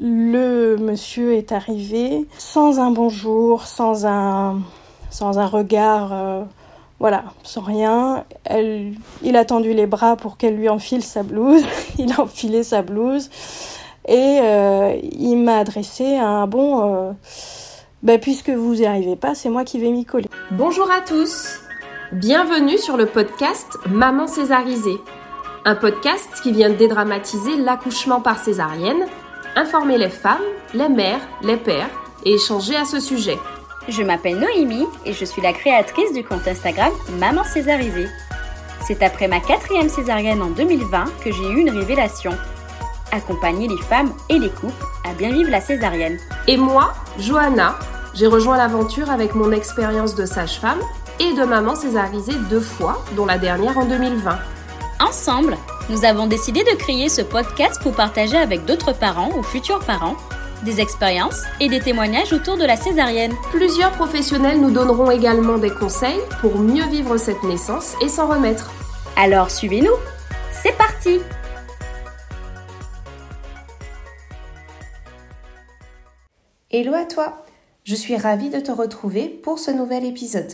le 0.00 0.76
monsieur 0.76 1.34
est 1.34 1.52
arrivé 1.52 2.26
sans 2.38 2.78
un 2.78 2.90
bonjour, 2.90 3.64
sans 3.64 4.06
un, 4.06 4.62
regard, 5.10 6.12
euh, 6.12 6.44
voilà, 7.00 7.24
sans 7.42 7.62
rien. 7.62 8.24
Il 9.22 9.36
a 9.36 9.44
tendu 9.44 9.72
les 9.72 9.86
bras 9.86 10.16
pour 10.16 10.36
qu'elle 10.36 10.56
lui 10.56 10.68
enfile 10.68 11.02
sa 11.02 11.22
blouse. 11.22 11.64
il 11.98 12.12
a 12.12 12.20
enfilé 12.20 12.62
sa 12.62 12.82
blouse 12.82 13.30
et 14.06 14.38
euh, 14.40 14.96
il 15.02 15.36
m'a 15.36 15.58
adressé 15.58 16.16
un 16.16 16.46
bon. 16.46 17.14
Bah, 18.04 18.18
puisque 18.18 18.50
vous 18.50 18.76
n'y 18.76 18.86
arrivez 18.86 19.16
pas, 19.16 19.34
c'est 19.34 19.48
moi 19.48 19.64
qui 19.64 19.80
vais 19.80 19.90
m'y 19.90 20.04
coller. 20.04 20.28
Bonjour 20.52 20.88
à 20.88 21.00
tous, 21.00 21.58
bienvenue 22.12 22.78
sur 22.78 22.96
le 22.96 23.06
podcast 23.06 23.76
Maman 23.90 24.28
césarisée, 24.28 24.98
un 25.64 25.74
podcast 25.74 26.28
qui 26.44 26.52
vient 26.52 26.70
dédramatiser 26.70 27.56
l'accouchement 27.56 28.20
par 28.20 28.38
césarienne 28.38 29.04
informer 29.58 29.98
les 29.98 30.08
femmes, 30.08 30.44
les 30.72 30.88
mères, 30.88 31.20
les 31.42 31.56
pères 31.56 31.90
et 32.24 32.34
échanger 32.34 32.76
à 32.76 32.84
ce 32.84 33.00
sujet. 33.00 33.36
Je 33.88 34.02
m'appelle 34.02 34.38
Noémie 34.38 34.86
et 35.04 35.12
je 35.12 35.24
suis 35.24 35.42
la 35.42 35.52
créatrice 35.52 36.12
du 36.12 36.22
compte 36.22 36.46
Instagram 36.46 36.92
Maman 37.18 37.42
Césarisée. 37.42 38.08
C'est 38.86 39.02
après 39.02 39.26
ma 39.26 39.40
quatrième 39.40 39.88
césarienne 39.88 40.42
en 40.42 40.50
2020 40.50 41.06
que 41.24 41.32
j'ai 41.32 41.50
eu 41.50 41.60
une 41.60 41.70
révélation. 41.70 42.30
Accompagner 43.10 43.66
les 43.66 43.82
femmes 43.82 44.12
et 44.28 44.38
les 44.38 44.50
couples 44.50 44.84
à 45.04 45.12
bien 45.14 45.32
vivre 45.32 45.50
la 45.50 45.60
césarienne. 45.60 46.18
Et 46.46 46.56
moi, 46.56 46.92
Johanna, 47.18 47.78
j'ai 48.14 48.26
rejoint 48.26 48.58
l'aventure 48.58 49.10
avec 49.10 49.34
mon 49.34 49.50
expérience 49.50 50.14
de 50.14 50.26
sage-femme 50.26 50.80
et 51.18 51.32
de 51.32 51.44
maman 51.44 51.74
césarisée 51.74 52.36
deux 52.48 52.60
fois, 52.60 53.02
dont 53.16 53.26
la 53.26 53.38
dernière 53.38 53.76
en 53.76 53.86
2020. 53.86 54.38
Ensemble, 55.00 55.56
nous 55.90 56.04
avons 56.04 56.26
décidé 56.26 56.64
de 56.64 56.76
créer 56.76 57.08
ce 57.08 57.22
podcast 57.22 57.80
pour 57.82 57.94
partager 57.94 58.36
avec 58.36 58.64
d'autres 58.64 58.92
parents 58.92 59.30
ou 59.36 59.44
futurs 59.44 59.78
parents 59.78 60.16
des 60.64 60.80
expériences 60.80 61.44
et 61.60 61.68
des 61.68 61.78
témoignages 61.78 62.32
autour 62.32 62.56
de 62.56 62.64
la 62.64 62.76
césarienne. 62.76 63.32
Plusieurs 63.52 63.92
professionnels 63.92 64.60
nous 64.60 64.72
donneront 64.72 65.12
également 65.12 65.56
des 65.56 65.70
conseils 65.70 66.18
pour 66.40 66.58
mieux 66.58 66.86
vivre 66.88 67.16
cette 67.16 67.44
naissance 67.44 67.94
et 68.02 68.08
s'en 68.08 68.26
remettre. 68.26 68.72
Alors 69.14 69.52
suivez-nous, 69.52 69.94
c'est 70.50 70.76
parti 70.76 71.20
Hello 76.72 76.92
à 76.94 77.04
toi 77.04 77.44
Je 77.84 77.94
suis 77.94 78.16
ravie 78.16 78.50
de 78.50 78.58
te 78.58 78.72
retrouver 78.72 79.28
pour 79.28 79.60
ce 79.60 79.70
nouvel 79.70 80.04
épisode. 80.04 80.52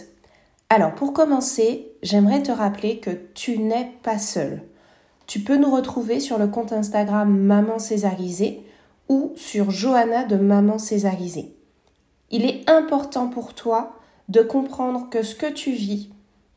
Alors 0.71 0.95
pour 0.95 1.13
commencer, 1.13 1.93
j'aimerais 2.03 2.43
te 2.43 2.53
rappeler 2.53 2.99
que 2.99 3.11
tu 3.35 3.59
n'es 3.59 3.93
pas 4.03 4.19
seule. 4.19 4.63
Tu 5.27 5.41
peux 5.41 5.57
nous 5.57 5.71
retrouver 5.71 6.21
sur 6.21 6.39
le 6.39 6.49
compte 6.49 6.73
Instagram 6.73 7.37
Maman 7.37 7.79
Césarisée 7.79 8.63
ou 9.09 9.33
sur 9.37 9.71
Johanna 9.71 10.25
de 10.25 10.37
Maman 10.37 10.79
Césarisée. 10.79 11.55
Il 12.31 12.45
est 12.45 12.69
important 12.69 13.29
pour 13.29 13.55
toi 13.55 13.99
de 14.29 14.41
comprendre 14.41 15.09
que 15.11 15.23
ce 15.23 15.35
que 15.35 15.51
tu 15.51 15.73
vis, 15.73 16.11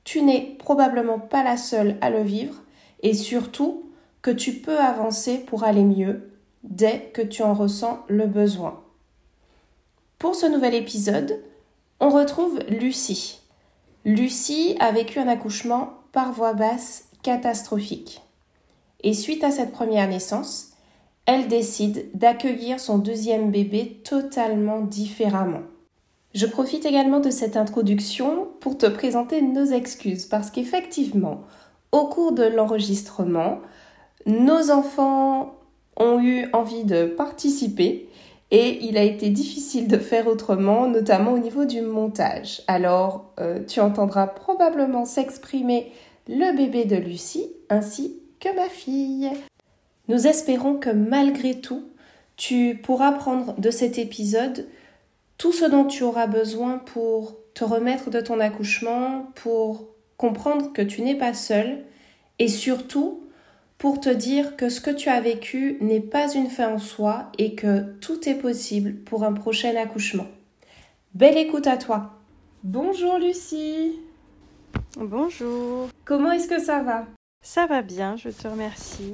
tu 0.03 0.21
n'es 0.21 0.55
probablement 0.59 1.19
pas 1.19 1.43
la 1.43 1.57
seule 1.57 1.97
à 2.01 2.09
le 2.09 2.21
vivre 2.21 2.55
et 3.03 3.13
surtout 3.13 3.83
que 4.21 4.31
tu 4.31 4.53
peux 4.53 4.79
avancer 4.79 5.37
pour 5.37 5.63
aller 5.63 5.83
mieux 5.83 6.31
dès 6.63 7.11
que 7.13 7.21
tu 7.21 7.43
en 7.43 7.53
ressens 7.53 7.99
le 8.07 8.25
besoin. 8.25 8.81
Pour 10.17 10.35
ce 10.35 10.45
nouvel 10.45 10.73
épisode, 10.73 11.43
on 11.99 12.09
retrouve 12.09 12.59
Lucie. 12.69 13.41
Lucie 14.07 14.77
a 14.79 14.93
vécu 14.93 15.19
un 15.19 15.27
accouchement 15.27 15.89
par 16.13 16.31
voie 16.31 16.53
basse 16.53 17.09
catastrophique. 17.23 18.21
Et 19.03 19.13
suite 19.13 19.43
à 19.43 19.51
cette 19.51 19.73
première 19.73 20.07
naissance, 20.07 20.69
elle 21.25 21.49
décide 21.49 22.09
d'accueillir 22.13 22.79
son 22.79 22.99
deuxième 22.99 23.51
bébé 23.51 23.99
totalement 24.05 24.79
différemment. 24.79 25.63
Je 26.33 26.45
profite 26.45 26.85
également 26.85 27.19
de 27.19 27.29
cette 27.29 27.57
introduction 27.57 28.47
pour 28.61 28.77
te 28.77 28.85
présenter 28.85 29.41
nos 29.41 29.65
excuses 29.65 30.25
parce 30.25 30.51
qu'effectivement, 30.51 31.41
au 31.91 32.05
cours 32.05 32.31
de 32.31 32.43
l'enregistrement, 32.43 33.59
nos 34.25 34.71
enfants 34.71 35.57
ont 35.97 36.21
eu 36.21 36.47
envie 36.53 36.85
de 36.85 37.07
participer 37.07 38.07
et 38.51 38.85
il 38.85 38.97
a 38.97 39.03
été 39.03 39.29
difficile 39.29 39.87
de 39.87 39.97
faire 39.97 40.27
autrement, 40.27 40.87
notamment 40.87 41.33
au 41.33 41.39
niveau 41.39 41.65
du 41.65 41.81
montage. 41.81 42.61
Alors, 42.67 43.33
euh, 43.39 43.59
tu 43.65 43.81
entendras 43.81 44.27
probablement 44.27 45.05
s'exprimer 45.05 45.91
le 46.27 46.55
bébé 46.55 46.85
de 46.85 46.95
Lucie 46.95 47.47
ainsi 47.69 48.21
que 48.39 48.55
ma 48.55 48.69
fille. 48.69 49.29
Nous 50.07 50.27
espérons 50.27 50.75
que 50.75 50.89
malgré 50.89 51.59
tout, 51.59 51.83
tu 52.37 52.79
pourras 52.81 53.11
prendre 53.11 53.59
de 53.59 53.71
cet 53.71 53.97
épisode 53.97 54.67
tout 55.37 55.51
ce 55.51 55.65
dont 55.65 55.85
tu 55.85 56.03
auras 56.03 56.27
besoin 56.27 56.77
pour 56.77 57.35
te 57.53 57.63
remettre 57.63 58.09
de 58.09 58.21
ton 58.21 58.39
accouchement, 58.39 59.27
pour 59.35 59.87
comprendre 60.15 60.71
que 60.71 60.81
tu 60.81 61.01
n'es 61.01 61.15
pas 61.15 61.33
seule 61.33 61.83
et 62.39 62.47
surtout 62.47 63.26
pour 63.77 63.99
te 63.99 64.09
dire 64.09 64.57
que 64.57 64.69
ce 64.69 64.81
que 64.81 64.89
tu 64.89 65.09
as 65.09 65.21
vécu 65.21 65.77
n'est 65.81 66.01
pas 66.01 66.33
une 66.33 66.49
fin 66.49 66.73
en 66.73 66.79
soi 66.79 67.31
et 67.37 67.53
que 67.53 67.81
tout 67.99 68.27
est 68.27 68.35
possible 68.35 68.95
pour 68.95 69.23
un 69.23 69.33
prochain 69.33 69.75
accouchement. 69.75 70.27
Belle 71.13 71.37
écoute 71.37 71.67
à 71.67 71.77
toi. 71.77 72.13
Bonjour 72.63 73.19
Lucie. 73.19 73.99
Bonjour. 74.97 75.89
Comment 76.05 76.31
est-ce 76.31 76.47
que 76.47 76.59
ça 76.59 76.81
va? 76.81 77.05
Ça 77.43 77.67
va 77.67 77.81
bien, 77.83 78.15
je 78.17 78.29
te 78.29 78.47
remercie. 78.47 79.13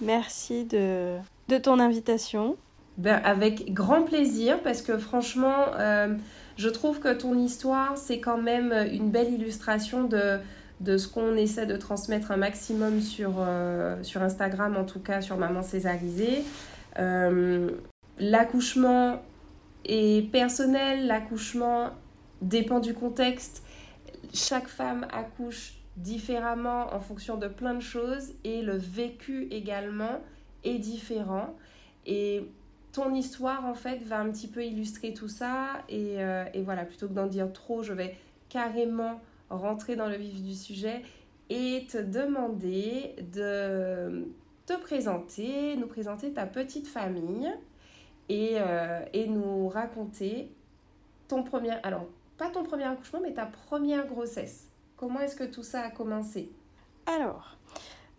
Merci 0.00 0.64
de, 0.64 1.16
de 1.48 1.58
ton 1.58 1.80
invitation. 1.80 2.56
Ben, 2.96 3.20
avec 3.24 3.72
grand 3.74 4.02
plaisir 4.02 4.60
parce 4.62 4.80
que 4.80 4.96
franchement, 4.96 5.66
euh, 5.78 6.14
je 6.56 6.68
trouve 6.68 7.00
que 7.00 7.12
ton 7.12 7.36
histoire, 7.36 7.98
c'est 7.98 8.20
quand 8.20 8.38
même 8.38 8.72
une 8.92 9.10
belle 9.10 9.32
illustration 9.32 10.04
de, 10.04 10.38
de 10.84 10.98
ce 10.98 11.08
qu'on 11.08 11.34
essaie 11.34 11.66
de 11.66 11.76
transmettre 11.76 12.30
un 12.30 12.36
maximum 12.36 13.00
sur, 13.00 13.36
euh, 13.38 14.02
sur 14.02 14.22
Instagram, 14.22 14.76
en 14.76 14.84
tout 14.84 15.00
cas 15.00 15.22
sur 15.22 15.38
Maman 15.38 15.62
Césarisée. 15.62 16.44
Euh, 16.98 17.70
l'accouchement 18.18 19.22
est 19.86 20.30
personnel, 20.30 21.06
l'accouchement 21.06 21.90
dépend 22.42 22.80
du 22.80 22.92
contexte. 22.92 23.64
Chaque 24.32 24.68
femme 24.68 25.06
accouche 25.10 25.74
différemment 25.96 26.92
en 26.92 27.00
fonction 27.00 27.36
de 27.36 27.48
plein 27.48 27.74
de 27.74 27.82
choses 27.82 28.32
et 28.44 28.62
le 28.62 28.76
vécu 28.76 29.48
également 29.50 30.20
est 30.64 30.78
différent. 30.78 31.56
Et 32.04 32.50
ton 32.92 33.14
histoire, 33.14 33.64
en 33.64 33.74
fait, 33.74 34.02
va 34.04 34.20
un 34.20 34.30
petit 34.30 34.48
peu 34.48 34.62
illustrer 34.62 35.14
tout 35.14 35.28
ça. 35.28 35.82
Et, 35.88 36.16
euh, 36.18 36.44
et 36.52 36.62
voilà, 36.62 36.84
plutôt 36.84 37.08
que 37.08 37.14
d'en 37.14 37.26
dire 37.26 37.52
trop, 37.52 37.82
je 37.82 37.92
vais 37.94 38.16
carrément 38.50 39.20
rentrer 39.56 39.96
dans 39.96 40.08
le 40.08 40.16
vif 40.16 40.42
du 40.42 40.54
sujet 40.54 41.02
et 41.50 41.86
te 41.90 41.98
demander 41.98 43.14
de 43.32 44.28
te 44.66 44.80
présenter, 44.80 45.76
nous 45.76 45.86
présenter 45.86 46.32
ta 46.32 46.46
petite 46.46 46.86
famille 46.86 47.52
et, 48.28 48.54
euh, 48.56 49.04
et 49.12 49.26
nous 49.26 49.68
raconter 49.68 50.50
ton 51.28 51.42
premier, 51.42 51.72
alors 51.82 52.06
pas 52.38 52.50
ton 52.50 52.64
premier 52.64 52.84
accouchement, 52.84 53.20
mais 53.22 53.32
ta 53.32 53.46
première 53.46 54.06
grossesse. 54.06 54.68
Comment 54.96 55.20
est-ce 55.20 55.36
que 55.36 55.44
tout 55.44 55.62
ça 55.62 55.82
a 55.82 55.90
commencé? 55.90 56.50
Alors, 57.06 57.56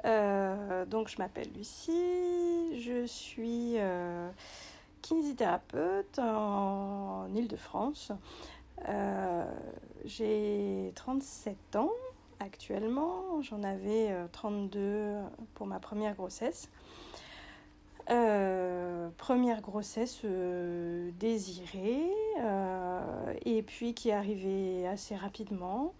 euh, 0.05 0.85
donc 0.85 1.09
je 1.09 1.17
m'appelle 1.17 1.47
Lucie, 1.55 2.79
je 2.79 3.05
suis 3.05 3.73
euh, 3.77 4.29
kinésithérapeute 5.01 6.19
en, 6.19 7.27
Ile-de-France. 7.33 8.11
Euh, 8.87 9.45
j'ai 10.05 10.91
37 10.95 11.75
ans 11.75 11.91
actuellement, 12.39 13.41
j'en 13.41 13.63
avais 13.63 14.13
32 14.31 15.15
pour 15.53 15.67
ma 15.67 15.79
première 15.79 16.15
grossesse. 16.15 16.69
première 19.17 19.61
grossesse 19.61 20.23
désirée 21.19 22.11
et 23.45 23.63
puis 23.63 23.93
qui 23.93 24.09
est 24.09 24.13
arrivée 24.13 24.85
assez 24.87 25.15
rapidement 25.15 25.93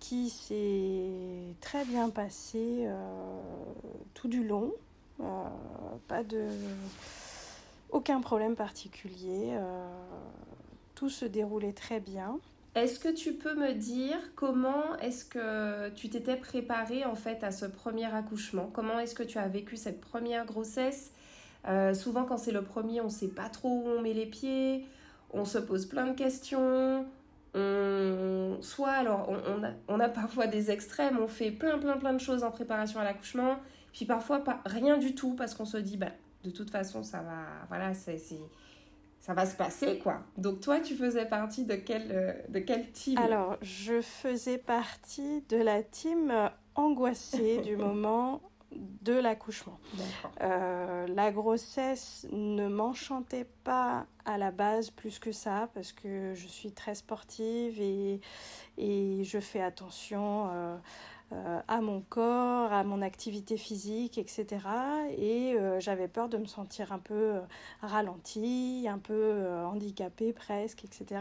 qui 0.00 0.30
s'est 0.30 1.54
très 1.60 1.84
bien 1.84 2.10
passé 2.10 2.84
euh, 2.86 3.40
tout 4.14 4.28
du 4.28 4.44
long. 4.44 4.72
Euh, 5.20 5.24
pas 6.06 6.22
de 6.22 6.48
aucun 7.90 8.20
problème 8.20 8.54
particulier. 8.54 9.56
Euh, 10.98 11.04
tout 11.06 11.10
se 11.10 11.24
déroulait 11.24 11.72
très 11.72 12.00
bien. 12.00 12.38
Est-ce 12.74 12.98
que 12.98 13.08
tu 13.08 13.32
peux 13.34 13.54
me 13.54 13.72
dire 13.72 14.16
comment 14.36 14.96
est-ce 15.00 15.24
que 15.24 15.88
tu 15.90 16.08
t'étais 16.08 16.36
préparée 16.36 17.04
en 17.04 17.14
fait 17.14 17.42
à 17.42 17.50
ce 17.50 17.66
premier 17.66 18.12
accouchement? 18.12 18.70
Comment 18.72 18.98
est-ce 18.98 19.14
que 19.14 19.22
tu 19.22 19.38
as 19.38 19.48
vécu 19.48 19.76
cette 19.76 20.00
première 20.00 20.44
grossesse? 20.44 21.12
Souvent 21.94 22.24
quand 22.24 22.36
c'est 22.36 22.52
le 22.52 22.62
premier, 22.62 23.00
on 23.00 23.04
ne 23.04 23.10
sait 23.10 23.28
pas 23.28 23.48
trop 23.48 23.68
où 23.68 23.88
on 23.88 24.00
met 24.00 24.12
les 24.12 24.26
pieds, 24.26 24.86
on 25.32 25.44
se 25.44 25.58
pose 25.58 25.86
plein 25.86 26.06
de 26.06 26.14
questions, 26.14 27.04
on, 27.54 28.58
soit 28.60 28.92
alors 28.92 29.28
on, 29.28 29.64
a, 29.64 29.70
on, 29.88 30.00
a, 30.00 30.08
parfois 30.22 30.46
des 30.46 30.70
extrêmes, 30.70 31.18
on 31.20 31.28
fait 31.28 31.50
plein 31.50 31.78
plein 31.78 31.96
plein 31.96 32.12
de 32.12 32.20
choses 32.20 32.44
en 32.44 32.50
préparation 32.50 33.00
à 33.00 33.04
l'accouchement, 33.04 33.56
puis 33.92 34.04
parfois 34.04 34.44
pas 34.44 34.62
rien 34.66 34.98
du 34.98 35.14
tout 35.14 35.34
parce 35.34 35.54
qu'on 35.54 35.64
se 35.64 35.78
dit 35.78 35.96
bah 35.96 36.12
de 36.44 36.50
toute 36.50 36.70
façon, 36.70 37.02
ça 37.02 37.20
va, 37.20 37.66
voilà, 37.68 37.94
c'est, 37.94 38.18
ça 39.20 39.34
va 39.34 39.46
se 39.46 39.56
passer, 39.56 39.98
quoi. 39.98 40.22
Donc 40.36 40.60
toi, 40.60 40.80
tu 40.80 40.94
faisais 40.94 41.26
partie 41.26 41.64
de 41.64 41.74
quel, 41.74 42.08
euh, 42.10 42.32
de 42.48 42.60
quel 42.60 42.90
team? 42.92 43.18
Alors, 43.18 43.56
je 43.62 44.00
faisais 44.00 44.58
partie 44.58 45.42
de 45.48 45.56
la 45.56 45.82
team 45.82 46.32
angoissée 46.74 47.58
du 47.58 47.76
moment 47.76 48.40
de 48.72 49.14
l'accouchement. 49.14 49.78
Euh, 50.42 51.06
la 51.08 51.32
grossesse 51.32 52.26
ne 52.30 52.68
m'enchantait 52.68 53.48
pas 53.64 54.06
à 54.24 54.36
la 54.38 54.50
base 54.50 54.90
plus 54.90 55.18
que 55.18 55.32
ça 55.32 55.70
parce 55.74 55.92
que 55.92 56.34
je 56.34 56.46
suis 56.46 56.72
très 56.72 56.94
sportive 56.94 57.80
et, 57.80 58.20
et 58.76 59.24
je 59.24 59.40
fais 59.40 59.62
attention 59.62 60.48
euh, 60.48 60.52
euh, 60.52 60.76
à 61.30 61.80
mon 61.80 62.00
corps, 62.00 62.72
à 62.72 62.84
mon 62.84 63.02
activité 63.02 63.56
physique, 63.56 64.18
etc. 64.18 64.46
Et 65.16 65.56
j'avais 65.78 66.08
peur 66.08 66.28
de 66.28 66.38
me 66.38 66.46
sentir 66.46 66.92
un 66.92 66.98
peu 66.98 67.34
ralentie, 67.82 68.86
un 68.88 68.98
peu 68.98 69.46
handicapée 69.64 70.32
presque, 70.32 70.84
etc. 70.84 71.20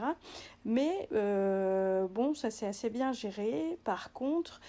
Mais 0.66 1.10
bon, 1.12 2.34
ça 2.36 2.50
s'est 2.50 2.68
assez 2.68 2.90
bien 2.90 3.12
géré. 3.12 3.78
Par 3.84 4.14
contre, 4.14 4.62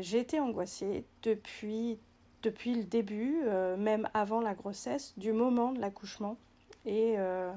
j'ai 0.00 0.18
été 0.18 0.40
angoissée 0.40 1.04
depuis 1.22 1.98
depuis 2.46 2.74
le 2.74 2.84
début, 2.84 3.40
euh, 3.44 3.76
même 3.76 4.08
avant 4.14 4.40
la 4.40 4.54
grossesse, 4.54 5.14
du 5.16 5.32
moment 5.32 5.72
de 5.72 5.80
l'accouchement 5.80 6.36
et 6.84 7.14
euh, 7.18 7.52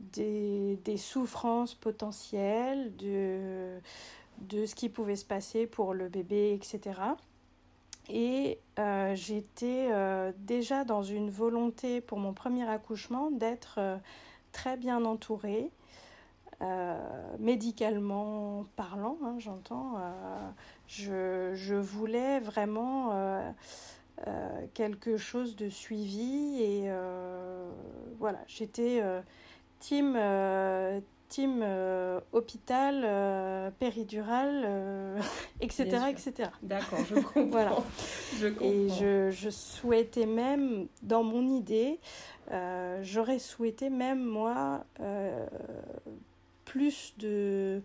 des, 0.00 0.78
des, 0.84 0.96
souffrances 0.96 1.74
potentielles, 1.74 2.96
de, 2.96 3.78
de 4.40 4.66
ce 4.66 4.74
qui 4.74 4.88
pouvait 4.88 5.16
se 5.16 5.24
passer 5.24 5.66
pour 5.66 5.94
le 5.94 6.08
bébé, 6.08 6.54
etc. 6.54 7.00
Et 8.08 8.58
euh, 8.78 9.14
j'étais 9.14 9.88
déjà 10.38 10.84
dans 10.84 11.02
une 11.02 11.30
volonté 11.30 12.00
pour 12.00 12.18
mon 12.18 12.32
premier 12.32 12.68
accouchement 12.68 13.30
d'être 13.30 13.80
très 14.52 14.76
bien 14.76 15.04
entourée, 15.04 15.70
médicalement 17.38 18.64
parlant, 18.76 19.18
hein, 19.24 19.36
j'entends. 19.38 19.94
Je, 20.86 21.52
je, 21.54 21.74
voulais 21.74 22.38
vraiment 22.38 23.52
euh, 24.26 24.66
quelque 24.72 25.18
chose 25.18 25.56
de 25.56 25.68
suivi 25.68 26.56
et 26.58 26.84
euh, 26.86 27.70
voilà 28.18 28.38
j'étais 28.46 29.00
euh, 29.02 29.20
team 31.28 31.60
team 31.60 32.20
hôpital 32.32 33.72
péridural 33.78 35.20
etc 35.60 36.06
etc 36.10 36.50
d'accord 36.62 36.98
je 37.08 37.14
comprends. 37.20 37.46
Voilà. 37.46 37.76
Je 38.38 38.48
comprends. 38.48 38.66
et 38.66 38.88
je, 38.90 39.30
je, 39.30 39.50
souhaitais 39.50 40.26
même 40.26 40.86
dans 41.02 41.22
mon 41.22 41.48
idée 41.48 41.98
j'aurais 43.02 43.38
souhaité 43.38 43.90
même 43.90 44.24
moi 44.24 44.84
plus 46.64 47.14
de 47.18 47.82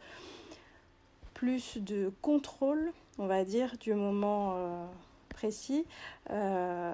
plus 1.33 1.77
de 1.77 2.11
contrôle 2.21 2.91
on 3.17 3.27
va 3.27 3.43
dire 3.43 3.77
du 3.79 3.93
moment 3.93 4.87
euh, 6.29 6.93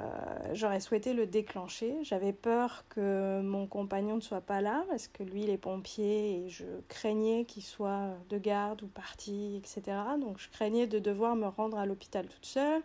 j'aurais 0.54 0.80
souhaité 0.80 1.14
le 1.14 1.26
déclencher. 1.26 1.96
J'avais 2.04 2.34
peur 2.34 2.86
que 2.90 3.42
mon 3.42 3.68
compagnon 3.68 4.16
ne 4.16 4.22
soit 4.22 4.42
pas 4.42 4.62
là 4.62 4.86
parce 4.90 5.08
que 5.08 5.24
lui, 5.24 5.44
il 5.44 5.50
est 5.50 5.58
pompier 5.58 6.46
et 6.46 6.50
je 6.50 6.66
craignais 6.88 7.46
qu'il 7.46 7.64
soit 7.64 8.10
de 8.30 8.38
garde 8.38 8.84
ou 8.84 8.88
parti, 8.88 9.58
etc. 9.58 9.98
Donc 10.20 10.40
je 10.40 10.50
craignais 10.50 10.88
de 10.88 11.00
devoir 11.00 11.36
me 11.36 11.48
rendre 11.48 11.78
à 11.78 11.86
l'hôpital 11.86 12.28
toute 12.28 12.46
seule. 12.46 12.82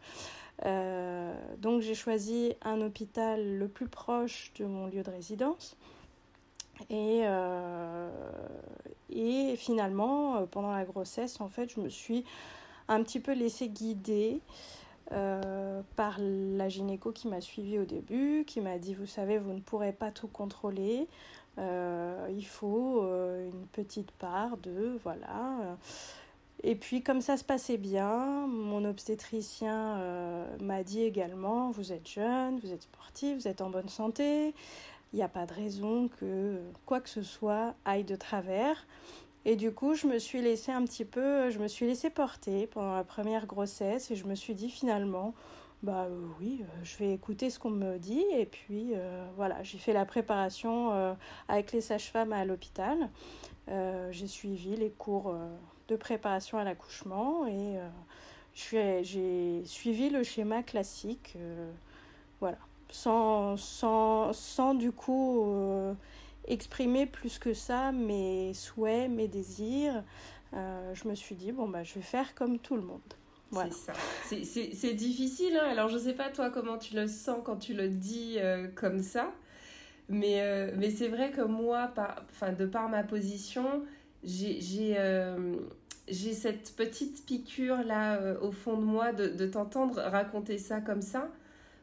Euh, 0.64 1.34
donc 1.58 1.80
j'ai 1.80 1.94
choisi 1.94 2.54
un 2.62 2.80
hôpital 2.82 3.58
le 3.58 3.68
plus 3.68 3.88
proche 3.88 4.52
de 4.58 4.64
mon 4.64 4.86
lieu 4.86 5.02
de 5.02 5.10
résidence. 5.10 5.76
Et, 6.90 7.22
euh, 7.24 8.10
et 9.10 9.54
finalement, 9.56 10.46
pendant 10.46 10.72
la 10.72 10.84
grossesse, 10.84 11.40
en 11.40 11.48
fait, 11.48 11.72
je 11.74 11.80
me 11.80 11.88
suis 11.88 12.24
un 12.88 13.02
petit 13.02 13.20
peu 13.20 13.32
laissée 13.32 13.68
guider. 13.68 14.40
Euh, 15.10 15.82
par 15.96 16.16
la 16.20 16.68
gynéco 16.68 17.12
qui 17.12 17.28
m'a 17.28 17.40
suivi 17.40 17.78
au 17.78 17.84
début, 17.84 18.44
qui 18.46 18.60
m'a 18.60 18.78
dit, 18.78 18.94
vous 18.94 19.06
savez, 19.06 19.36
vous 19.38 19.52
ne 19.52 19.60
pourrez 19.60 19.92
pas 19.92 20.10
tout 20.10 20.28
contrôler, 20.28 21.08
euh, 21.58 22.28
il 22.30 22.46
faut 22.46 23.02
euh, 23.02 23.50
une 23.50 23.66
petite 23.66 24.12
part 24.12 24.56
de, 24.58 24.98
voilà. 25.02 25.76
Et 26.62 26.76
puis 26.76 27.02
comme 27.02 27.20
ça 27.20 27.36
se 27.36 27.44
passait 27.44 27.76
bien, 27.76 28.46
mon 28.46 28.84
obstétricien 28.84 29.98
m'a 30.60 30.84
dit 30.84 31.02
également, 31.02 31.72
vous 31.72 31.92
êtes 31.92 32.08
jeune, 32.08 32.60
vous 32.60 32.72
êtes 32.72 32.82
sportif, 32.82 33.36
vous 33.36 33.48
êtes 33.48 33.60
en 33.60 33.70
bonne 33.70 33.88
santé, 33.88 34.54
il 35.12 35.16
n'y 35.16 35.22
a 35.22 35.28
pas 35.28 35.44
de 35.44 35.52
raison 35.52 36.08
que 36.08 36.60
quoi 36.86 37.00
que 37.00 37.08
ce 37.08 37.22
soit 37.22 37.74
aille 37.84 38.04
de 38.04 38.16
travers. 38.16 38.86
Et 39.44 39.56
du 39.56 39.72
coup, 39.72 39.94
je 39.94 40.06
me 40.06 40.18
suis 40.18 40.40
laissée 40.40 40.70
un 40.70 40.84
petit 40.84 41.04
peu, 41.04 41.50
je 41.50 41.58
me 41.58 41.66
suis 41.66 41.86
laissée 41.86 42.10
porter 42.10 42.68
pendant 42.68 42.94
la 42.94 43.04
première 43.04 43.46
grossesse 43.46 44.10
et 44.10 44.16
je 44.16 44.24
me 44.26 44.36
suis 44.36 44.54
dit 44.54 44.70
finalement, 44.70 45.34
bah 45.82 46.06
euh, 46.08 46.26
oui, 46.38 46.60
euh, 46.62 46.66
je 46.84 46.96
vais 46.98 47.12
écouter 47.12 47.50
ce 47.50 47.58
qu'on 47.58 47.70
me 47.70 47.98
dit. 47.98 48.24
Et 48.36 48.46
puis 48.46 48.92
euh, 48.94 49.24
voilà, 49.36 49.60
j'ai 49.64 49.78
fait 49.78 49.92
la 49.92 50.04
préparation 50.04 51.16
avec 51.48 51.72
les 51.72 51.80
sages-femmes 51.80 52.32
à 52.32 52.44
l'hôpital. 52.44 53.08
j'ai 54.10 54.26
suivi 54.26 54.76
les 54.76 54.90
cours 54.90 55.34
de 55.88 55.96
préparation 55.96 56.58
à 56.58 56.64
l'accouchement 56.64 57.46
et 57.46 57.78
j'ai 58.54 59.62
suivi 59.64 60.10
le 60.10 60.22
schéma 60.22 60.62
classique. 60.62 61.36
voilà, 62.40 62.58
sans, 62.90 63.56
sans, 63.56 64.32
sans 64.32 64.74
du 64.74 64.92
coup 64.92 65.44
exprimer 66.46 67.06
plus 67.06 67.38
que 67.38 67.54
ça 67.54 67.92
mes 67.92 68.54
souhaits, 68.54 69.10
mes 69.10 69.28
désirs. 69.28 70.02
Euh, 70.54 70.94
je 70.94 71.08
me 71.08 71.14
suis 71.14 71.34
dit, 71.34 71.52
bon, 71.52 71.68
bah, 71.68 71.82
je 71.82 71.94
vais 71.94 72.02
faire 72.02 72.34
comme 72.34 72.58
tout 72.58 72.76
le 72.76 72.82
monde. 72.82 73.00
Voilà. 73.50 73.72
C'est 74.24 74.94
difficile. 74.94 75.58
Hein 75.62 75.68
Alors, 75.70 75.88
je 75.88 75.98
sais 75.98 76.14
pas, 76.14 76.30
toi, 76.30 76.50
comment 76.50 76.78
tu 76.78 76.94
le 76.94 77.06
sens 77.06 77.40
quand 77.44 77.56
tu 77.56 77.74
le 77.74 77.88
dis 77.88 78.36
euh, 78.38 78.68
comme 78.74 79.02
ça. 79.02 79.32
Mais, 80.08 80.40
euh, 80.40 80.72
mais 80.76 80.90
c'est 80.90 81.08
vrai 81.08 81.30
que 81.30 81.42
moi, 81.42 81.88
par, 81.94 82.24
de 82.56 82.66
par 82.66 82.88
ma 82.88 83.02
position, 83.02 83.82
j'ai 84.24 84.60
j'ai 86.08 86.32
cette 86.32 86.74
petite 86.74 87.24
piqûre 87.24 87.84
là 87.84 88.18
au 88.42 88.50
fond 88.50 88.76
de 88.76 88.82
moi 88.82 89.12
de, 89.12 89.28
de 89.28 89.46
t'entendre 89.46 90.00
raconter 90.00 90.58
ça 90.58 90.80
comme 90.80 91.00
ça. 91.00 91.30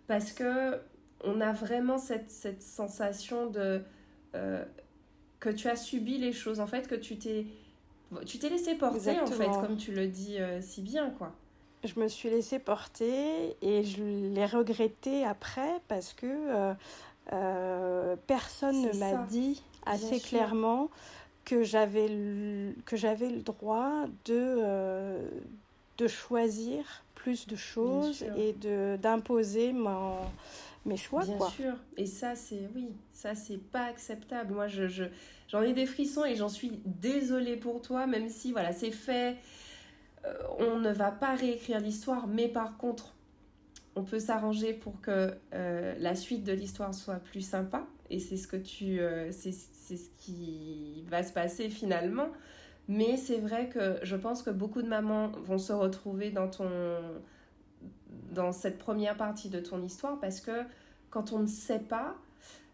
Parce 0.08 0.34
que 0.34 0.78
on 1.24 1.42
a 1.42 1.54
vraiment 1.54 1.98
cette, 1.98 2.30
cette 2.30 2.62
sensation 2.62 3.50
de 3.50 3.82
euh, 4.36 4.64
que 5.40 5.50
tu 5.50 5.68
as 5.68 5.76
subi 5.76 6.18
les 6.18 6.34
choses, 6.34 6.60
en 6.60 6.68
fait, 6.68 6.88
que 6.88 6.96
tu 6.96 7.18
t'es 7.18 7.46
tu 8.26 8.40
t'es 8.40 8.50
laissé 8.50 8.74
porter, 8.74 9.20
en 9.20 9.28
fait, 9.28 9.50
comme 9.62 9.78
tu 9.78 9.92
le 9.92 10.08
dis 10.08 10.40
euh, 10.40 10.62
si 10.62 10.82
bien, 10.82 11.12
quoi. 11.12 11.32
Je 11.84 12.00
me 12.00 12.08
suis 12.08 12.30
laissé 12.30 12.58
porter 12.58 13.56
et 13.62 13.84
je 13.84 14.04
l'ai 14.04 14.46
regretté 14.46 15.24
après 15.24 15.80
parce 15.88 16.14
que 16.14 16.74
euh, 17.32 18.16
personne 18.28 18.82
ne 18.82 18.92
m'a 18.98 19.24
dit 19.26 19.62
assez 19.86 20.20
clairement 20.20 20.90
que 21.46 21.64
j'avais 21.64 22.08
le, 22.10 22.74
que 22.86 22.98
j'avais 22.98 23.30
le 23.30 23.42
droit 23.42 24.08
de, 24.26 25.22
de 25.98 26.08
choisir 26.08 27.04
plus 27.16 27.48
de 27.48 27.56
choses 27.56 28.26
et 28.38 28.54
de 28.54 28.98
d'imposer 29.02 29.72
mon 29.72 30.16
mes 30.86 30.98
choix. 30.98 31.24
Bien 31.24 31.50
sûr. 31.50 31.74
Et 31.98 32.06
ça, 32.06 32.36
c'est 32.36 32.70
oui, 32.76 32.90
ça 33.12 33.36
c'est 33.36 33.58
pas 33.58 33.86
acceptable. 33.86 34.54
Moi, 34.54 34.68
je, 34.68 35.06
j'en 35.48 35.62
ai 35.62 35.74
des 35.74 35.86
frissons 35.86 36.26
et 36.26 36.36
j'en 36.36 36.50
suis 36.50 36.82
désolée 36.86 37.58
pour 37.58 37.82
toi, 37.82 38.08
même 38.08 38.30
si 38.30 38.52
voilà, 38.52 38.72
c'est 38.72 38.92
fait. 38.92 39.38
Euh, 40.26 40.34
on 40.60 40.80
ne 40.80 40.92
va 40.92 41.12
pas 41.12 41.36
réécrire 41.36 41.80
l'histoire, 41.80 42.28
mais 42.28 42.48
par 42.48 42.78
contre, 42.78 43.16
on 43.96 44.04
peut 44.04 44.20
s'arranger 44.20 44.74
pour 44.74 45.00
que 45.02 45.34
euh, 45.54 45.96
la 46.00 46.16
suite 46.16 46.44
de 46.44 46.54
l'histoire 46.54 46.94
soit 46.94 47.20
plus 47.20 47.42
sympa. 47.42 47.86
Et 48.10 48.20
c'est 48.20 48.38
ce 48.38 48.48
que 48.48 48.58
tu, 48.58 49.00
euh, 49.00 49.32
c'est, 49.32 49.52
c'est 49.54 49.98
ce 49.98 50.10
qui 50.18 51.04
va 51.10 51.24
se 51.24 51.32
passer 51.32 51.70
finalement. 51.70 52.30
Mais 52.88 53.18
c'est 53.18 53.38
vrai 53.38 53.70
que 53.70 54.00
je 54.02 54.16
pense 54.16 54.42
que 54.42 54.50
beaucoup 54.50 54.82
de 54.82 54.88
mamans 54.88 55.32
vont 55.44 55.60
se 55.60 55.74
retrouver 55.74 56.32
dans 56.32 56.50
ton 56.50 56.70
dans 58.32 58.52
cette 58.52 58.78
première 58.78 59.18
partie 59.18 59.50
de 59.50 59.60
ton 59.60 59.82
histoire 59.84 60.20
parce 60.20 60.40
que 60.40 60.64
quand 61.10 61.34
on 61.34 61.40
ne 61.40 61.48
sait 61.48 61.80
pas 61.80 62.16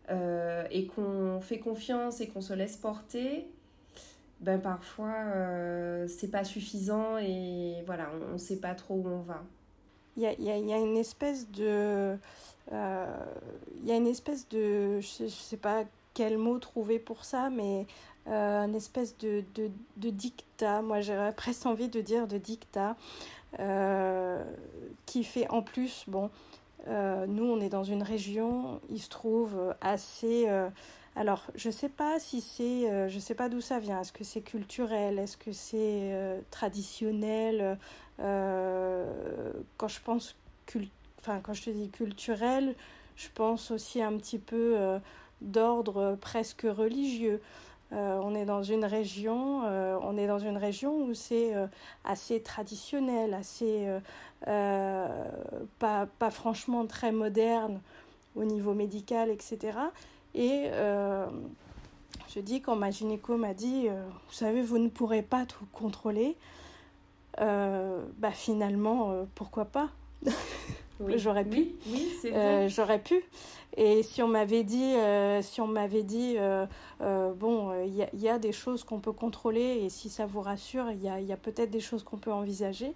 euh, 0.09 0.65
et 0.69 0.85
qu'on 0.87 1.39
fait 1.41 1.59
confiance 1.59 2.21
et 2.21 2.27
qu'on 2.27 2.41
se 2.41 2.53
laisse 2.53 2.77
porter, 2.77 3.47
ben 4.41 4.59
parfois 4.59 5.13
euh, 5.13 6.07
c'est 6.07 6.29
pas 6.29 6.43
suffisant 6.43 7.17
et 7.17 7.83
voilà, 7.85 8.11
on 8.29 8.33
ne 8.33 8.37
sait 8.37 8.57
pas 8.57 8.75
trop 8.75 8.95
où 8.95 9.07
on 9.07 9.21
va. 9.21 9.43
Il 10.17 10.23
y 10.23 10.49
a, 10.49 10.77
une 10.77 10.95
espèce 10.95 11.49
de. 11.51 12.17
Euh, 12.71 13.17
il 13.81 13.89
y 13.89 13.91
a 13.91 13.97
une 13.97 14.07
espèce 14.07 14.47
de. 14.47 15.01
Je 15.01 15.07
sais, 15.07 15.29
sais 15.29 15.57
pas 15.57 15.83
quel 16.13 16.37
mot 16.37 16.57
trouver 16.57 16.99
pour 16.99 17.25
ça, 17.25 17.49
mais 17.49 17.85
une 18.27 18.75
espèce 18.75 19.17
de, 19.17 19.43
de, 19.55 19.69
de 19.97 20.09
dictat. 20.09 20.81
Moi, 20.81 21.01
j'aurais 21.01 21.33
presque 21.35 21.65
envie 21.65 21.89
de 21.89 21.99
dire 21.99 22.27
de 22.27 22.37
dictat. 22.37 22.95
Euh, 23.59 24.43
qui 25.05 25.23
fait 25.23 25.47
en 25.49 25.61
plus, 25.61 26.03
bon, 26.07 26.29
nous, 26.87 27.45
on 27.45 27.59
est 27.61 27.69
dans 27.69 27.83
une 27.83 28.03
région, 28.03 28.79
il 28.89 28.99
se 29.01 29.09
trouve 29.09 29.73
assez 29.81 30.47
alors, 31.17 31.45
je 31.55 31.69
ne 31.69 31.73
sais 31.73 31.87
pas 31.87 32.19
si 32.19 32.41
c'est, 32.41 32.91
euh, 32.91 33.07
je 33.07 33.19
sais 33.19 33.35
pas 33.35 33.47
d'où 33.47 33.61
ça 33.61 33.79
vient. 33.79 34.01
Est-ce 34.01 34.11
que 34.11 34.25
c'est 34.25 34.41
culturel? 34.41 35.17
Est-ce 35.17 35.37
que 35.37 35.53
c'est 35.53 36.11
euh, 36.13 36.41
traditionnel? 36.51 37.77
Euh, 38.19 39.53
Quand 39.77 39.87
je 39.87 40.01
pense, 40.01 40.35
enfin, 41.19 41.39
quand 41.41 41.53
je 41.53 41.63
te 41.63 41.69
dis 41.69 41.89
culturel, 41.89 42.75
je 43.15 43.29
pense 43.33 43.71
aussi 43.71 44.01
un 44.01 44.17
petit 44.17 44.39
peu 44.39 44.99
d'ordre 45.41 46.17
presque 46.19 46.63
religieux. 46.63 47.41
On 47.91 48.35
est 48.35 48.45
dans 48.45 48.63
une 48.63 48.85
région, 48.85 49.61
on 49.61 50.17
est 50.17 50.27
dans 50.27 50.39
une 50.39 50.57
région 50.57 51.03
où 51.03 51.13
c'est 51.13 51.53
assez 52.03 52.41
traditionnel, 52.41 53.33
assez 53.33 53.87
pas, 54.41 56.07
franchement 56.31 56.85
très 56.85 57.11
moderne 57.11 57.79
au 58.35 58.43
niveau 58.43 58.73
médical, 58.73 59.29
etc. 59.29 59.77
Et 60.33 60.67
euh, 60.71 61.25
je 62.33 62.39
dis, 62.39 62.61
quand 62.61 62.75
ma 62.75 62.91
gynéco 62.91 63.37
m'a 63.37 63.53
dit, 63.53 63.87
euh, 63.87 64.05
vous 64.27 64.33
savez, 64.33 64.61
vous 64.61 64.77
ne 64.77 64.89
pourrez 64.89 65.21
pas 65.21 65.45
tout 65.45 65.65
contrôler, 65.71 66.35
euh, 67.39 68.03
bah 68.17 68.31
finalement, 68.31 69.25
pourquoi 69.35 69.65
pas? 69.65 69.89
J'aurais 71.15 71.45
pu. 71.45 71.73
Oui, 71.87 72.17
J'aurais 72.67 72.99
pu. 72.99 73.21
Et 73.77 74.03
si 74.03 74.23
on 74.23 74.27
m'avait 74.27 74.63
dit, 74.63 74.93
si 75.41 75.61
on 75.61 75.67
m'avait 75.67 76.03
dit, 76.03 76.37
bon, 76.99 77.83
il 77.83 77.93
y, 77.93 78.23
y, 78.23 78.29
a 78.29 78.39
des 78.39 78.51
choses 78.51 78.83
qu'on 78.83 78.99
peut 78.99 79.11
contrôler 79.11 79.81
et 79.83 79.89
si 79.89 80.09
ça 80.09 80.25
vous 80.25 80.41
rassure, 80.41 80.91
il 80.91 81.03
y 81.03 81.09
a, 81.09 81.19
y 81.19 81.33
a 81.33 81.37
peut-être 81.37 81.71
des 81.71 81.79
choses 81.79 82.03
qu'on 82.03 82.17
peut 82.17 82.31
envisager 82.31 82.93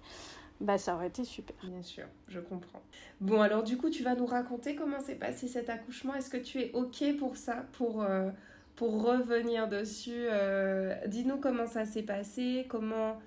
bah 0.61 0.77
ça 0.77 0.95
aurait 0.95 1.07
été 1.07 1.23
super. 1.23 1.55
Bien 1.63 1.81
sûr, 1.81 2.05
je 2.27 2.39
comprends. 2.39 2.81
Bon, 3.21 3.41
alors 3.41 3.63
du 3.63 3.77
coup, 3.77 3.89
tu 3.89 4.03
vas 4.03 4.15
nous 4.15 4.25
raconter 4.25 4.75
comment 4.75 4.99
s'est 4.99 5.15
passé 5.15 5.47
cet 5.47 5.69
accouchement. 5.69 6.13
Est-ce 6.15 6.29
que 6.29 6.37
tu 6.37 6.59
es 6.59 6.71
OK 6.73 7.17
pour 7.17 7.37
ça, 7.37 7.65
pour, 7.73 8.03
euh, 8.03 8.29
pour 8.75 9.03
revenir 9.03 9.67
dessus 9.67 10.11
euh, 10.15 10.95
Dis-nous 11.07 11.37
comment 11.37 11.67
ça 11.67 11.85
s'est 11.85 12.03
passé, 12.03 12.65
comment... 12.69 13.19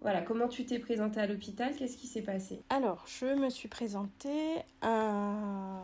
Voilà, 0.00 0.22
comment 0.22 0.48
tu 0.48 0.64
t'es 0.64 0.78
présentée 0.78 1.20
à 1.20 1.26
l'hôpital? 1.26 1.74
Qu'est-ce 1.76 1.96
qui 1.96 2.06
s'est 2.06 2.22
passé? 2.22 2.62
Alors, 2.70 3.04
je 3.06 3.26
me 3.26 3.50
suis 3.50 3.68
présentée 3.68 4.62
à... 4.80 5.82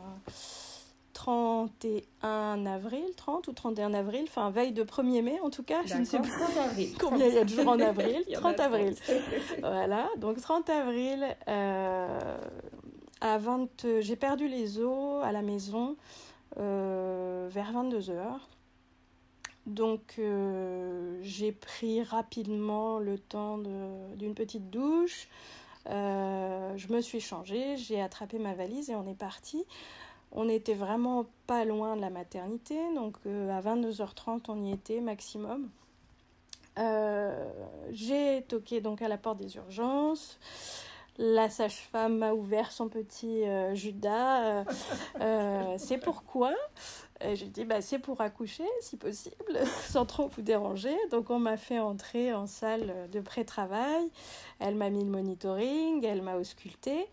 31 1.14 2.66
avril, 2.66 3.04
30 3.16 3.49
ou 3.49 3.52
31 3.52 3.94
avril, 3.94 4.25
enfin 4.28 4.50
veille 4.50 4.73
de 4.73 4.83
1er 4.83 5.23
mai 5.23 5.40
en 5.40 5.49
tout 5.49 5.62
cas, 5.62 5.80
je 5.87 5.94
ne 5.94 6.04
sais 6.04 6.18
plus 6.18 6.33
combien 7.00 7.28
il 7.28 7.35
y 7.35 7.38
a 7.38 7.44
de 7.44 7.49
jours 7.49 7.68
en 7.68 7.80
avril, 7.80 8.25
30 8.30 8.61
avril. 8.61 8.94
voilà, 9.61 10.09
donc 10.18 10.40
30 10.40 10.68
avril, 10.68 11.25
euh, 11.49 12.37
à 13.21 13.38
20, 13.38 14.00
j'ai 14.00 14.16
perdu 14.16 14.49
les 14.49 14.78
os 14.80 15.25
à 15.25 15.33
la 15.33 15.40
maison 15.40 15.97
euh, 16.59 17.49
vers 17.50 17.73
22 17.73 18.11
heures. 18.11 18.49
Donc 19.66 20.16
euh, 20.18 21.18
j'ai 21.23 21.52
pris 21.52 22.02
rapidement 22.02 22.99
le 22.99 23.18
temps 23.18 23.59
d'une 24.16 24.35
petite 24.35 24.71
douche. 24.71 25.28
je 25.87 26.92
me 26.92 27.00
suis 27.00 27.21
changée, 27.21 27.76
j'ai 27.76 28.00
attrapé 28.00 28.38
ma 28.38 28.54
valise 28.54 28.90
et 28.90 28.94
on 28.94 29.06
est 29.06 29.18
parti. 29.18 29.64
On 30.37 30.47
n'était 30.47 30.75
vraiment 30.75 31.26
pas 31.47 31.64
loin 31.64 31.94
de 31.94 32.00
la 32.00 32.11
maternité, 32.11 32.76
donc 32.94 33.16
euh, 33.26 33.56
à 33.56 33.61
22h30 33.61 34.42
on 34.49 34.64
y 34.64 34.73
était 34.73 35.00
maximum. 35.00 35.71
Euh, 36.76 37.49
j'ai 37.92 38.42
toqué 38.49 38.80
donc 38.80 39.00
à 39.00 39.06
la 39.06 39.16
porte 39.16 39.38
des 39.38 39.54
urgences. 39.56 40.40
La 41.18 41.49
sage-femme 41.49 42.18
m'a 42.18 42.35
ouvert 42.35 42.73
son 42.73 42.88
petit 42.88 43.44
euh, 43.44 43.76
Judas. 43.76 44.64
c'est 45.78 45.99
pourquoi? 45.99 46.52
J'ai 47.33 47.47
dit 47.47 47.64
bah, 47.64 47.81
c'est 47.81 47.99
pour 47.99 48.21
accoucher 48.21 48.64
si 48.81 48.97
possible, 48.97 49.59
sans 49.88 50.04
trop 50.04 50.28
vous 50.28 50.43
déranger. 50.43 50.95
Donc 51.11 51.31
on 51.31 51.38
m'a 51.38 51.57
fait 51.57 51.78
entrer 51.78 52.33
en 52.33 52.47
salle 52.47 53.09
de 53.11 53.21
pré-travail. 53.21 54.11
Elle 54.59 54.75
m'a 54.75 54.90
mis 54.90 55.04
le 55.04 55.11
monitoring, 55.11 56.04
elle 56.04 56.23
m'a 56.23 56.37
ausculté. 56.37 57.09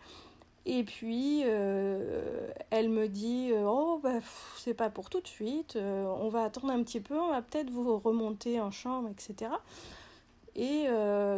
Et 0.65 0.83
puis, 0.83 1.41
euh, 1.45 2.51
elle 2.69 2.89
me 2.89 3.07
dit 3.07 3.49
euh, 3.51 3.65
Oh, 3.67 3.99
bah, 4.01 4.19
c'est 4.57 4.75
pas 4.75 4.89
pour 4.89 5.09
tout 5.09 5.19
de 5.21 5.27
suite, 5.27 5.75
euh, 5.75 6.05
on 6.19 6.29
va 6.29 6.43
attendre 6.43 6.71
un 6.71 6.83
petit 6.83 6.99
peu, 6.99 7.19
on 7.19 7.29
va 7.29 7.41
peut-être 7.41 7.71
vous 7.71 7.97
remonter 7.97 8.61
en 8.61 8.69
chambre, 8.69 9.09
etc. 9.09 9.51
Et 10.55 10.87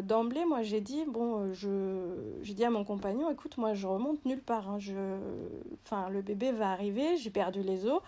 d'emblée, 0.04 0.44
moi, 0.44 0.64
j'ai 0.64 0.82
dit 0.82 1.06
Bon, 1.08 1.54
j'ai 1.54 2.54
dit 2.54 2.66
à 2.66 2.72
mon 2.72 2.84
compagnon 2.84 3.30
Écoute, 3.30 3.58
moi, 3.58 3.74
je 3.76 3.88
remonte 3.88 4.26
nulle 4.26 4.42
part. 4.42 4.70
Hein, 4.70 4.80
je, 4.80 4.94
enfin, 5.86 6.10
le 6.10 6.22
bébé 6.22 6.52
va 6.52 6.72
arriver, 6.72 7.16
j'ai 7.18 7.30
perdu 7.30 7.62
les 7.62 7.86
os, 7.86 8.02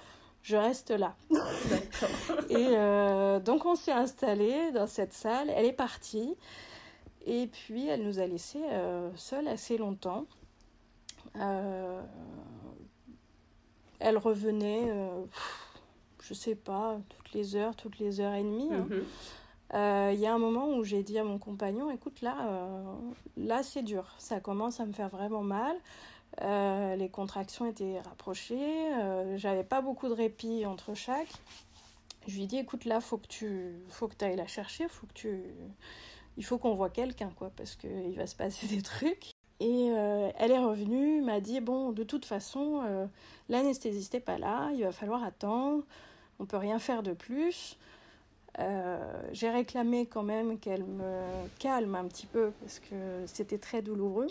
je 0.45 0.55
reste 0.55 0.91
là. 0.91 1.15
et 2.49 3.39
donc, 3.41 3.65
on 3.65 3.75
s'est 3.75 3.91
installé 3.91 4.71
dans 4.71 4.87
cette 4.87 5.13
salle, 5.13 5.49
elle 5.49 5.65
est 5.65 5.73
partie. 5.73 6.35
Et 7.25 7.47
puis, 7.47 7.87
elle 7.87 8.03
nous 8.03 8.19
a 8.19 8.27
laissés 8.27 8.63
seuls 9.15 9.47
assez 9.47 9.77
longtemps. 9.77 10.25
Euh, 11.39 12.01
elle 13.99 14.17
revenait, 14.17 14.89
euh, 14.89 15.23
je 16.21 16.33
sais 16.33 16.55
pas, 16.55 16.99
toutes 17.09 17.33
les 17.33 17.55
heures, 17.55 17.75
toutes 17.75 17.99
les 17.99 18.19
heures 18.19 18.33
et 18.33 18.43
demie. 18.43 18.69
Hein. 18.71 18.87
Mhm. 18.89 19.03
Euh, 19.73 20.11
il 20.13 20.19
y 20.19 20.27
a 20.27 20.33
un 20.33 20.37
moment 20.37 20.69
où 20.69 20.83
j'ai 20.83 21.01
dit 21.01 21.17
à 21.17 21.23
mon 21.23 21.39
compagnon, 21.39 21.89
écoute, 21.89 22.21
là, 22.21 22.35
là 23.35 23.63
c'est 23.63 23.81
dur, 23.81 24.13
ça 24.19 24.39
commence 24.39 24.79
à 24.79 24.85
me 24.85 24.93
faire 24.93 25.09
vraiment 25.09 25.41
mal. 25.41 25.75
Les 26.41 27.09
contractions 27.09 27.65
étaient 27.65 27.99
rapprochées, 28.01 28.89
j'avais 29.35 29.63
pas 29.63 29.81
beaucoup 29.81 30.07
de 30.07 30.13
répit 30.13 30.65
entre 30.65 30.93
chaque. 30.93 31.31
Je 32.27 32.37
lui 32.37 32.47
dit, 32.47 32.57
écoute, 32.57 32.85
là, 32.85 33.01
faut 33.01 33.17
que 33.17 33.27
tu 33.27 33.75
faut 33.89 34.07
que 34.07 34.23
ailles 34.23 34.35
la 34.35 34.47
chercher, 34.47 34.87
faut 34.87 35.05
que 35.07 35.13
tu... 35.13 35.43
il 36.37 36.45
faut 36.45 36.57
qu'on 36.57 36.73
voit 36.73 36.89
quelqu'un, 36.89 37.31
quoi, 37.35 37.51
parce 37.55 37.75
qu'il 37.75 38.15
va 38.15 38.25
se 38.25 38.35
passer 38.35 38.67
des 38.75 38.81
trucs. 38.81 39.31
Et 39.59 39.89
euh, 39.91 40.31
elle 40.37 40.51
est 40.51 40.59
revenue, 40.59 41.21
m'a 41.21 41.39
dit 41.39 41.61
bon, 41.61 41.91
de 41.91 42.03
toute 42.03 42.25
façon, 42.25 42.81
euh, 42.83 43.05
l'anesthésiste 43.47 44.13
n'est 44.13 44.19
pas 44.19 44.37
là, 44.37 44.69
il 44.73 44.83
va 44.83 44.91
falloir 44.91 45.23
attendre, 45.23 45.83
on 46.39 46.45
peut 46.45 46.57
rien 46.57 46.79
faire 46.79 47.03
de 47.03 47.13
plus. 47.13 47.77
Euh, 48.59 48.97
j'ai 49.31 49.49
réclamé 49.49 50.05
quand 50.07 50.23
même 50.23 50.59
qu'elle 50.59 50.83
me 50.83 51.47
calme 51.59 51.95
un 51.95 52.05
petit 52.05 52.25
peu 52.25 52.51
parce 52.61 52.79
que 52.79 53.23
c'était 53.27 53.57
très 53.57 53.81
douloureux. 53.81 54.27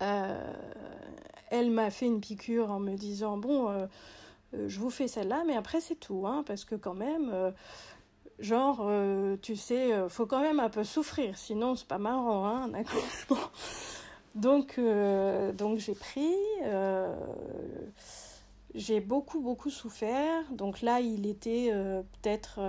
Elle 0.00 1.70
m'a 1.70 1.90
fait 1.90 2.06
une 2.06 2.20
piqûre 2.20 2.70
en 2.70 2.80
me 2.80 2.96
disant 2.96 3.36
bon, 3.36 3.88
je 4.52 4.80
vous 4.80 4.90
fais 4.90 5.06
celle-là, 5.06 5.44
mais 5.46 5.54
après 5.54 5.80
c'est 5.80 5.94
tout, 5.94 6.26
hein, 6.26 6.42
parce 6.46 6.64
que 6.64 6.74
quand 6.74 6.94
même 6.94 7.52
genre, 8.40 8.90
tu 9.42 9.54
sais, 9.54 10.08
faut 10.08 10.26
quand 10.26 10.40
même 10.40 10.58
un 10.60 10.70
peu 10.70 10.82
souffrir, 10.82 11.38
sinon 11.38 11.76
c'est 11.76 11.86
pas 11.86 11.98
marrant, 11.98 12.46
hein. 12.46 12.70
Donc, 14.34 14.76
euh, 14.78 15.52
donc 15.52 15.78
j'ai 15.78 15.94
pris. 15.94 16.34
Euh, 16.62 17.14
j'ai 18.74 19.00
beaucoup, 19.00 19.40
beaucoup 19.40 19.70
souffert. 19.70 20.42
Donc 20.52 20.80
là, 20.80 21.00
il 21.00 21.26
était 21.26 21.68
euh, 21.72 22.02
peut-être 22.22 22.60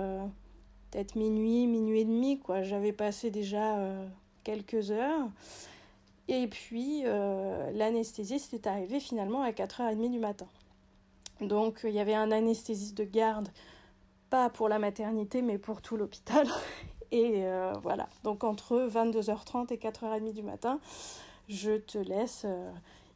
peut-être 0.90 1.16
minuit, 1.16 1.66
minuit 1.66 2.00
et 2.00 2.04
demi. 2.04 2.38
quoi. 2.38 2.62
J'avais 2.62 2.92
passé 2.92 3.30
déjà 3.30 3.78
quelques 4.44 4.90
heures. 4.90 5.28
Et 6.28 6.46
puis, 6.46 7.02
l'anesthésiste 7.74 8.54
est 8.54 8.66
arrivé 8.66 8.98
finalement 8.98 9.42
à 9.42 9.50
4h30 9.50 10.10
du 10.10 10.18
matin. 10.18 10.46
Donc, 11.40 11.80
il 11.84 11.90
y 11.90 12.00
avait 12.00 12.14
un 12.14 12.30
anesthésiste 12.30 12.96
de 12.96 13.04
garde, 13.04 13.48
pas 14.30 14.48
pour 14.48 14.68
la 14.68 14.78
maternité, 14.78 15.42
mais 15.42 15.58
pour 15.58 15.82
tout 15.82 15.96
l'hôpital. 15.96 16.46
Et 17.12 17.44
voilà. 17.82 18.08
Donc, 18.22 18.42
entre 18.42 18.88
22h30 18.88 19.72
et 19.72 19.76
4h30 19.76 20.32
du 20.32 20.42
matin, 20.42 20.80
je 21.48 21.76
te 21.76 21.98
laisse 21.98 22.42
euh, 22.44 22.70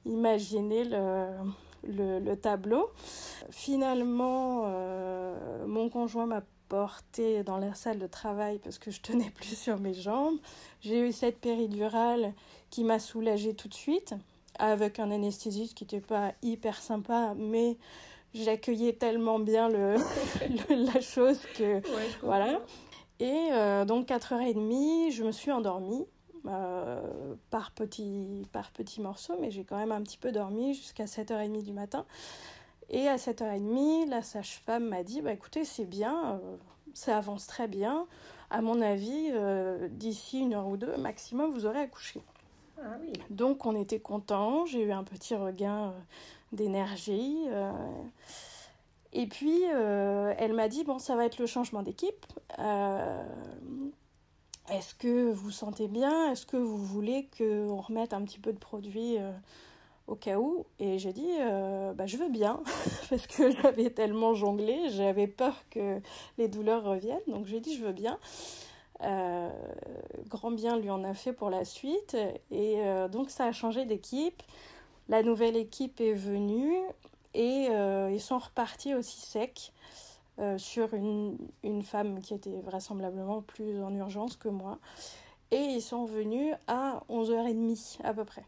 imaginer 0.05 0.85
le, 0.85 2.35
tableau. 2.35 2.91
Finalement, 3.51 4.65
euh, 4.67 5.67
mon 5.67 5.89
conjoint 5.89 6.27
m'a 6.27 6.43
porté 6.69 7.43
dans 7.43 7.57
la 7.57 7.73
salle 7.73 7.99
de 7.99 8.07
travail 8.07 8.59
parce 8.59 8.79
que 8.79 8.91
je 8.91 9.01
tenais 9.01 9.31
plus 9.35 9.59
sur 9.59 9.79
mes 9.79 9.95
jambes. 9.95 10.39
J'ai 10.81 11.01
eu 11.09 11.13
cette 11.13 11.39
péridurale 11.39 12.35
qui 12.71 12.85
m'a 12.85 12.99
soulagée 12.99 13.55
tout 13.55 13.69
de 13.69 13.75
suite 13.75 14.15
avec 14.59 14.99
un 14.99 15.11
anesthésiste 15.11 15.75
qui 15.75 15.85
n'était 15.85 16.01
pas 16.01 16.33
hyper 16.43 16.81
sympa, 16.81 17.35
mais 17.37 17.77
j'accueillais 18.35 18.95
tellement 18.95 19.39
bien 19.39 19.69
le, 19.69 19.97
la 20.95 21.01
chose 21.01 21.41
que 21.57 21.81
voilà. 22.23 22.61
Et 23.21 23.49
euh, 23.53 23.85
donc 23.85 24.09
4h30, 24.09 25.13
je 25.13 25.25
me 25.25 25.33
suis 25.33 25.53
endormie. 25.53 26.07
Euh, 26.47 27.35
par, 27.51 27.73
petits, 27.73 28.47
par 28.53 28.71
petits 28.71 29.01
morceaux, 29.01 29.35
mais 29.41 29.51
j'ai 29.51 29.65
quand 29.65 29.77
même 29.77 29.93
un 29.93 30.01
petit 30.03 30.17
peu 30.17 30.31
dormi 30.31 30.73
jusqu'à 30.73 31.05
7h30 31.05 31.63
du 31.65 31.73
matin. 31.73 32.07
Et 32.91 33.09
à 33.09 33.17
7h30, 33.17 34.09
la 34.09 34.23
sage-femme 34.23 34.89
m'a 34.89 35.03
dit 35.03 35.21
bah, 35.21 35.33
écoutez, 35.33 35.65
c'est 35.65 35.85
bien, 35.85 36.35
euh, 36.35 36.57
ça 36.95 37.19
avance 37.19 37.47
très 37.47 37.69
bien. 37.69 38.07
À 38.51 38.63
mon 38.63 38.81
avis, 38.81 39.31
euh, 39.33 39.89
d'ici 39.91 40.39
une 40.39 40.55
heure 40.55 40.69
ou 40.69 40.77
deux 40.77 40.97
maximum, 40.97 41.53
vous 41.53 41.67
aurez 41.67 41.81
accouché. 41.81 42.23
Ah. 42.83 42.97
Donc 43.31 43.67
on 43.67 43.75
était 43.75 44.01
contents, 44.01 44.67
j'ai 44.67 44.83
eu 44.83 44.93
un 44.93 45.05
petit 45.05 45.35
regain 45.35 45.93
d'énergie. 46.53 47.47
Et 49.13 49.27
puis, 49.27 49.63
elle 49.63 50.53
m'a 50.53 50.69
dit, 50.69 50.85
bon, 50.85 50.99
ça 50.99 51.17
va 51.17 51.25
être 51.25 51.39
le 51.39 51.47
changement 51.47 51.83
d'équipe. 51.83 52.27
Est-ce 54.71 54.95
que 54.95 55.31
vous 55.31 55.51
sentez 55.51 55.89
bien 55.89 56.31
Est-ce 56.31 56.47
que 56.47 56.57
vous 56.57 56.79
voulez 56.79 57.29
qu'on 57.37 57.81
remette 57.81 58.13
un 58.13 58.23
petit 58.23 58.39
peu 58.39 58.53
de 58.53 58.59
produit 58.59 59.17
au 60.09 60.15
cas 60.15 60.39
où? 60.39 60.67
Et 60.81 60.99
j'ai 60.99 61.13
dit, 61.13 61.31
euh, 61.41 61.93
bah, 61.93 62.07
je 62.07 62.17
veux 62.17 62.29
bien, 62.29 62.61
parce 63.11 63.27
que 63.27 63.51
j'avais 63.51 63.91
tellement 63.91 64.35
jonglé, 64.35 64.91
j'avais 64.91 65.27
peur 65.27 65.55
que 65.71 66.01
les 66.39 66.49
douleurs 66.49 66.83
reviennent. 66.83 67.21
Donc 67.29 67.47
j'ai 67.47 67.61
dit, 67.61 67.77
je 67.77 67.85
veux 67.85 67.93
bien. 67.93 68.19
Euh, 69.03 69.51
grand 70.27 70.51
bien 70.51 70.77
lui 70.77 70.91
en 70.91 71.05
a 71.05 71.15
fait 71.15 71.33
pour 71.33 71.51
la 71.51 71.65
suite. 71.65 72.17
Et 72.51 72.77
euh, 72.79 73.09
donc 73.09 73.31
ça 73.31 73.45
a 73.45 73.53
changé 73.53 73.85
d'équipe. 73.85 74.43
La 75.09 75.23
nouvelle 75.23 75.57
équipe 75.57 76.01
est 76.01 76.13
venue 76.13 76.77
et 77.35 77.69
ils 78.11 78.21
sont 78.21 78.39
repartis 78.39 78.95
aussi 78.95 79.21
secs. 79.21 79.73
sur 80.59 80.93
une, 80.93 81.39
une, 81.63 81.83
femme 81.83 82.21
qui 82.21 82.35
était 82.35 82.61
vraisemblablement 82.61 83.41
plus 83.43 83.83
en 83.83 83.95
urgence 83.95 84.37
que 84.37 84.49
moi. 84.49 84.79
Et 85.51 85.57
ils 85.57 85.83
sont 85.83 86.05
venus 86.05 86.55
à 86.67 87.03
11h30 87.09 88.03
à 88.05 88.13
peu 88.13 88.25
près. 88.25 88.45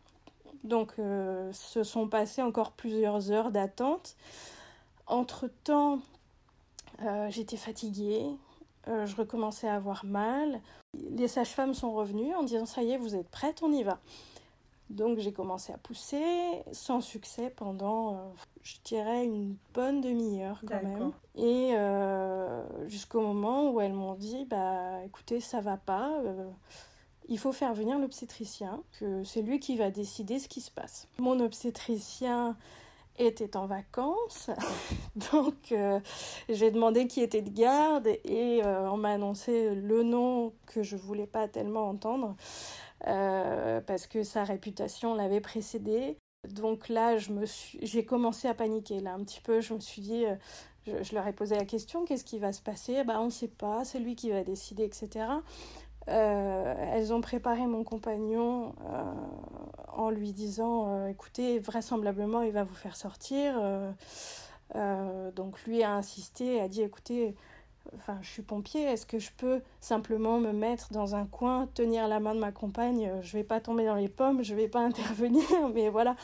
Donc, 0.64 0.92
euh, 0.98 1.52
se 1.52 1.82
sont 1.82 2.08
passées 2.08 2.42
encore 2.42 2.72
plusieurs 2.72 3.30
heures 3.30 3.50
d'attente. 3.50 4.16
Entre-temps, 5.06 6.00
euh, 7.02 7.30
j'étais 7.30 7.56
fatiguée, 7.56 8.26
euh, 8.88 9.06
je 9.06 9.16
recommençais 9.16 9.68
à 9.68 9.74
avoir 9.74 10.04
mal. 10.04 10.60
Les 10.94 11.28
sages-femmes 11.28 11.74
sont 11.74 11.92
revenues 11.92 12.34
en 12.34 12.42
disant 12.42 12.66
Ça 12.66 12.82
y 12.82 12.92
est, 12.92 12.96
vous 12.96 13.16
êtes 13.16 13.28
prête, 13.28 13.62
on 13.62 13.72
y 13.72 13.82
va. 13.82 13.98
Donc, 14.88 15.18
j'ai 15.18 15.32
commencé 15.32 15.72
à 15.72 15.78
pousser 15.78 16.64
sans 16.72 17.00
succès 17.00 17.48
pendant, 17.48 18.34
je 18.62 18.74
dirais, 18.82 19.24
une 19.24 19.54
bonne 19.72 20.00
demi-heure 20.00 20.60
quand 20.66 20.82
même. 20.82 21.12
Et 21.36 21.76
jusqu'au 22.88 23.20
moment 23.20 23.70
où 23.70 23.80
elles 23.80 23.92
m'ont 23.92 24.14
dit 24.14 24.46
Bah 24.46 25.04
écoutez, 25.04 25.38
ça 25.38 25.60
va 25.60 25.76
pas 25.76 26.20
il 27.30 27.38
faut 27.38 27.52
faire 27.52 27.72
venir 27.72 27.98
l'obstétricien, 27.98 28.82
que 28.98 29.22
c'est 29.22 29.40
lui 29.40 29.60
qui 29.60 29.76
va 29.76 29.90
décider 29.90 30.40
ce 30.40 30.48
qui 30.48 30.60
se 30.60 30.70
passe. 30.70 31.06
Mon 31.18 31.38
obstétricien 31.38 32.56
était 33.26 33.56
en 33.56 33.66
vacances, 33.66 34.50
donc 35.32 35.72
euh, 35.72 36.00
j'ai 36.48 36.70
demandé 36.70 37.06
qui 37.06 37.20
était 37.20 37.42
de 37.42 37.50
garde 37.50 38.06
et 38.06 38.62
euh, 38.64 38.90
on 38.90 38.96
m'a 38.96 39.10
annoncé 39.10 39.74
le 39.74 40.02
nom 40.02 40.52
que 40.66 40.82
je 40.82 40.96
voulais 40.96 41.26
pas 41.26 41.48
tellement 41.48 41.88
entendre 41.88 42.36
euh, 43.06 43.80
parce 43.80 44.06
que 44.06 44.22
sa 44.22 44.44
réputation 44.44 45.14
l'avait 45.14 45.40
précédé. 45.40 46.16
Donc 46.48 46.88
là, 46.88 47.16
me 47.30 47.44
j'ai 47.82 48.04
commencé 48.04 48.48
à 48.48 48.54
paniquer 48.54 49.00
là 49.00 49.12
un 49.12 49.22
petit 49.24 49.42
peu. 49.42 49.60
Je 49.60 49.74
me 49.74 49.80
suis 49.80 50.00
dit, 50.00 50.24
je, 50.86 51.14
leur 51.14 51.26
ai 51.26 51.34
posé 51.34 51.54
la 51.54 51.66
question, 51.66 52.06
qu'est-ce 52.06 52.24
qui 52.24 52.38
va 52.38 52.52
se 52.52 52.62
passer? 52.62 53.04
Bah 53.04 53.20
on 53.20 53.26
ne 53.26 53.30
sait 53.30 53.48
pas, 53.48 53.84
c'est 53.84 53.98
lui 53.98 54.16
qui 54.16 54.30
va 54.30 54.42
décider, 54.42 54.84
etc. 54.84 55.26
Euh, 56.10 56.74
elles 56.92 57.12
ont 57.12 57.20
préparé 57.20 57.66
mon 57.66 57.84
compagnon 57.84 58.74
euh, 58.90 59.02
en 59.96 60.10
lui 60.10 60.32
disant 60.32 60.86
euh, 60.88 61.08
écoutez, 61.08 61.58
vraisemblablement, 61.58 62.42
il 62.42 62.52
va 62.52 62.64
vous 62.64 62.74
faire 62.74 62.96
sortir. 62.96 63.54
donc 65.34 65.62
lui 65.64 65.82
a 65.82 65.92
insisté, 65.92 66.60
a 66.60 66.68
dit 66.68 66.82
écoutez, 66.82 67.34
enfin, 67.96 68.18
je 68.22 68.28
suis 68.28 68.42
pompier, 68.42 68.82
est-ce 68.82 69.06
que 69.06 69.18
je 69.18 69.30
peux 69.36 69.62
simplement 69.80 70.38
me 70.38 70.52
mettre 70.52 70.92
dans 70.92 71.14
un 71.14 71.26
coin, 71.26 71.68
tenir 71.74 72.08
la 72.08 72.18
main 72.18 72.34
de 72.34 72.40
ma 72.40 72.52
compagne? 72.52 73.10
Je 73.22 73.32
vais 73.32 73.44
pas 73.44 73.60
tomber 73.60 73.84
dans 73.84 73.94
les 73.94 74.08
pommes, 74.08 74.42
je 74.42 74.54
vais 74.54 74.68
pas 74.68 74.80
intervenir, 74.84 75.44
mais 75.74 75.90
voilà. 75.90 76.16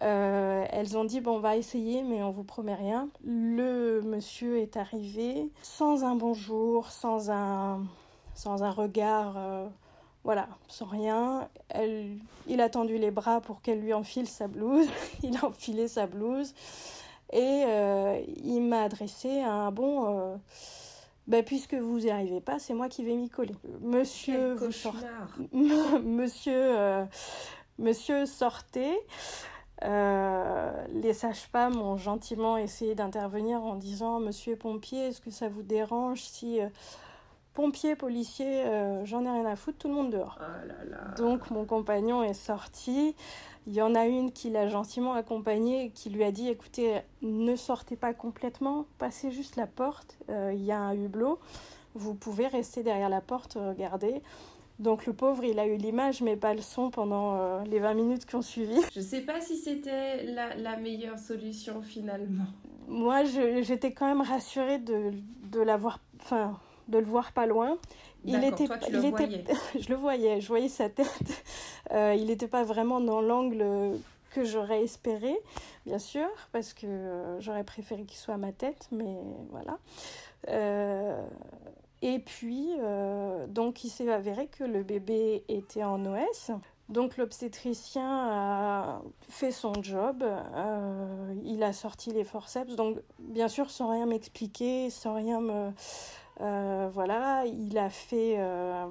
elles 0.00 0.96
ont 0.96 1.04
dit 1.04 1.20
bon, 1.20 1.36
on 1.36 1.40
va 1.40 1.56
essayer, 1.56 2.02
mais 2.02 2.22
on 2.22 2.30
vous 2.30 2.44
promet 2.44 2.74
rien. 2.74 3.08
Le 3.24 4.00
monsieur 4.02 4.58
est 4.58 4.76
arrivé 4.76 5.50
sans 5.62 6.04
un 6.04 6.16
bonjour, 6.16 6.90
sans 6.90 7.30
un 7.30 7.84
sans 8.40 8.62
un 8.62 8.70
regard, 8.70 9.34
euh, 9.36 9.66
voilà, 10.24 10.48
sans 10.66 10.86
rien. 10.86 11.48
Elle, 11.68 12.16
il 12.46 12.62
a 12.62 12.70
tendu 12.70 12.96
les 12.96 13.10
bras 13.10 13.42
pour 13.42 13.60
qu'elle 13.60 13.80
lui 13.80 13.92
enfile 13.92 14.26
sa 14.26 14.48
blouse. 14.48 14.88
il 15.22 15.36
a 15.36 15.44
enfilé 15.44 15.88
sa 15.88 16.06
blouse 16.06 16.54
et 17.32 17.64
euh, 17.66 18.18
il 18.42 18.62
m'a 18.62 18.82
adressé 18.82 19.40
un 19.40 19.70
bon. 19.70 20.06
Euh, 20.06 20.36
ben, 21.26 21.44
puisque 21.44 21.74
vous 21.74 21.98
n'y 21.98 22.10
arrivez 22.10 22.40
pas, 22.40 22.58
c'est 22.58 22.72
moi 22.72 22.88
qui 22.88 23.04
vais 23.04 23.14
m'y 23.14 23.28
coller. 23.28 23.54
Monsieur, 23.82 24.54
vous 24.54 24.72
monsieur, 26.02 27.06
monsieur 27.78 28.24
sortez. 28.24 28.98
les 29.82 31.12
sages-femmes 31.12 31.80
ont 31.80 31.98
gentiment 31.98 32.56
essayé 32.56 32.94
d'intervenir 32.94 33.62
en 33.62 33.74
disant 33.74 34.18
Monsieur 34.18 34.56
pompier, 34.56 35.08
est-ce 35.08 35.20
que 35.20 35.30
ça 35.30 35.48
vous 35.48 35.62
dérange 35.62 36.22
si 36.22 36.58
pompiers, 37.54 37.96
policiers, 37.96 38.64
euh, 38.64 39.04
j'en 39.04 39.24
ai 39.24 39.30
rien 39.30 39.46
à 39.46 39.56
foutre, 39.56 39.78
tout 39.78 39.88
le 39.88 39.94
monde 39.94 40.10
dehors. 40.10 40.38
Oh 40.40 41.20
Donc 41.20 41.50
mon 41.50 41.64
compagnon 41.64 42.22
est 42.22 42.34
sorti. 42.34 43.14
Il 43.66 43.74
y 43.74 43.82
en 43.82 43.94
a 43.94 44.06
une 44.06 44.32
qui 44.32 44.50
l'a 44.50 44.68
gentiment 44.68 45.14
accompagné, 45.14 45.90
qui 45.94 46.10
lui 46.10 46.24
a 46.24 46.32
dit 46.32 46.48
écoutez, 46.48 47.00
ne 47.22 47.54
sortez 47.56 47.96
pas 47.96 48.14
complètement, 48.14 48.86
passez 48.98 49.30
juste 49.30 49.56
la 49.56 49.66
porte, 49.66 50.16
euh, 50.30 50.52
il 50.54 50.64
y 50.64 50.72
a 50.72 50.78
un 50.78 50.94
hublot, 50.94 51.38
vous 51.94 52.14
pouvez 52.14 52.46
rester 52.46 52.82
derrière 52.82 53.10
la 53.10 53.20
porte, 53.20 53.54
regarder. 53.54 54.22
Donc 54.80 55.04
le 55.04 55.12
pauvre, 55.12 55.44
il 55.44 55.58
a 55.58 55.66
eu 55.66 55.76
l'image 55.76 56.22
mais 56.22 56.36
pas 56.36 56.54
le 56.54 56.62
son 56.62 56.90
pendant 56.90 57.36
euh, 57.36 57.64
les 57.64 57.78
20 57.80 57.94
minutes 57.94 58.24
qui 58.24 58.34
ont 58.34 58.42
suivi. 58.42 58.80
Je 58.94 59.00
sais 59.00 59.20
pas 59.20 59.40
si 59.42 59.56
c'était 59.56 60.24
la, 60.24 60.56
la, 60.56 60.76
meilleure 60.78 61.18
solution 61.18 61.82
finalement. 61.82 62.46
Moi, 62.88 63.24
j'étais 63.24 63.92
quand 63.92 64.06
même 64.06 64.22
rassurée 64.22 64.78
de, 64.78 65.12
de 65.52 65.60
l'avoir... 65.60 66.00
Enfin, 66.22 66.58
de 66.90 66.98
le 66.98 67.06
voir 67.06 67.32
pas 67.32 67.46
loin. 67.46 67.78
Il 68.24 68.44
était, 68.44 68.66
toi, 68.66 68.78
tu 68.78 68.90
il 68.90 68.96
le 68.96 69.04
était, 69.06 69.10
voyais. 69.10 69.44
je 69.80 69.88
le 69.88 69.94
voyais, 69.96 70.40
je 70.40 70.48
voyais 70.48 70.68
sa 70.68 70.88
tête. 70.88 71.08
Euh, 71.92 72.14
il 72.16 72.26
n'était 72.26 72.46
pas 72.46 72.62
vraiment 72.62 73.00
dans 73.00 73.20
l'angle 73.20 73.98
que 74.30 74.44
j'aurais 74.44 74.84
espéré, 74.84 75.36
bien 75.86 75.98
sûr, 75.98 76.28
parce 76.52 76.72
que 76.72 76.86
euh, 76.86 77.40
j'aurais 77.40 77.64
préféré 77.64 78.04
qu'il 78.04 78.16
soit 78.16 78.34
à 78.34 78.36
ma 78.36 78.52
tête, 78.52 78.86
mais 78.92 79.16
voilà. 79.50 79.78
Euh, 80.46 81.20
et 82.00 82.20
puis, 82.20 82.68
donc, 83.48 83.82
il 83.82 83.88
s'est 83.88 84.08
avéré 84.08 84.46
que 84.46 84.62
le 84.62 84.84
bébé 84.84 85.42
était 85.48 85.82
en 85.82 86.06
OS. 86.06 86.52
Donc 86.90 87.16
l'obstétricien 87.16 88.28
a 88.30 89.02
fait 89.28 89.52
son 89.52 89.72
job, 89.82 90.24
il 91.44 91.62
a 91.64 91.72
sorti 91.72 92.12
les 92.12 92.24
forceps, 92.24 92.74
donc 92.74 92.98
bien 93.18 93.48
sûr 93.48 93.70
sans 93.70 93.90
rien 93.90 94.06
m'expliquer, 94.06 94.90
sans 94.90 95.14
rien 95.14 95.40
me, 95.40 95.72
euh, 96.40 96.88
voilà, 96.92 97.44
il 97.46 97.76
a 97.76 97.90
fait, 97.90 98.36
euh, 98.38 98.86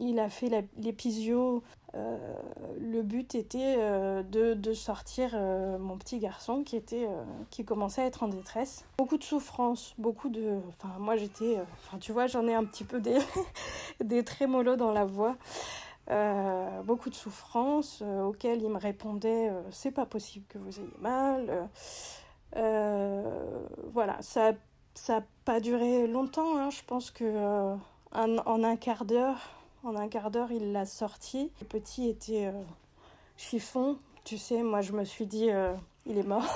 il 0.00 0.18
a 0.18 0.28
fait 0.28 0.66
l'épisio. 0.76 1.62
Euh, 1.96 2.16
le 2.78 3.02
but 3.02 3.34
était 3.34 3.76
de, 4.22 4.72
sortir 4.72 5.36
mon 5.80 5.96
petit 5.96 6.18
garçon 6.18 6.62
qui 6.62 6.76
était, 6.76 7.08
qui 7.50 7.64
commençait 7.64 8.02
à 8.02 8.06
être 8.06 8.22
en 8.22 8.28
détresse. 8.28 8.84
Beaucoup 8.98 9.18
de 9.18 9.24
souffrance, 9.24 9.94
beaucoup 9.98 10.28
de, 10.28 10.60
enfin 10.68 10.94
moi 10.98 11.16
j'étais, 11.16 11.58
enfin 11.84 11.98
tu 11.98 12.12
vois 12.12 12.28
j'en 12.28 12.46
ai 12.46 12.54
un 12.54 12.64
petit 12.64 12.84
peu 12.84 13.00
des, 13.00 13.18
des 14.04 14.24
trémolos 14.24 14.76
dans 14.76 14.92
la 14.92 15.04
voix. 15.04 15.36
beaucoup 16.84 17.10
de 17.10 17.14
souffrance 17.16 18.02
auxquelles 18.02 18.62
il 18.62 18.70
me 18.70 18.78
répondait 18.78 19.50
c'est 19.72 19.90
pas 19.90 20.06
possible 20.06 20.46
que 20.48 20.58
vous 20.58 20.78
ayez 20.78 20.94
mal. 21.00 21.68
voilà, 23.92 24.16
ça 24.20 24.52
ça 24.94 25.22
pas 25.50 25.58
duré 25.58 26.06
longtemps, 26.06 26.56
hein. 26.58 26.70
je 26.70 26.80
pense 26.86 27.10
que 27.10 27.24
euh, 27.24 27.74
en 28.12 28.62
un 28.62 28.76
quart 28.76 29.04
d'heure, 29.04 29.50
en 29.82 29.96
un 29.96 30.06
quart 30.06 30.30
d'heure, 30.30 30.52
il 30.52 30.70
l'a 30.70 30.86
sorti. 30.86 31.50
Le 31.60 31.66
petit 31.66 32.08
était 32.08 32.46
euh, 32.46 32.62
chiffon, 33.36 33.98
tu 34.22 34.38
sais, 34.38 34.62
moi 34.62 34.80
je 34.80 34.92
me 34.92 35.04
suis 35.04 35.26
dit, 35.26 35.50
euh, 35.50 35.72
il 36.06 36.18
est 36.18 36.22
mort. 36.22 36.46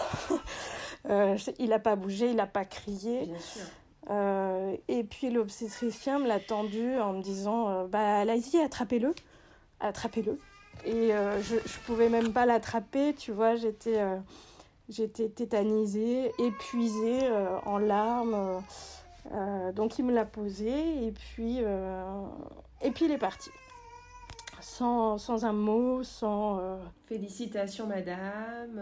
il 1.58 1.70
n'a 1.70 1.80
pas 1.80 1.96
bougé, 1.96 2.30
il 2.30 2.36
n'a 2.36 2.46
pas 2.46 2.64
crié. 2.64 3.26
Bien 3.26 3.38
sûr. 3.40 3.64
et 4.86 5.02
puis 5.02 5.28
l'obstétricien 5.28 6.20
me 6.20 6.28
l'a 6.28 6.38
tendu 6.38 6.96
en 7.00 7.14
me 7.14 7.20
disant, 7.20 7.88
bah 7.88 8.18
allez-y, 8.18 8.58
attrapez-le, 8.60 9.12
attrapez-le. 9.80 10.38
Et 10.84 11.08
je, 11.08 11.56
je 11.66 11.78
pouvais 11.84 12.08
même 12.08 12.32
pas 12.32 12.46
l'attraper, 12.46 13.12
tu 13.14 13.32
vois, 13.32 13.56
j'étais 13.56 14.00
J'étais 14.88 15.30
tétanisée, 15.30 16.30
épuisée, 16.38 17.20
euh, 17.24 17.58
en 17.64 17.78
larmes. 17.78 18.34
Euh, 18.34 18.60
euh, 19.32 19.72
donc 19.72 19.98
il 19.98 20.04
me 20.04 20.12
l'a 20.12 20.26
posé 20.26 21.06
et 21.06 21.12
puis, 21.12 21.58
et 21.58 22.90
puis 22.90 23.06
il 23.06 23.10
est 23.10 23.18
parti. 23.18 23.50
Sans, 24.60 25.18
sans 25.18 25.44
un 25.44 25.52
mot, 25.52 26.02
sans... 26.02 26.78
Félicitations 27.06 27.86
madame. 27.86 28.80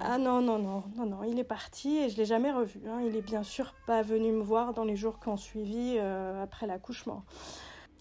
ah 0.00 0.18
non, 0.18 0.40
non, 0.40 0.58
non, 0.58 0.84
non, 0.96 1.06
non, 1.06 1.22
il 1.24 1.38
est 1.38 1.44
parti 1.44 1.98
et 1.98 2.08
je 2.08 2.14
ne 2.14 2.18
l'ai 2.18 2.24
jamais 2.24 2.52
revu. 2.52 2.80
Hein. 2.88 3.00
Il 3.06 3.16
est 3.16 3.22
bien 3.22 3.42
sûr 3.42 3.74
pas 3.86 4.02
venu 4.02 4.32
me 4.32 4.42
voir 4.42 4.72
dans 4.72 4.84
les 4.84 4.96
jours 4.96 5.20
qui 5.20 5.28
ont 5.28 5.36
suivi 5.36 5.98
après 5.98 6.66
l'accouchement. 6.66 7.24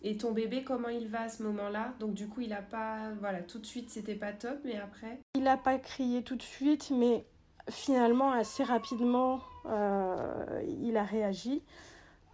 Et 0.03 0.17
ton 0.17 0.31
bébé, 0.31 0.63
comment 0.63 0.89
il 0.89 1.07
va 1.07 1.23
à 1.23 1.29
ce 1.29 1.43
moment-là? 1.43 1.93
Donc 1.99 2.13
du 2.13 2.27
coup, 2.27 2.41
il 2.41 2.53
a 2.53 2.61
pas, 2.61 3.11
voilà, 3.19 3.41
tout 3.41 3.59
de 3.59 3.65
suite, 3.65 3.91
c'était 3.91 4.15
pas 4.15 4.31
top, 4.33 4.59
mais 4.63 4.77
après? 4.77 5.21
Il 5.35 5.43
n'a 5.43 5.57
pas 5.57 5.77
crié 5.77 6.23
tout 6.23 6.35
de 6.35 6.41
suite, 6.41 6.91
mais 6.91 7.25
finalement, 7.71 8.31
assez 8.31 8.63
rapidement, 8.63 9.39
euh, 9.65 10.61
il 10.81 10.97
a 10.97 11.03
réagi. 11.03 11.61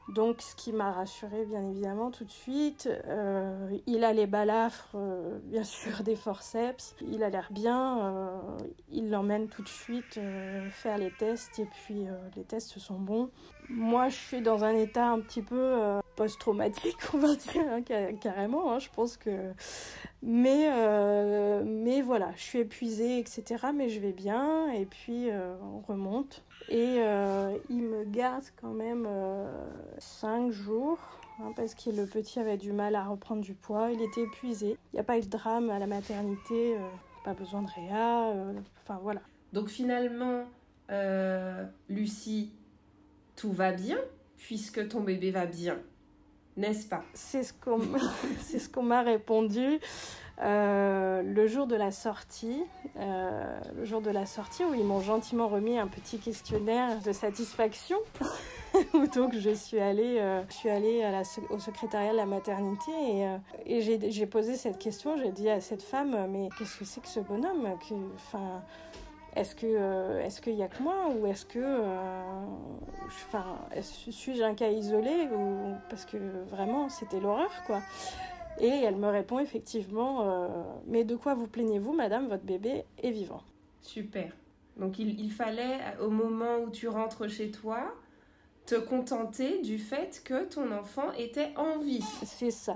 Donc, 0.10 0.42
ce 0.42 0.56
qui 0.56 0.72
m'a 0.72 0.94
rassurée, 0.94 1.46
bien 1.46 1.68
évidemment, 1.70 2.12
tout 2.12 2.24
de 2.24 2.32
suite. 2.32 2.90
Euh, 3.08 3.78
il 3.88 4.06
a 4.06 4.14
les 4.14 4.26
balafres, 4.26 4.96
euh, 4.96 5.38
bien 5.44 5.64
sûr, 5.66 6.04
des 6.04 6.16
forceps. 6.16 6.96
Il 7.02 7.24
a 7.24 7.30
l'air 7.30 7.50
bien. 7.52 8.32
Il 8.92 9.10
l'emmène 9.10 9.48
tout 9.48 9.64
de 9.64 9.68
suite 9.68 10.20
faire 10.72 10.98
les 10.98 11.12
tests. 11.12 11.60
Et 11.60 11.66
puis, 11.66 12.06
les 12.36 12.44
tests 12.44 12.80
sont 12.80 13.00
bons. 13.00 13.30
Moi, 13.70 14.10
je 14.10 14.16
suis 14.16 14.42
dans 14.42 14.64
un 14.64 14.76
état 14.76 15.08
un 15.08 15.20
petit 15.20 15.42
peu 15.42 16.00
post-traumatique, 16.16 16.98
on 17.14 17.18
va 17.18 17.36
dire, 17.36 17.64
hein, 17.70 17.82
carrément. 18.22 18.72
Hein, 18.72 18.80
je 18.80 18.90
pense 18.90 19.18
que. 19.18 19.52
Mais, 20.24 20.70
mais 21.66 22.02
voilà, 22.02 22.32
je 22.36 22.42
suis 22.42 22.60
épuisée, 22.60 23.20
etc. 23.20 23.68
Mais 23.76 23.90
je 23.90 24.00
vais 24.00 24.14
bien. 24.14 24.72
Et 24.72 24.86
puis, 24.86 25.30
on 25.62 25.80
remonte. 25.80 26.44
Et 26.70 26.98
euh, 27.00 27.58
il 27.70 27.84
me 27.84 28.04
garde 28.04 28.44
quand 28.60 28.74
même 28.74 29.06
euh, 29.08 29.50
5 30.00 30.52
jours 30.52 31.00
hein, 31.40 31.54
parce 31.56 31.76
que 31.76 31.90
le 31.90 32.06
petit 32.06 32.40
avait 32.40 32.58
du 32.58 32.74
mal 32.74 32.96
à 32.96 33.06
reprendre 33.06 33.42
du 33.42 33.54
poids. 33.54 33.92
Il 33.92 34.02
était 34.02 34.24
épuisé. 34.24 34.78
Il 34.92 34.96
n'y 34.96 35.00
a 35.00 35.04
pas 35.04 35.18
eu 35.18 35.22
de 35.22 35.30
drame 35.30 35.70
à 35.70 35.80
la 35.80 35.88
maternité, 35.88 36.76
euh, 36.76 36.80
pas 37.24 37.34
besoin 37.34 37.62
de 37.62 37.70
réa. 37.72 38.32
Euh, 38.32 38.54
enfin 38.84 39.00
voilà. 39.02 39.22
Donc 39.54 39.70
finalement, 39.70 40.44
Lucie, 41.88 42.52
tout 43.38 43.54
va 43.54 43.72
bien 43.72 43.98
puisque 44.36 44.90
ton 44.90 45.00
bébé 45.00 45.32
va 45.32 45.46
bien, 45.46 45.78
n'est-ce 46.58 46.88
pas? 46.88 47.04
C'est 48.42 48.60
ce 48.60 48.70
qu'on 48.70 48.84
m'a 48.84 49.02
répondu. 49.02 49.80
Euh, 50.40 51.24
le 51.24 51.48
jour 51.48 51.66
de 51.66 51.76
la 51.76 51.92
sortie, 51.92 52.62
euh, 52.98 53.60
le 53.76 53.86
jour 53.86 54.02
de 54.02 54.12
la 54.12 54.28
sortie 54.28 54.64
où 54.64 54.74
ils 54.76 54.84
m'ont 54.84 55.02
gentiment 55.02 55.48
remis 55.48 55.80
un 55.80 55.88
petit 55.88 56.20
questionnaire 56.20 57.02
de 57.02 57.12
satisfaction. 57.12 57.98
Donc 59.16 59.34
je 59.36 59.50
suis 59.50 59.80
allée, 59.80 60.20
euh, 60.20 60.44
je 60.50 60.54
suis 60.54 60.70
allée 60.70 61.04
au 61.50 61.58
secrétariat 61.58 62.12
de 62.12 62.18
la 62.18 62.28
maternité 62.28 62.92
et, 63.66 63.82
j'ai 63.82 64.28
posé 64.28 64.56
cette 64.56 64.78
question. 64.78 65.18
J'ai 65.18 65.32
dit 65.32 65.50
à 65.50 65.60
cette 65.60 65.82
femme, 65.82 66.28
mais 66.30 66.50
qu'est-ce 66.58 66.78
que 66.78 66.86
c'est 66.86 67.02
que 67.02 67.08
ce 67.08 67.20
bonhomme? 67.20 67.68
Est-ce 69.38 69.56
que 69.56 70.20
est-ce 70.20 70.42
qu'il 70.42 70.56
y 70.56 70.64
a 70.64 70.68
que 70.68 70.82
moi 70.82 71.10
ou 71.16 71.28
est-ce 71.28 71.46
que 71.46 71.64
enfin 73.30 73.60
suis-je 73.82 74.44
un 74.44 74.56
cas 74.56 74.70
isolé 74.70 75.28
ou 75.34 75.76
parce 75.90 76.06
que 76.06 76.18
vraiment 76.50 76.90
c'était 76.90 77.20
l'horreur 77.20 77.52
quoi 77.66 77.82
et 78.60 78.68
elle 78.68 78.96
me 78.96 79.08
répond 79.08 79.40
effectivement 79.40 80.22
euh, 80.22 80.48
Mais 80.88 81.04
de 81.04 81.16
quoi 81.16 81.34
vous 81.36 81.48
plaignez-vous, 81.48 81.94
madame 81.94 82.28
Votre 82.28 82.44
bébé 82.44 82.84
est 83.02 83.12
vivant? 83.12 83.42
Super. 83.82 84.32
Donc 84.78 85.00
il, 85.00 85.20
il, 85.20 85.32
fallait, 85.32 85.80
au 86.02 86.10
moment 86.10 86.60
où 86.60 86.70
tu 86.70 86.88
rentres 86.88 87.30
chez 87.30 87.52
toi, 87.52 87.94
te 88.66 88.76
contenter 88.76 89.62
du 89.62 89.78
fait 89.78 90.22
que 90.24 90.46
ton 90.46 90.72
enfant 90.72 91.12
était 91.14 91.52
en 91.56 91.80
vie. 91.80 92.04
C'est 92.26 92.52
ça. 92.52 92.76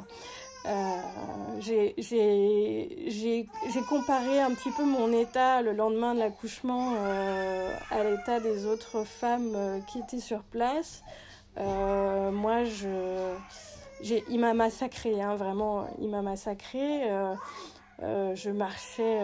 Euh, 0.65 1.59
j'ai 1.59 3.45
comparé 3.89 4.39
un 4.39 4.53
petit 4.53 4.71
peu 4.71 4.85
mon 4.85 5.11
état 5.11 5.61
le 5.61 5.73
lendemain 5.73 6.13
de 6.13 6.19
l'accouchement 6.19 6.93
euh, 6.97 7.75
à 7.89 8.03
l'état 8.03 8.39
des 8.39 8.65
autres 8.65 9.03
femmes 9.03 9.53
euh, 9.55 9.79
qui 9.81 9.99
étaient 9.99 10.19
sur 10.19 10.43
place. 10.43 11.03
Moi, 11.57 12.63
je 12.63 13.35
il 14.03 14.39
m'a 14.39 14.53
massacré, 14.53 15.21
hein, 15.21 15.35
vraiment, 15.35 15.87
il 15.99 16.09
m'a 16.09 16.21
massacré. 16.21 17.03
Je 17.99 18.49
marchais 18.49 19.19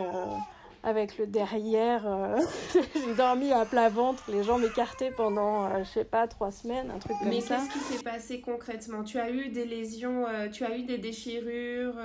avec 0.87 1.17
le 1.17 1.27
derrière, 1.27 2.07
j'ai 2.95 3.13
dormi 3.15 3.51
à 3.51 3.65
plat 3.65 3.89
ventre, 3.89 4.23
les 4.29 4.43
gens 4.43 4.57
m'écartaient 4.57 5.11
pendant, 5.11 5.83
je 5.83 5.89
sais 5.89 6.05
pas, 6.05 6.27
trois 6.27 6.51
semaines, 6.51 6.91
un 6.91 6.99
truc 6.99 7.17
comme 7.19 7.29
Mais 7.29 7.41
ça. 7.41 7.57
Mais 7.57 7.67
qu'est-ce 7.67 7.73
qui 7.73 7.93
s'est 7.97 8.03
passé 8.03 8.41
concrètement? 8.41 9.03
Tu 9.03 9.19
as 9.19 9.29
eu 9.29 9.49
des 9.49 9.65
lésions, 9.65 10.25
tu 10.51 10.63
as 10.63 10.77
eu 10.77 10.83
des 10.83 10.97
déchirures 10.97 11.99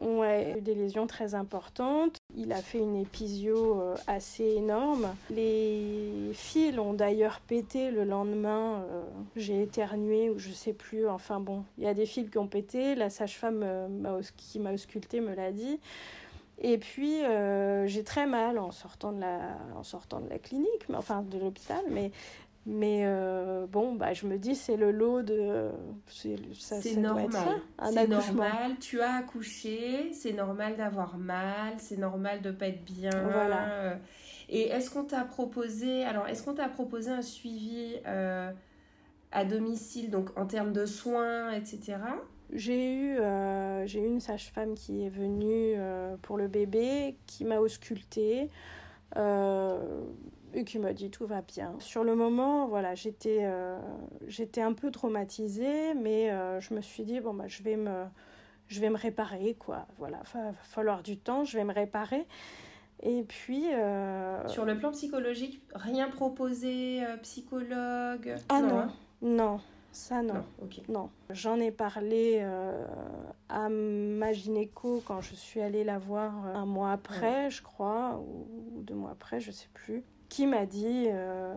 Ouais, 0.00 0.60
des 0.60 0.74
lésions 0.74 1.06
très 1.06 1.34
importantes. 1.34 2.18
Il 2.36 2.52
a 2.52 2.60
fait 2.60 2.78
une 2.78 2.96
épisio 2.96 3.80
euh, 3.80 3.94
assez 4.06 4.44
énorme. 4.44 5.14
Les 5.30 6.30
fils 6.34 6.78
ont 6.78 6.92
d'ailleurs 6.92 7.40
pété 7.40 7.90
le 7.90 8.04
lendemain. 8.04 8.84
Euh, 8.90 9.02
j'ai 9.36 9.62
éternué 9.62 10.28
ou 10.28 10.38
je 10.38 10.50
sais 10.50 10.74
plus. 10.74 11.08
Enfin 11.08 11.40
bon, 11.40 11.64
il 11.78 11.84
y 11.84 11.86
a 11.86 11.94
des 11.94 12.04
fils 12.04 12.28
qui 12.28 12.36
ont 12.36 12.46
pété. 12.46 12.94
La 12.94 13.08
sage-femme 13.08 13.62
euh, 13.64 14.20
qui 14.36 14.60
m'a 14.60 14.72
ausculté 14.72 15.20
me 15.20 15.34
l'a 15.34 15.50
dit. 15.50 15.80
Et 16.58 16.78
puis 16.78 17.20
j'ai 17.86 18.04
très 18.04 18.26
mal 18.26 18.58
en 18.58 18.72
sortant 18.72 19.12
de 19.12 19.20
la, 19.20 19.58
en 19.74 19.82
sortant 19.82 20.20
de 20.20 20.28
la 20.28 20.38
clinique, 20.38 20.88
mais 20.88 20.96
enfin 20.96 21.22
de 21.22 21.38
l'hôpital. 21.38 21.84
Mais 21.90 22.12
mais 22.66 23.02
euh, 23.04 23.64
bon, 23.68 23.94
bah, 23.94 24.12
je 24.12 24.26
me 24.26 24.38
dis, 24.38 24.56
c'est 24.56 24.76
le 24.76 24.90
lot 24.90 25.22
de. 25.22 25.70
C'est 26.08 26.96
normal. 26.96 27.30
C'est 27.92 28.08
normal. 28.08 28.76
Tu 28.80 29.00
as 29.00 29.14
accouché, 29.14 30.12
c'est 30.12 30.32
normal 30.32 30.76
d'avoir 30.76 31.16
mal, 31.16 31.74
c'est 31.78 31.96
normal 31.96 32.42
de 32.42 32.50
pas 32.50 32.66
être 32.66 32.84
bien. 32.84 33.10
Voilà. 33.32 33.98
Et 34.48 34.62
est-ce 34.62 34.90
qu'on 34.90 35.04
t'a 35.04 35.24
proposé. 35.24 36.04
Alors, 36.04 36.26
est-ce 36.26 36.42
qu'on 36.42 36.54
t'a 36.54 36.68
proposé 36.68 37.10
un 37.12 37.22
suivi 37.22 37.94
euh, 38.04 38.50
à 39.30 39.44
domicile, 39.44 40.10
donc 40.10 40.36
en 40.36 40.46
termes 40.46 40.72
de 40.72 40.86
soins, 40.86 41.52
etc. 41.52 41.98
J'ai 42.52 42.94
eu, 42.94 43.18
euh, 43.18 43.86
j'ai 43.86 44.00
eu 44.00 44.06
une 44.06 44.20
sage-femme 44.20 44.74
qui 44.74 45.04
est 45.04 45.08
venue 45.08 45.74
pour 46.22 46.36
le 46.36 46.48
bébé, 46.48 47.16
qui 47.26 47.44
m'a 47.44 47.58
auscultée 47.58 48.50
et 50.56 50.64
qui 50.64 50.78
m'a 50.78 50.92
dit 50.92 51.10
tout 51.10 51.26
va 51.26 51.42
bien. 51.42 51.74
Sur 51.78 52.02
le 52.02 52.16
moment, 52.16 52.66
voilà, 52.66 52.94
j'étais 52.94 53.40
euh, 53.42 53.78
j'étais 54.26 54.62
un 54.62 54.72
peu 54.72 54.90
traumatisée, 54.90 55.94
mais 55.94 56.30
euh, 56.30 56.60
je 56.60 56.74
me 56.74 56.80
suis 56.80 57.04
dit 57.04 57.20
bon 57.20 57.34
bah 57.34 57.46
je 57.46 57.62
vais 57.62 57.76
me 57.76 58.04
je 58.66 58.80
vais 58.80 58.88
me 58.88 58.96
réparer 58.96 59.54
quoi. 59.54 59.86
Voilà, 59.98 60.22
va, 60.34 60.52
falloir 60.62 61.02
du 61.02 61.18
temps, 61.18 61.44
je 61.44 61.58
vais 61.58 61.64
me 61.64 61.74
réparer. 61.74 62.26
Et 63.02 63.22
puis 63.24 63.66
euh, 63.74 64.48
sur 64.48 64.64
le 64.64 64.78
plan 64.78 64.90
psychologique, 64.92 65.62
rien 65.74 66.08
proposé, 66.08 67.02
psychologue? 67.22 68.34
Ah 68.48 68.62
non, 68.62 68.78
hein? 68.78 68.92
non. 69.20 69.60
Ça, 69.96 70.22
non. 70.22 70.44
Non. 70.88 71.08
J'en 71.30 71.58
ai 71.58 71.70
parlé 71.70 72.46
à 73.48 73.68
ma 73.68 74.32
gynéco 74.32 75.02
quand 75.06 75.22
je 75.22 75.34
suis 75.34 75.60
allée 75.60 75.84
la 75.84 75.98
voir 75.98 76.32
un 76.54 76.66
mois 76.66 76.92
après, 76.92 77.50
je 77.50 77.62
crois, 77.62 78.20
ou 78.20 78.82
deux 78.82 78.94
mois 78.94 79.12
après, 79.12 79.40
je 79.40 79.50
sais 79.50 79.68
plus 79.72 80.04
qui 80.28 80.46
m'a 80.46 80.66
dit, 80.66 81.06
euh, 81.08 81.54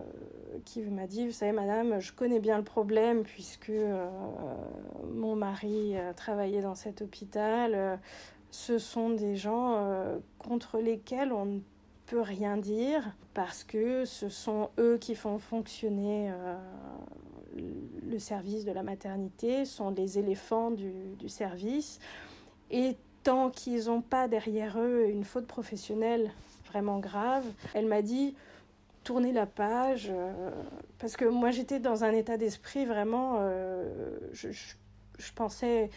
qui 0.65 0.81
m'a 0.81 1.07
dit, 1.07 1.25
vous 1.25 1.31
savez, 1.31 1.51
madame, 1.51 1.99
je 1.99 2.13
connais 2.13 2.39
bien 2.39 2.57
le 2.57 2.63
problème 2.63 3.23
puisque 3.23 3.69
euh, 3.69 4.07
mon 5.13 5.35
mari 5.35 5.95
travaillait 6.15 6.61
dans 6.61 6.75
cet 6.75 7.01
hôpital. 7.01 7.73
Euh, 7.75 7.97
ce 8.51 8.79
sont 8.79 9.11
des 9.11 9.35
gens 9.35 9.85
contre 10.39 10.79
lesquels 10.79 11.31
on 11.31 11.45
ne 11.45 11.59
peut 12.07 12.21
rien 12.21 12.57
dire 12.57 13.15
parce 13.35 13.63
que 13.63 14.05
ce 14.05 14.27
sont 14.27 14.71
eux 14.79 14.97
qui 14.99 15.13
font 15.13 15.37
fonctionner 15.37 16.31
le 18.09 18.19
service 18.19 18.65
de 18.65 18.71
la 18.71 18.83
maternité, 18.83 19.65
sont 19.65 19.91
les 19.91 20.19
éléphants 20.19 20.71
du, 20.71 20.91
du 21.17 21.29
service. 21.29 21.99
Et 22.71 22.95
tant 23.23 23.49
qu'ils 23.49 23.85
n'ont 23.85 24.01
pas 24.01 24.27
derrière 24.27 24.79
eux 24.79 25.05
une 25.09 25.23
faute 25.23 25.47
professionnelle 25.47 26.31
vraiment 26.69 26.99
grave, 26.99 27.45
elle 27.73 27.87
m'a 27.87 28.01
dit 28.01 28.35
tourner 29.03 29.31
la 29.31 29.45
page, 29.45 30.09
euh, 30.11 30.51
parce 30.99 31.17
que 31.17 31.25
moi 31.25 31.51
j'étais 31.51 31.79
dans 31.79 32.03
un 32.03 32.11
état 32.11 32.37
d'esprit 32.37 32.85
vraiment, 32.85 33.37
euh, 33.39 34.19
je, 34.33 34.49
je, 34.51 35.33
pensais 35.33 35.89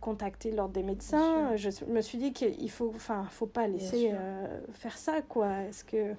contacter 0.00 0.50
l'ordre 0.50 0.72
des 0.74 0.82
médecins, 0.82 1.56
je 1.56 1.68
me 1.86 2.00
suis 2.00 2.18
dit 2.18 2.32
qu'il 2.32 2.70
faut, 2.70 2.92
enfin, 2.94 3.26
faut 3.30 3.46
pas 3.46 3.66
laisser 3.66 4.12
euh, 4.12 4.60
faire 4.72 4.96
ça, 4.96 5.22
quoi. 5.22 5.62
Est-ce 5.62 5.84
que, 5.84 6.14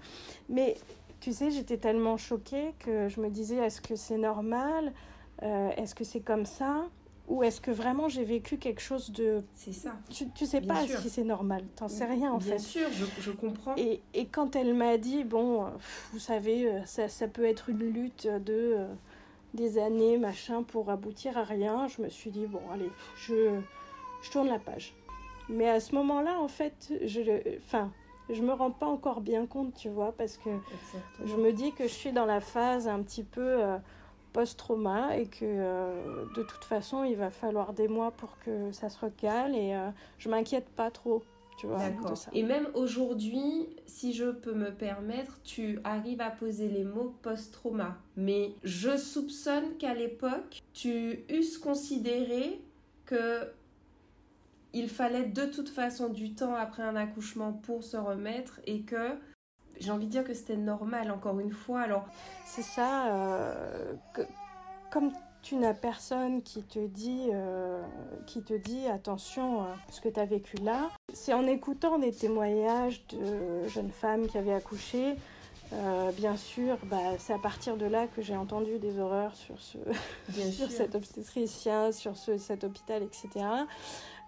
mais 0.49 0.75
tu 1.19 1.33
sais, 1.33 1.51
j'étais 1.51 1.77
tellement 1.77 2.17
choquée 2.17 2.73
que 2.79 3.09
je 3.09 3.19
me 3.21 3.29
disais, 3.29 3.57
est-ce 3.57 3.81
que 3.81 3.95
c'est 3.95 4.17
normal, 4.17 4.93
est-ce 5.41 5.95
que 5.95 6.03
c'est 6.03 6.21
comme 6.21 6.45
ça? 6.45 6.85
Ou 7.27 7.41
est-ce 7.41 7.59
que 7.59 7.71
vraiment 7.71 8.07
j'ai 8.07 8.23
vécu 8.23 8.57
quelque 8.57 8.81
chose 8.81 9.11
de... 9.11 9.43
C'est 9.55 9.73
ça. 9.73 9.95
Tu, 10.11 10.29
tu 10.29 10.45
sais 10.45 10.61
pas 10.61 10.85
si 10.85 11.09
c'est 11.09 11.23
normal, 11.23 11.63
t'en 11.75 11.87
sais 11.87 12.05
rien 12.05 12.31
en 12.31 12.39
fait. 12.39 12.49
Bien 12.49 12.57
sûr, 12.59 12.87
je, 12.91 13.05
je 13.19 13.31
comprends. 13.31 13.73
Et, 13.77 14.01
et, 14.13 14.27
quand 14.27 14.55
elle 14.55 14.75
m'a 14.75 14.97
dit, 14.97 15.23
bon, 15.23 15.65
vous 16.13 16.19
savez, 16.19 16.67
euh, 16.69 16.85
ça, 16.85 17.07
ça 17.07 17.27
peut 17.27 17.45
être 17.45 17.69
une 17.69 17.79
lutte 17.79 18.27
de 18.27 18.75
euh, 18.77 18.87
des 19.55 19.79
années, 19.79 20.19
machin, 20.19 20.61
pour 20.61 20.91
aboutir 20.91 21.35
à 21.37 21.43
rien, 21.43 21.87
je 21.87 22.03
me 22.03 22.09
suis 22.09 22.29
dit, 22.29 22.45
bon, 22.45 22.61
allez, 22.71 22.91
je, 23.17 23.59
je 24.21 24.29
tourne 24.29 24.47
la 24.47 24.59
page. 24.59 24.93
Mais 25.49 25.67
à 25.67 25.79
ce 25.79 25.95
moment-là, 25.95 26.39
en 26.39 26.47
fait, 26.47 26.93
je, 27.03 27.21
enfin, 27.65 27.91
je 28.29 28.41
me 28.41 28.53
rends 28.53 28.71
pas 28.71 28.87
encore 28.87 29.21
bien 29.21 29.45
compte, 29.45 29.73
tu 29.75 29.89
vois, 29.89 30.11
parce 30.11 30.37
que 30.37 30.49
je 31.23 31.35
me 31.35 31.51
dis 31.51 31.71
que 31.73 31.83
je 31.83 31.93
suis 31.93 32.11
dans 32.11 32.25
la 32.25 32.41
phase 32.41 32.87
un 32.87 33.01
petit 33.01 33.23
peu... 33.23 33.63
Euh, 33.63 33.77
post-trauma 34.33 35.15
et 35.15 35.27
que 35.27 35.45
de 36.35 36.43
toute 36.43 36.65
façon, 36.65 37.05
il 37.05 37.15
va 37.15 37.29
falloir 37.29 37.71
des 37.71 37.87
mois 37.87 38.11
pour 38.11 38.37
que 38.39 38.69
ça 38.73 38.89
se 38.89 38.99
recale 38.99 39.55
et 39.55 39.73
je 40.17 40.27
m'inquiète 40.27 40.67
pas 40.67 40.91
trop. 40.91 41.23
Tu 41.57 41.67
vois, 41.67 41.77
D'accord. 41.77 42.17
Et 42.33 42.43
même 42.43 42.67
aujourd'hui, 42.73 43.69
si 43.85 44.13
je 44.13 44.29
peux 44.29 44.53
me 44.53 44.71
permettre, 44.71 45.39
tu 45.43 45.79
arrives 45.83 46.19
à 46.19 46.29
poser 46.29 46.67
les 46.67 46.83
mots 46.83 47.15
post-trauma. 47.21 47.97
Mais 48.17 48.53
je 48.63 48.97
soupçonne 48.97 49.77
qu'à 49.77 49.93
l'époque, 49.93 50.61
tu 50.73 51.23
eusses 51.29 51.57
considéré 51.57 52.59
que 53.05 53.49
il 54.75 54.89
fallait 54.89 55.23
de 55.23 55.45
toute 55.45 55.69
façon 55.69 56.09
du 56.09 56.35
temps 56.35 56.53
après 56.53 56.83
un 56.83 56.97
accouchement 56.97 57.53
pour 57.53 57.83
se 57.83 57.95
remettre 57.95 58.59
et 58.65 58.81
que 58.81 59.17
j'ai 59.79 59.89
envie 59.89 60.05
de 60.05 60.11
dire 60.11 60.25
que 60.25 60.33
c'était 60.33 60.57
normal 60.57 61.11
encore 61.11 61.39
une 61.39 61.51
fois. 61.51 61.79
Alors 61.79 62.05
c'est 62.45 62.61
ça, 62.61 63.07
euh, 63.07 63.93
que, 64.13 64.21
comme 64.91 65.11
tu 65.41 65.55
n'as 65.55 65.73
personne 65.73 66.41
qui 66.41 66.61
te 66.61 66.85
dit, 66.87 67.29
euh, 67.31 67.81
qui 68.27 68.43
te 68.43 68.53
dit 68.53 68.85
attention, 68.87 69.61
euh, 69.61 69.65
ce 69.91 70.01
que 70.01 70.09
tu 70.09 70.19
as 70.19 70.25
vécu 70.25 70.57
là. 70.57 70.89
C'est 71.13 71.33
en 71.33 71.47
écoutant 71.47 71.97
des 71.97 72.11
témoignages 72.11 73.07
de 73.07 73.67
jeunes 73.69 73.91
femmes 73.91 74.27
qui 74.27 74.37
avaient 74.37 74.53
accouché. 74.53 75.15
bien 76.17 76.35
sûr, 76.35 76.77
bah, 76.85 77.17
c'est 77.17 77.33
à 77.33 77.39
partir 77.39 77.77
de 77.77 77.85
là 77.85 78.07
que 78.07 78.21
j'ai 78.21 78.35
entendu 78.35 78.77
des 78.79 78.99
horreurs 78.99 79.35
sur, 79.35 79.55
ce, 79.59 79.77
sur 80.51 80.69
cet 80.69 80.95
obstétricien, 80.95 81.93
sur 81.93 82.17
ce, 82.17 82.37
cet 82.37 82.65
hôpital, 82.65 83.03
etc 83.03 83.45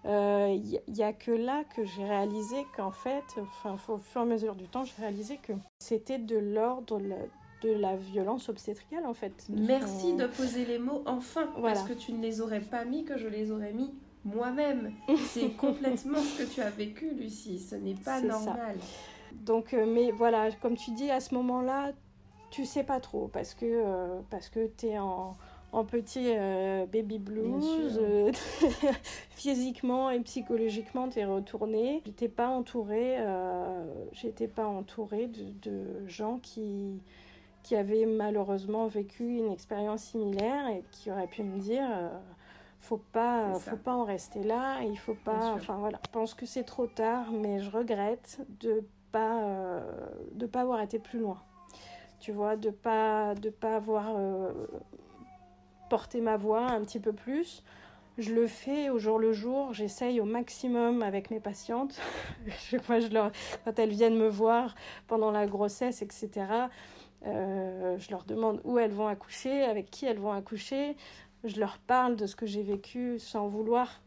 il 0.03 0.09
euh, 0.09 0.57
n'y 0.87 1.03
a 1.03 1.13
que 1.13 1.31
là 1.31 1.63
que 1.75 1.83
j'ai 1.83 2.05
réalisé 2.05 2.65
qu'en 2.75 2.91
fait, 2.91 3.23
enfin, 3.37 3.75
au 3.87 3.97
fur 3.97 4.21
et 4.21 4.23
à 4.23 4.27
mesure 4.27 4.55
du 4.55 4.67
temps, 4.67 4.83
j'ai 4.85 5.01
réalisé 5.01 5.37
que 5.37 5.53
c'était 5.79 6.19
de 6.19 6.37
l'ordre 6.37 6.99
de 6.99 7.71
la 7.71 7.95
violence 7.95 8.49
obstétricale 8.49 9.05
en 9.05 9.13
fait. 9.13 9.33
Merci 9.49 10.13
de 10.13 10.27
poser 10.27 10.65
les 10.65 10.79
mots 10.79 11.03
enfin, 11.05 11.47
parce 11.61 11.83
que 11.83 11.93
tu 11.93 12.13
ne 12.13 12.21
les 12.21 12.41
aurais 12.41 12.61
pas 12.61 12.85
mis, 12.85 13.03
que 13.03 13.17
je 13.17 13.27
les 13.27 13.51
aurais 13.51 13.73
mis 13.73 13.91
moi-même. 14.23 14.93
C'est 15.27 15.49
complètement 15.57 16.19
ce 16.19 16.43
que 16.43 16.53
tu 16.53 16.61
as 16.61 16.69
vécu, 16.69 17.11
Lucie. 17.11 17.59
Ce 17.59 17.75
n'est 17.75 17.95
pas 17.95 18.21
normal. 18.21 18.77
Donc, 19.33 19.73
euh, 19.73 19.85
mais 19.85 20.11
voilà, 20.11 20.51
comme 20.61 20.75
tu 20.75 20.91
dis, 20.91 21.09
à 21.09 21.19
ce 21.19 21.33
moment-là, 21.35 21.91
tu 22.49 22.65
sais 22.65 22.83
pas 22.83 22.99
trop 22.99 23.27
parce 23.27 23.53
que, 23.53 23.65
euh, 23.65 24.21
parce 24.29 24.49
que 24.49 24.69
tu 24.77 24.87
es 24.87 24.99
en 24.99 25.35
en 25.71 25.83
petit 25.83 26.33
euh, 26.35 26.85
baby 26.85 27.19
blues. 27.19 27.99
Euh, 28.01 28.31
physiquement 29.31 30.09
et 30.09 30.19
psychologiquement, 30.21 31.09
tu 31.09 31.19
es 31.19 31.25
retourné. 31.25 32.01
J'étais 32.05 32.29
pas 32.29 32.47
entourée, 32.47 33.15
euh, 33.19 33.85
j'étais 34.13 34.47
pas 34.47 34.65
entourée 34.65 35.27
de, 35.27 36.07
gens 36.07 36.39
qui, 36.41 36.99
qui 37.63 37.75
avaient 37.75 38.05
malheureusement 38.05 38.87
vécu 38.87 39.37
une 39.37 39.51
expérience 39.51 40.03
similaire 40.03 40.67
et 40.69 40.83
qui 40.91 41.11
auraient 41.11 41.27
pu 41.27 41.43
me 41.43 41.59
dire 41.59 41.87
faut 42.79 43.01
pas 43.11 43.53
faut 43.55 43.75
pas 43.75 43.95
en 43.95 44.05
rester 44.05 44.43
là 44.43 44.81
il 44.83 44.97
faut 44.97 45.15
pas 45.15 45.53
enfin 45.55 45.77
voilà 45.77 45.99
je 46.05 46.11
pense 46.11 46.35
que 46.35 46.45
c'est 46.45 46.63
trop 46.63 46.85
tard 46.85 47.31
mais 47.31 47.59
je 47.59 47.69
regrette 47.69 48.39
de 48.61 48.85
pas 49.11 49.81
de 50.33 50.45
pas 50.45 50.61
avoir 50.61 50.79
été 50.81 50.99
plus 50.99 51.19
loin 51.19 51.41
tu 52.19 52.31
vois 52.31 52.55
de 52.55 52.69
pas 52.69 53.33
de 53.35 53.49
pas 53.49 53.75
avoir 53.75 54.15
porter 55.89 56.21
ma 56.21 56.37
voix 56.37 56.67
un 56.67 56.81
petit 56.81 56.99
peu 56.99 57.13
plus. 57.13 57.63
Je 58.17 58.33
le 58.33 58.47
fais 58.47 58.89
au 58.89 58.97
jour 58.97 59.19
le 59.19 59.31
jour, 59.31 59.73
j'essaye 59.73 60.19
au 60.19 60.25
maximum 60.25 61.03
avec 61.03 61.29
mes 61.29 61.39
patientes. 61.39 61.99
je, 62.47 62.77
je 62.77 63.13
leur, 63.13 63.31
quand 63.63 63.77
elles 63.77 63.91
viennent 63.91 64.17
me 64.17 64.27
voir 64.27 64.73
pendant 65.07 65.29
la 65.29 65.45
grossesse, 65.45 66.01
etc., 66.01 66.67
euh, 67.25 67.97
je 67.99 68.11
leur 68.11 68.23
demande 68.23 68.61
où 68.63 68.77
elles 68.77 68.91
vont 68.91 69.07
accoucher, 69.07 69.63
avec 69.63 69.89
qui 69.89 70.05
elles 70.05 70.19
vont 70.19 70.31
accoucher. 70.31 70.95
Je 71.43 71.59
leur 71.59 71.77
parle 71.77 72.15
de 72.15 72.25
ce 72.25 72.35
que 72.35 72.45
j'ai 72.45 72.63
vécu 72.63 73.19
sans 73.19 73.47
vouloir 73.47 74.01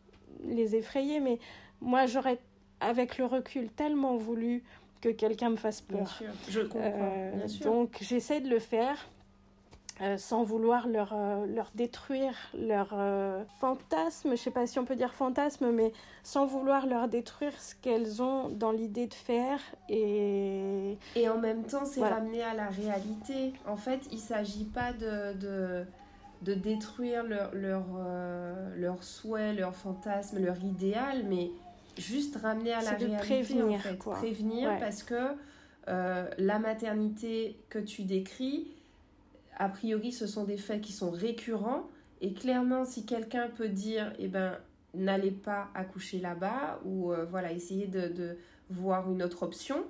les 0.44 0.74
effrayer, 0.74 1.20
mais 1.20 1.38
moi 1.80 2.06
j'aurais, 2.06 2.38
avec 2.80 3.18
le 3.18 3.26
recul, 3.26 3.68
tellement 3.70 4.16
voulu 4.16 4.62
que 5.00 5.08
quelqu'un 5.08 5.50
me 5.50 5.56
fasse 5.56 5.80
peur. 5.80 5.98
Bien 5.98 6.06
sûr, 6.06 6.32
je 6.48 6.60
comprends. 6.60 7.12
Euh, 7.14 7.36
bien 7.36 7.48
sûr. 7.48 7.66
Donc 7.66 7.96
j'essaie 8.00 8.40
de 8.40 8.48
le 8.48 8.58
faire. 8.58 9.08
Euh, 10.02 10.16
sans 10.16 10.44
vouloir 10.44 10.88
leur, 10.88 11.12
euh, 11.14 11.44
leur 11.44 11.70
détruire 11.74 12.32
leur 12.58 12.88
euh, 12.94 13.44
fantasme, 13.60 14.30
je 14.30 14.36
sais 14.36 14.50
pas 14.50 14.66
si 14.66 14.78
on 14.78 14.86
peut 14.86 14.96
dire 14.96 15.12
fantasme, 15.12 15.70
mais 15.72 15.92
sans 16.22 16.46
vouloir 16.46 16.86
leur 16.86 17.06
détruire 17.06 17.52
ce 17.60 17.74
qu'elles 17.74 18.22
ont 18.22 18.48
dans 18.48 18.72
l'idée 18.72 19.08
de 19.08 19.14
faire. 19.14 19.60
Et, 19.90 20.96
et 21.16 21.28
en 21.28 21.36
même 21.36 21.64
temps, 21.64 21.84
c'est 21.84 22.00
ramener 22.00 22.42
à 22.42 22.54
la 22.54 22.68
réalité. 22.68 23.52
En 23.66 23.76
fait, 23.76 24.00
il 24.10 24.20
s'agit 24.20 24.64
pas 24.64 24.94
de, 24.94 25.34
de, 25.34 25.84
de, 26.42 26.54
détruire 26.54 27.22
leur, 27.22 27.54
leur, 27.54 27.84
leur 28.78 29.04
souhait, 29.04 29.52
leur 29.52 29.74
fantasme, 29.76 30.42
leur 30.42 30.58
idéal, 30.64 31.24
mais 31.28 31.50
juste 31.98 32.36
ramener 32.36 32.72
à 32.72 32.80
la 32.80 32.92
réalité. 32.92 33.18
Prévenir, 33.18 33.74
en 33.74 33.78
fait. 33.80 33.96
Prévenir 33.96 34.78
parce 34.80 35.02
que 35.02 35.36
la 35.86 36.58
maternité 36.58 37.60
que 37.68 37.78
tu 37.78 38.04
décris, 38.04 38.79
a 39.60 39.68
priori, 39.68 40.10
ce 40.10 40.26
sont 40.26 40.44
des 40.44 40.56
faits 40.56 40.80
qui 40.80 40.92
sont 40.92 41.10
récurrents. 41.10 41.86
Et 42.22 42.32
clairement, 42.32 42.86
si 42.86 43.04
quelqu'un 43.04 43.48
peut 43.48 43.68
dire, 43.68 44.12
eh 44.18 44.26
ben, 44.26 44.56
n'allez 44.94 45.30
pas 45.30 45.68
accoucher 45.74 46.18
là-bas, 46.18 46.80
ou 46.84 47.12
euh, 47.12 47.26
voilà, 47.26 47.52
essayez 47.52 47.86
de, 47.86 48.36
voir 48.70 49.10
une 49.10 49.22
autre 49.22 49.42
option, 49.42 49.84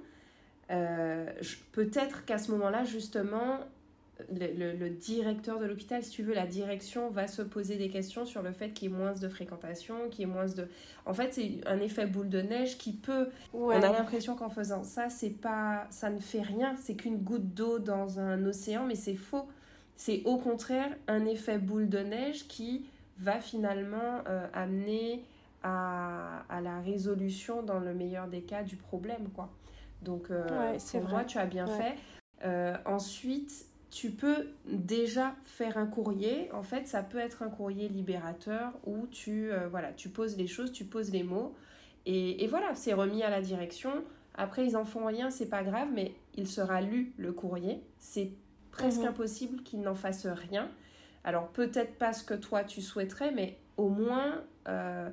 euh, 0.70 1.30
peut-être 1.72 2.24
qu'à 2.24 2.38
ce 2.38 2.50
moment-là, 2.50 2.85
justement, 2.85 3.61
le, 4.33 4.88
directeur 4.88 5.61
de 5.61 5.66
l'hôpital, 5.66 6.02
si 6.02 6.11
tu 6.11 6.22
veux, 6.24 6.35
la 6.35 6.46
direction 6.46 7.09
va 7.09 7.28
se 7.28 7.42
poser 7.42 7.76
des 7.76 7.90
questions 7.90 8.24
sur 8.24 8.42
le 8.42 8.50
fait 8.50 8.70
qu'il 8.70 8.90
y 8.90 8.92
ait 8.92 8.96
moins 8.96 9.12
de 9.12 9.28
fréquentation, 9.28 10.09
qu'il 10.11 10.20
y 10.20 10.22
ait 10.24 10.33
moins 10.33 10.46
de... 10.46 10.66
En 11.06 11.14
fait, 11.14 11.35
c'est 11.35 11.61
un 11.66 11.78
effet 11.78 12.06
boule 12.06 12.28
de 12.28 12.40
neige 12.40 12.76
qui 12.76 12.92
peut... 12.92 13.28
On 13.54 13.70
a 13.70 13.78
l'impression 13.78 14.35
qu'en 14.35 14.50
faisant 14.50 14.83
ça, 14.83 15.11
c'est 15.11 15.30
pas... 15.30 15.87
ça 15.90 16.11
ne 16.11 16.18
fait 16.18 16.42
rien, 16.42 16.74
c'est 16.76 16.94
qu'une 16.94 17.18
goutte 17.18 17.54
d'eau 17.54 17.78
dans 17.78 18.18
un 18.18 18.44
océan, 18.46 18.85
mais 18.85 18.96
c'est 18.96 19.14
faux. 19.14 19.46
C'est 20.00 20.22
au 20.24 20.38
contraire 20.38 20.96
un 21.08 21.26
effet 21.26 21.58
boule 21.58 21.90
de 21.90 21.98
neige 21.98 22.48
qui 22.48 22.86
va 23.18 23.38
finalement 23.38 24.24
euh, 24.26 24.46
amener 24.54 25.22
à, 25.62 26.42
la 26.62 26.80
résolution, 26.80 27.62
dans 27.62 27.78
le 27.78 27.92
meilleur 27.92 28.26
des 28.26 28.40
cas, 28.40 28.62
du 28.62 28.76
problème. 28.76 29.28
Quoi. 29.34 29.50
Donc, 30.00 30.30
euh, 30.30 30.74
c'est 30.78 31.00
vrai. 31.00 31.26
tu 31.26 31.36
as 31.36 31.44
bien 31.44 31.66
fait. 31.66 31.96
Euh, 32.46 32.78
ensuite, 32.86 33.66
tu 33.90 34.10
peux 34.10 34.48
déjà 34.64 35.34
faire 35.44 35.76
un 35.76 35.86
courrier. 35.86 36.50
En 36.54 36.62
fait, 36.62 36.88
ça 36.88 37.02
peut 37.02 37.18
être 37.18 37.42
un 37.42 37.50
courrier 37.50 37.90
libérateur 37.90 38.72
où 38.86 39.06
tu, 39.08 39.50
voilà, 39.70 39.92
tu 39.92 40.08
poses 40.08 40.38
les 40.38 40.46
choses, 40.46 40.72
tu 40.72 40.86
poses 40.86 41.12
les 41.12 41.24
mots. 41.24 41.54
Et, 42.06 42.42
et 42.42 42.46
voilà, 42.46 42.74
c'est 42.74 42.94
remis 42.94 43.22
à 43.22 43.28
la 43.28 43.42
direction. 43.42 43.92
Après, 44.32 44.64
ils 44.64 44.78
en 44.78 44.86
font 44.86 45.04
rien, 45.04 45.30
c'est 45.30 45.50
pas 45.50 45.62
grave, 45.62 45.88
mais 45.92 46.14
il 46.36 46.46
sera 46.48 46.80
lu 46.80 47.12
le 47.18 47.34
courrier. 47.34 47.82
C'est 47.98 48.30
presque 48.70 49.00
mhm. 49.00 49.09
impossible 49.09 49.62
qu'il 49.62 49.80
n'en 49.80 49.94
fasse 49.94 50.26
rien. 50.26 50.70
Alors 51.24 51.48
peut-être 51.48 51.96
pas 51.96 52.12
ce 52.12 52.24
que 52.24 52.35
toi 52.35 52.64
tu 52.64 52.80
souhaiterais, 52.80 53.30
mais 53.33 53.59
au 53.76 53.88
moins 53.88 54.42
euh, 54.68 55.11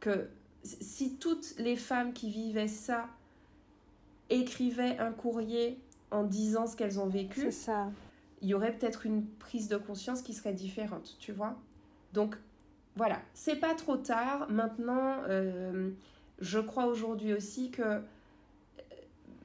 que 0.00 0.28
si 0.62 1.16
toutes 1.16 1.54
les 1.58 1.76
femmes 1.76 2.12
qui 2.12 2.30
vivaient 2.30 2.68
ça 2.68 3.06
écrivaient 4.30 4.98
un 4.98 5.12
courrier 5.12 5.80
en 6.10 6.24
disant 6.24 6.66
ce 6.66 6.76
qu'elles 6.76 6.98
ont 6.98 7.06
vécu, 7.06 7.50
ça. 7.52 7.90
il 8.42 8.48
y 8.48 8.54
aurait 8.54 8.72
peut-être 8.72 9.06
une 9.06 9.24
prise 9.24 9.68
de 9.68 9.76
conscience 9.76 10.22
qui 10.22 10.34
serait 10.34 10.52
différente, 10.52 11.16
tu 11.18 11.32
vois. 11.32 11.56
Donc 12.12 12.36
voilà, 12.96 13.20
c'est 13.34 13.56
pas 13.56 13.74
trop 13.74 13.96
tard. 13.96 14.50
Maintenant, 14.50 15.22
euh, 15.28 15.90
je 16.40 16.58
crois 16.58 16.86
aujourd'hui 16.86 17.34
aussi 17.34 17.70
que 17.70 18.02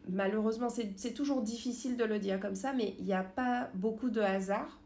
malheureusement, 0.10 0.70
c'est 0.70 1.14
toujours 1.14 1.42
difficile 1.42 1.98
de 1.98 2.04
le 2.04 2.20
dire 2.20 2.40
comme 2.40 2.56
ça, 2.56 2.74
mais 2.74 2.96
il 3.00 3.06
n'y 3.06 3.14
a 3.14 3.24
pas 3.24 3.70
beaucoup 3.74 4.10
de 4.10 4.22
hasard. 4.22 4.80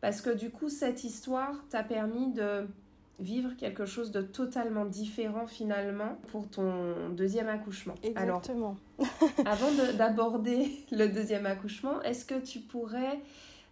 Parce 0.00 0.20
que 0.20 0.30
du 0.30 0.50
coup, 0.50 0.68
cette 0.68 1.04
histoire 1.04 1.64
t'a 1.68 1.82
permis 1.82 2.32
de 2.32 2.66
vivre 3.18 3.54
quelque 3.56 3.84
chose 3.84 4.12
de 4.12 4.22
totalement 4.22 4.86
différent 4.86 5.46
finalement 5.46 6.16
pour 6.28 6.48
ton 6.48 7.10
deuxième 7.10 7.48
accouchement. 7.48 7.94
Exactement. 8.02 8.76
avant 9.44 9.70
d'aborder 9.96 10.70
le 10.90 11.06
deuxième 11.08 11.44
accouchement, 11.44 12.00
est-ce 12.02 12.24
que 12.24 12.40
tu 12.40 12.60
pourrais 12.60 13.20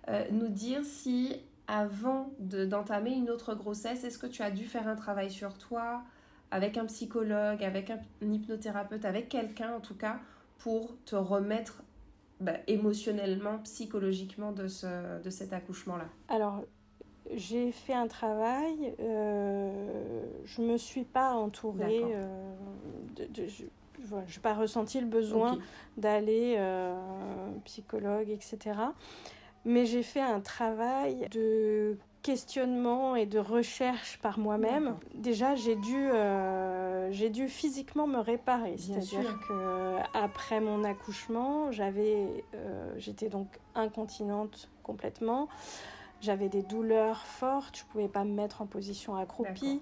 euh, 0.09 0.25
nous 0.33 0.49
dire 0.49 0.85
si 0.85 1.35
avant 1.67 2.31
d'entamer 2.39 3.13
une 3.13 3.31
autre 3.31 3.55
grossesse, 3.55 4.05
est-ce 4.05 4.19
que 4.19 4.27
tu 4.27 4.43
as 4.43 4.51
dû 4.51 4.65
faire 4.65 4.89
un 4.89 4.97
travail 4.97 5.31
sur 5.31 5.57
toi 5.57 6.03
avec 6.51 6.79
un 6.79 6.87
psychologue, 6.87 7.63
avec 7.63 7.91
un 7.91 7.99
hypnothérapeute, 8.23 9.05
avec 9.05 9.29
quelqu'un 9.29 9.75
en 9.75 9.81
tout 9.81 9.95
cas, 9.95 10.19
pour 10.59 10.97
te 11.05 11.17
remettre 11.17 11.83
bah, 12.41 12.53
émotionnellement, 12.67 13.59
psychologiquement 13.65 14.53
de, 14.53 14.69
ce, 14.69 15.21
de 15.23 15.31
cet 15.31 15.53
accouchement-là. 15.53 16.07
Alors, 16.29 16.63
j'ai 17.35 17.73
fait 17.73 17.95
un 17.95 18.07
travail, 18.07 18.95
euh, 19.01 20.23
je 20.45 20.63
ne 20.63 20.73
me 20.73 20.77
suis 20.79 21.05
pas 21.05 21.33
entourée, 21.33 22.03
euh, 22.05 22.55
de, 23.17 23.47
je 23.47 23.65
n'ai 24.15 24.43
pas 24.43 24.55
ressenti 24.55 25.01
le 25.01 25.07
besoin 25.07 25.59
d'aller 25.97 26.55
euh, 26.59 26.95
psychologue, 27.65 28.31
etc. 28.31 28.79
mais 29.65 29.87
j'ai 29.87 30.03
fait 30.03 30.21
un 30.21 30.41
travail 30.41 31.29
de 31.31 31.97
questionnement 32.23 33.17
et 33.17 33.27
de 33.27 33.39
recherche 33.39 34.19
par 34.19 34.39
moi-même. 34.39 34.97
Déjà, 35.15 35.55
j'ai 35.55 35.77
dû, 35.77 35.97
euh, 35.97 37.11
j'ai 37.13 37.31
dû 37.31 37.49
physiquement 37.49 38.07
me 38.07 38.19
réparer. 38.19 38.77
C'est-à-dire 38.77 39.39
que 39.49 39.97
après 40.15 40.61
mon 40.61 40.85
accouchement, 40.85 41.71
j'avais, 41.73 42.45
euh, 42.55 42.93
j'étais 42.97 43.29
donc 43.29 43.49
incontinente 43.75 44.69
complètement. 44.83 45.49
J'avais 46.21 46.49
des 46.49 46.63
douleurs 46.63 47.25
fortes, 47.25 47.79
je 47.79 47.85
ne 47.85 47.89
pouvais 47.91 48.09
pas 48.09 48.25
me 48.25 48.35
mettre 48.35 48.61
en 48.61 48.67
position 48.67 49.15
accroupie. 49.15 49.81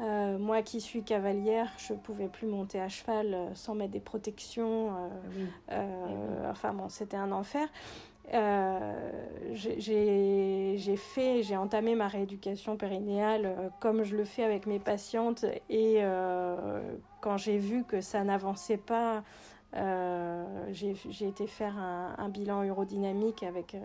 Euh, 0.00 0.36
moi 0.36 0.60
qui 0.62 0.80
suis 0.80 1.02
cavalière, 1.02 1.72
je 1.78 1.92
ne 1.92 1.98
pouvais 1.98 2.28
plus 2.28 2.46
monter 2.46 2.80
à 2.80 2.88
cheval 2.88 3.38
sans 3.54 3.74
mettre 3.74 3.92
des 3.92 4.00
protections. 4.00 4.90
Ah 5.70 5.84
enfin 6.50 6.74
bon, 6.74 6.88
c'était 6.88 7.16
un 7.16 7.30
enfer. 7.30 7.68
Euh, 8.34 9.26
j'ai 9.52 10.96
fait, 10.96 11.42
j'ai 11.42 11.56
entamé 11.56 11.94
ma 11.94 12.08
rééducation 12.08 12.76
périnéale 12.76 13.46
euh, 13.46 13.68
comme 13.80 14.02
je 14.02 14.16
le 14.16 14.24
fais 14.24 14.42
avec 14.42 14.66
mes 14.66 14.80
patientes 14.80 15.44
et 15.70 15.98
euh, 15.98 16.80
quand 17.20 17.36
j'ai 17.36 17.56
vu 17.56 17.84
que 17.84 18.00
ça 18.00 18.24
n'avançait 18.24 18.78
pas, 18.78 19.22
j'ai 20.70 21.26
été 21.26 21.46
faire 21.46 21.76
un, 21.76 22.28
bilan 22.30 22.64
urodynamique 22.64 23.42
avec, 23.42 23.76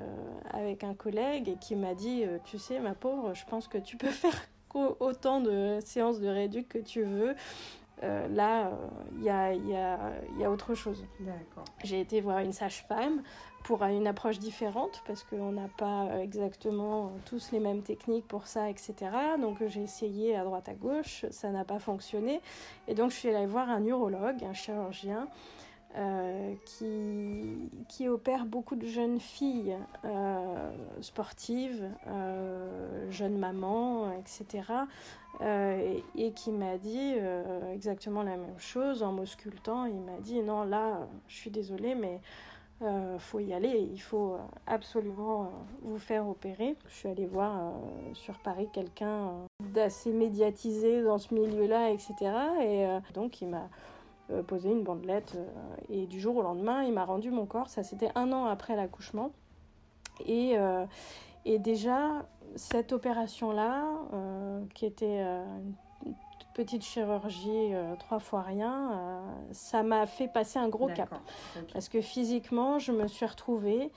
avec 0.51 0.83
un 0.83 0.93
collègue 0.93 1.49
et 1.49 1.55
qui 1.55 1.75
m'a 1.75 1.93
dit, 1.95 2.23
tu 2.45 2.57
sais 2.57 2.79
ma 2.79 2.93
pauvre, 2.93 3.33
je 3.33 3.43
pense 3.45 3.67
que 3.67 3.77
tu 3.77 3.97
peux 3.97 4.07
faire 4.09 4.35
autant 4.73 5.41
de 5.41 5.79
séances 5.83 6.19
de 6.21 6.27
rééduc 6.29 6.69
que 6.69 6.79
tu 6.79 7.03
veux. 7.03 7.35
Là, 8.01 8.71
il 9.17 9.23
y 9.23 9.29
a, 9.29 9.53
y, 9.53 9.69
y, 10.39 10.43
a, 10.43 10.51
autre 10.51 10.73
chose. 10.73 11.05
J'ai 11.83 12.01
été 12.01 12.21
voir 12.21 12.39
une 12.39 12.53
sage-femme 12.53 13.21
pour 13.63 13.83
une 13.83 14.07
approche 14.07 14.39
différente 14.39 15.03
parce 15.05 15.23
qu'on 15.23 15.51
n'a 15.51 15.67
pas 15.77 16.19
exactement 16.21 17.11
tous 17.25 17.51
les 17.51 17.59
mêmes 17.59 17.83
techniques 17.83 18.27
pour 18.27 18.47
ça, 18.47 18.69
etc. 18.69 18.93
Donc 19.39 19.57
j'ai 19.67 19.83
essayé 19.83 20.35
à 20.35 20.43
droite 20.43 20.67
à 20.69 20.73
gauche, 20.73 21.25
ça 21.29 21.49
n'a 21.49 21.63
pas 21.63 21.79
fonctionné. 21.79 22.41
Et 22.87 22.95
donc 22.95 23.11
je 23.11 23.17
suis 23.17 23.29
allée 23.29 23.45
voir 23.45 23.69
un 23.69 23.85
urologue, 23.85 24.43
un 24.43 24.53
chirurgien. 24.53 25.27
Euh, 25.97 26.53
qui, 26.63 27.69
qui, 27.89 28.07
opère 28.07 28.45
beaucoup 28.45 28.77
de 28.77 28.85
jeunes 28.85 29.19
filles 29.19 29.75
euh, 30.05 30.71
sportives, 31.01 31.83
euh, 32.07 33.11
jeunes 33.11 33.37
mamans, 33.37 34.13
etc. 34.13 34.63
Et, 35.41 36.01
et, 36.15 36.31
qui 36.31 36.51
m'a 36.51 36.77
dit 36.77 37.15
exactement 37.73 38.23
la 38.23 38.37
même 38.37 38.57
chose 38.57 39.03
en 39.03 39.11
m'auscultant. 39.11 39.85
Il 39.85 39.99
m'a 39.99 40.17
dit 40.21 40.41
non, 40.41 40.63
là, 40.63 41.07
je 41.27 41.35
suis 41.35 41.51
désolée, 41.51 41.93
mais 41.93 42.21
euh, 42.83 43.19
faut 43.19 43.39
y 43.39 43.53
aller, 43.53 43.89
il 43.91 44.01
faut 44.01 44.37
absolument 44.67 45.51
vous 45.81 45.99
faire 45.99 46.25
opérer. 46.25 46.77
Je 46.87 46.95
suis 46.95 47.09
allée 47.09 47.27
voir 47.27 47.73
sur 48.13 48.39
Paris 48.39 48.69
quelqu'un 48.71 49.33
d'assez 49.73 50.13
médiatisé 50.13 51.03
dans 51.03 51.17
ce 51.17 51.33
milieu-là, 51.33 51.89
etc. 51.89 52.13
Et 52.61 52.87
donc 53.13 53.41
il 53.41 53.49
m'a 53.49 53.67
posé 54.47 54.69
une 54.69 54.83
bandelette 54.83 55.37
et 55.89 56.05
du 56.05 56.19
jour 56.19 56.37
au 56.37 56.41
lendemain, 56.41 56.83
il 56.83 56.93
m'a 56.93 57.05
rendu 57.05 57.31
mon 57.31 57.45
corps. 57.45 57.69
Ça, 57.69 57.83
c'était 57.83 58.09
un 58.15 58.31
an 58.31 58.45
après 58.45 58.75
l'accouchement. 58.75 59.31
Et, 60.25 60.55
et, 61.45 61.59
déjà, 61.59 62.25
cette 62.55 62.93
opération-là, 62.93 63.83
qui 64.73 64.85
était 64.85 65.21
une 65.21 65.73
petite 66.53 66.83
chirurgie, 66.83 67.73
euh, 67.73 67.95
trois 67.95 68.19
fois 68.19 68.41
rien, 68.41 68.91
euh, 68.91 69.19
ça 69.51 69.83
m'a 69.83 70.05
fait 70.05 70.27
passer 70.27 70.59
un 70.59 70.69
gros 70.69 70.87
cap. 70.87 71.13
Parce 71.73 71.89
que 71.89 72.01
physiquement, 72.01 72.79
je 72.79 72.91
me 72.91 73.07
suis 73.07 73.25
retrouvée 73.25 73.91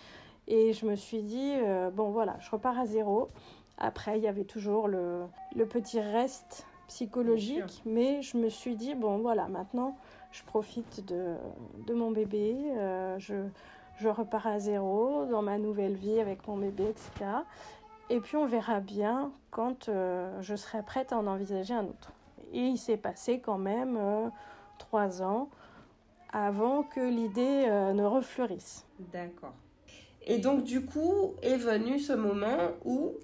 et 0.46 0.72
je 0.72 0.86
me 0.86 0.94
suis 0.94 1.22
dit, 1.22 1.54
euh, 1.54 1.90
bon 1.90 2.10
voilà, 2.10 2.36
je 2.40 2.50
repars 2.50 2.78
à 2.78 2.86
zéro. 2.86 3.28
Après, 3.78 4.18
il 4.18 4.24
y 4.24 4.28
avait 4.28 4.44
toujours 4.44 4.88
le, 4.88 5.24
le 5.54 5.66
petit 5.66 6.00
reste 6.00 6.66
psychologique, 6.86 7.82
mais 7.84 8.22
je 8.22 8.36
me 8.36 8.48
suis 8.48 8.76
dit, 8.76 8.94
bon 8.94 9.18
voilà, 9.18 9.48
maintenant, 9.48 9.96
je 10.34 10.42
profite 10.44 11.04
de, 11.06 11.94
mon 11.94 12.10
bébé, 12.10 12.56
je, 13.18 13.46
je 13.98 14.08
repars 14.08 14.46
à 14.46 14.58
zéro 14.58 15.26
dans 15.26 15.42
ma 15.42 15.58
nouvelle 15.58 15.94
vie 15.94 16.18
avec 16.18 16.46
mon 16.48 16.56
bébé, 16.56 16.84
etc. 16.90 17.30
Et 18.10 18.20
puis 18.20 18.36
on 18.36 18.46
verra 18.46 18.80
bien 18.80 19.30
quand 19.50 19.88
je 20.40 20.56
serai 20.56 20.82
prête 20.82 21.12
à 21.12 21.18
en 21.18 21.26
envisager 21.26 21.72
un 21.72 21.84
autre. 21.84 22.12
Et 22.54 22.60
il 22.60 22.78
s'est 22.78 22.96
passé 22.96 23.40
quand 23.40 23.58
même 23.58 23.96
euh, 23.98 24.28
trois 24.78 25.22
ans 25.22 25.50
avant 26.32 26.84
que 26.84 27.00
l'idée 27.00 27.66
euh, 27.68 27.92
ne 27.92 28.04
refleurisse. 28.04 28.86
D'accord. 29.12 29.54
Et 30.22 30.38
donc 30.38 30.62
du 30.62 30.84
coup 30.84 31.34
est 31.42 31.56
venu 31.56 31.98
ce 31.98 32.12
moment 32.12 32.70
où 32.84 33.14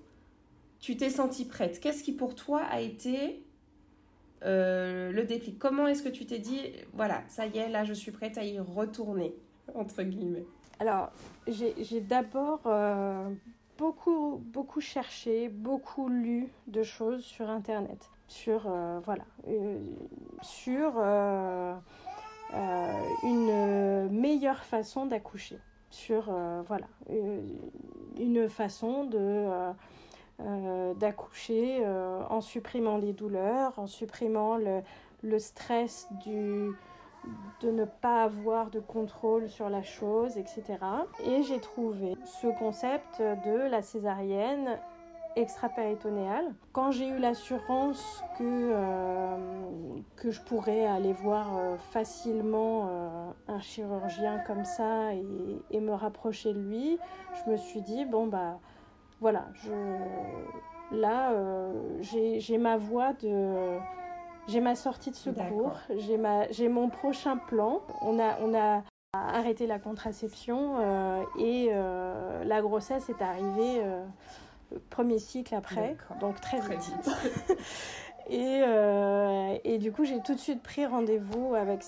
tu 0.81 0.97
t'es 0.97 1.11
sentie 1.11 1.45
prête. 1.45 1.79
Qu'est-ce 1.79 2.03
qui 2.03 2.13
pour 2.13 2.35
toi 2.35 2.63
a 2.63 2.81
été 2.81 3.43
euh, 4.45 5.13
le 5.13 5.25
déclic. 5.25 5.59
Comment 5.59 5.87
est-ce 5.87 6.03
que 6.03 6.09
tu 6.09 6.27
t'es 6.27 6.39
dit, 6.39 6.73
voilà, 6.93 7.23
ça 7.29 7.47
y 7.47 7.59
est, 7.59 7.69
là 7.69 7.85
je 7.85 7.93
suis 7.93 8.13
prête 8.13 8.39
à 8.39 8.45
y 8.45 8.59
retourner, 8.59 9.35
entre 9.75 10.03
guillemets? 10.03 10.47
Alors, 10.79 11.11
j'ai 11.47 12.01
d'abord 12.01 12.61
beaucoup, 13.77 14.43
beaucoup 14.47 14.81
cherché, 14.81 15.49
beaucoup 15.49 16.09
lu 16.09 16.49
de 16.67 16.83
choses 16.83 17.23
sur 17.23 17.51
Internet 17.51 18.11
sur, 18.31 18.63
euh, 18.67 19.01
voilà, 19.05 19.25
euh, 19.49 19.79
sur 20.41 20.93
euh, 20.97 21.75
une 23.25 24.09
meilleure 24.09 24.63
façon 24.63 25.07
d'accoucher, 25.07 25.59
sur 25.91 26.33
voilà, 26.67 26.87
une 28.19 28.49
façon 28.49 29.05
de 29.05 29.49
d'accoucher 30.97 31.85
en 31.87 32.41
supprimant 32.41 32.97
les 32.97 33.13
douleurs, 33.13 33.79
en 33.79 33.87
supprimant 33.87 34.57
le, 34.57 35.39
stress 35.39 36.09
du, 36.25 36.71
de 37.61 37.71
ne 37.71 37.85
pas 37.85 38.23
avoir 38.23 38.71
de 38.71 38.81
contrôle 38.81 39.49
sur 39.49 39.69
la 39.69 39.83
chose, 39.83 40.37
etc. 40.37 40.79
Et 41.25 41.43
j'ai 41.43 41.61
trouvé 41.61 42.17
ce 42.25 42.47
concept 42.59 43.21
de 43.21 43.71
la 43.71 43.83
césarienne 43.83 44.79
extra-péritonéale. 45.37 46.55
Quand 46.73 46.91
j'ai 46.91 47.09
eu 47.09 47.19
l'assurance 47.19 48.23
que, 48.39 48.43
euh, 48.43 49.37
que 50.17 50.31
je 50.31 50.41
pourrais 50.41 50.87
aller 50.87 51.13
voir 51.13 51.57
euh, 51.57 51.77
facilement 51.93 52.89
euh, 52.91 53.31
un 53.49 53.61
chirurgien 53.61 54.39
comme 54.47 54.65
ça 54.65 55.15
et, 55.15 55.81
me 55.81 55.93
rapprocher 55.93 56.53
de 56.53 56.61
lui, 56.61 56.99
je 57.33 57.51
me 57.51 57.57
suis 57.57 57.81
dit, 57.81 58.05
bon, 58.05 58.27
bah 58.27 58.59
voilà, 59.21 59.49
je, 59.55 60.97
là, 60.97 61.33
j'ai 62.01 62.59
ma 62.59 62.77
voie 62.77 63.13
de... 63.15 63.79
J'ai 64.49 64.61
ma 64.61 64.75
sortie 64.75 65.11
de 65.11 65.17
secours, 65.17 65.79
j'ai 65.99 66.69
mon 66.69 66.89
prochain 66.89 67.37
plan. 67.37 67.83
On 68.01 68.19
a, 68.19 68.39
on 68.41 68.55
a 68.55 68.83
arrêté 69.13 69.67
la 69.67 69.79
contraception 69.79 70.79
et 71.39 71.71
la 72.45 72.61
grossesse 72.63 73.09
est 73.11 73.23
arrivée 73.23 73.83
premier 74.91 75.19
cycle 75.19 75.55
après, 75.55 75.97
donc 76.21 76.41
très, 76.41 76.61
vite. 76.61 77.11
et, 78.29 78.63
euh, 78.67 79.57
et, 79.65 79.79
du 79.79 79.93
coup, 79.93 80.05
j'ai 80.05 80.21
tout 80.21 80.35
de 80.35 80.41
suite 80.41 80.63
pris 80.63 80.87
rendez-vous 80.87 81.55
avec, 81.55 81.85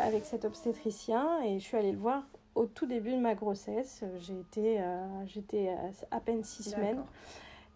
avec 0.00 0.24
cet 0.24 0.44
obstétricien 0.44 1.42
et 1.44 1.58
je 1.58 1.64
suis 1.64 1.76
allée 1.76 1.92
le 1.92 1.98
voir 1.98 2.22
au 2.54 2.66
tout 2.66 2.86
début 2.86 3.12
de 3.12 3.20
ma 3.20 3.34
grossesse. 3.34 4.04
J'ai 4.18 4.38
été, 4.38 4.80
euh, 4.80 5.06
j'étais 5.26 5.74
à 6.10 6.20
peine 6.20 6.44
six 6.44 6.62
semaines. 6.62 7.02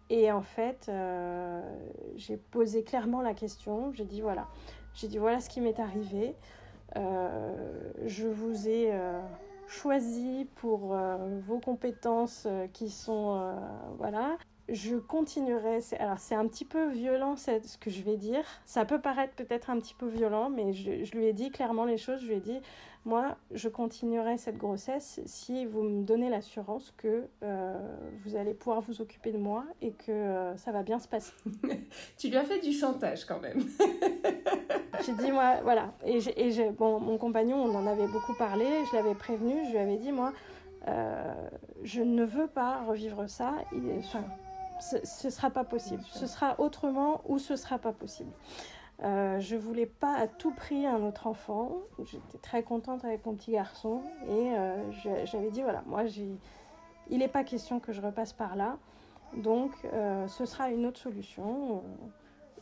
Et 0.09 0.31
en 0.31 0.41
fait, 0.41 0.87
euh, 0.89 1.61
j'ai 2.15 2.37
posé 2.37 2.83
clairement 2.83 3.21
la 3.21 3.33
question. 3.33 3.91
J'ai 3.93 4.05
dit 4.05 4.21
voilà, 4.21 4.47
j'ai 4.95 5.07
dit 5.07 5.17
voilà 5.17 5.39
ce 5.39 5.49
qui 5.49 5.61
m'est 5.61 5.79
arrivé. 5.79 6.35
je 6.95 8.27
vous 8.27 8.67
ai 8.67 8.91
choisi 9.69 10.47
pour 10.55 10.93
euh, 10.93 11.39
vos 11.45 11.59
compétences 11.59 12.45
euh, 12.47 12.67
qui 12.73 12.89
sont 12.89 13.35
euh, 13.39 13.53
voilà 13.97 14.37
je 14.71 14.97
continuerai. 14.97 15.79
Alors, 15.97 16.19
c'est 16.19 16.35
un 16.35 16.47
petit 16.47 16.63
peu 16.63 16.89
violent 16.89 17.35
ce 17.35 17.77
que 17.79 17.89
je 17.89 18.03
vais 18.03 18.17
dire. 18.17 18.43
Ça 18.65 18.85
peut 18.85 19.01
paraître 19.01 19.33
peut-être 19.33 19.71
un 19.71 19.79
petit 19.79 19.95
peu 19.95 20.07
violent, 20.07 20.51
mais 20.51 20.73
je, 20.73 21.17
lui 21.17 21.25
ai 21.25 21.33
dit 21.33 21.49
clairement 21.49 21.85
les 21.85 21.97
choses. 21.97 22.21
Je 22.21 22.27
lui 22.27 22.35
ai 22.35 22.39
dit, 22.39 22.59
moi, 23.05 23.37
je 23.51 23.69
continuerai 23.69 24.37
cette 24.37 24.57
grossesse 24.57 25.21
si 25.25 25.65
vous 25.65 25.81
me 25.81 26.03
donnez 26.03 26.29
l'assurance 26.29 26.93
que 26.97 27.27
vous 28.23 28.35
allez 28.35 28.53
pouvoir 28.53 28.81
vous 28.81 29.01
occuper 29.01 29.31
de 29.31 29.37
moi 29.37 29.63
et 29.81 29.91
que 29.91 30.53
ça 30.57 30.71
va 30.71 30.83
bien 30.83 30.99
se 30.99 31.07
passer. 31.07 31.33
tu 32.17 32.27
lui 32.27 32.37
as 32.37 32.43
fait 32.43 32.59
du 32.59 32.71
chantage 32.71 33.25
quand 33.25 33.39
même. 33.39 33.63
j'ai 35.05 35.13
dit, 35.13 35.31
moi, 35.31 35.61
voilà. 35.63 35.93
Et, 36.05 36.19
et 36.35 36.69
bon, 36.71 36.99
mon 36.99 37.17
compagnon, 37.17 37.57
on 37.57 37.75
en 37.75 37.87
avait 37.87 38.07
beaucoup 38.07 38.33
parlé. 38.33 38.65
Je 38.91 38.95
l'avais 38.95 39.15
prévenu. 39.15 39.53
Je 39.65 39.71
lui 39.71 39.77
avais 39.77 39.97
dit, 39.97 40.11
moi, 40.11 40.33
euh, 40.87 41.33
je 41.83 42.01
ne 42.01 42.23
veux 42.23 42.47
pas 42.47 42.83
revivre 42.83 43.29
ça. 43.29 43.53
enfin, 43.97 44.23
ce 44.81 45.27
ne 45.27 45.31
sera 45.31 45.49
pas 45.49 45.63
possible. 45.63 46.03
Ce 46.11 46.27
sera 46.27 46.59
autrement 46.59 47.21
ou 47.25 47.37
ce 47.39 47.55
sera 47.55 47.77
pas 47.77 47.91
possible. 47.91 48.31
Euh, 49.03 49.39
je 49.39 49.55
voulais 49.55 49.85
pas 49.85 50.13
à 50.15 50.27
tout 50.27 50.51
prix 50.51 50.85
un 50.85 51.03
autre 51.03 51.27
enfant. 51.27 51.77
J'étais 52.03 52.37
très 52.41 52.63
contente 52.63 53.05
avec 53.05 53.25
mon 53.25 53.33
petit 53.33 53.51
garçon 53.51 54.01
et 54.27 54.53
euh, 54.57 54.91
j'avais 55.25 55.51
dit 55.51 55.61
voilà, 55.61 55.83
moi 55.85 56.05
j'ai 56.05 56.27
il 57.09 57.19
n'est 57.19 57.27
pas 57.27 57.43
question 57.43 57.79
que 57.79 57.91
je 57.91 58.01
repasse 58.01 58.33
par 58.33 58.55
là. 58.55 58.77
Donc, 59.35 59.71
ce 60.27 60.45
sera 60.45 60.69
une 60.69 60.85
autre 60.85 60.99
solution. 60.99 61.81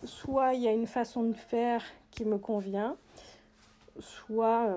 soit 0.04 0.54
il 0.54 0.62
y 0.62 0.68
a 0.70 0.72
une 0.72 0.88
façon 0.88 1.24
de 1.24 1.34
faire 1.34 1.84
qui 2.12 2.24
me 2.24 2.38
convient, 2.38 2.96
soit 4.00 4.68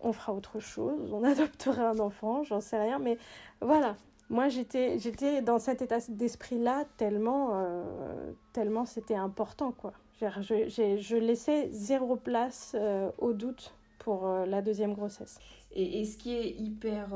on 0.00 0.12
fera 0.12 0.32
autre 0.32 0.58
chose, 0.58 1.12
on 1.12 1.22
adoptera 1.32 1.90
un 1.90 1.98
enfant, 2.00 2.42
j'en 2.42 2.60
sais 2.60 2.80
rien. 2.80 2.98
Mais 2.98 3.18
voilà, 3.60 3.94
moi 4.30 4.48
j'étais 4.48 4.98
j'étais 4.98 5.42
dans 5.42 5.58
cet 5.58 5.82
état 5.82 5.98
d'esprit 6.08 6.58
là 6.58 6.84
tellement 6.96 7.50
euh, 7.52 8.32
tellement 8.52 8.84
c'était 8.84 9.14
important 9.14 9.72
quoi 9.72 9.92
je, 10.20 10.96
je, 10.98 11.16
laissais 11.16 11.68
zéro 11.70 12.16
place 12.16 12.74
euh, 12.74 13.10
au 13.18 13.32
doute 13.32 13.74
pour 13.98 14.26
euh, 14.26 14.46
la 14.46 14.62
deuxième 14.62 14.94
grossesse. 14.94 15.38
Et, 15.72 16.04
ce 16.04 16.16
qui 16.16 16.32
est 16.34 16.50
hyper 16.50 17.08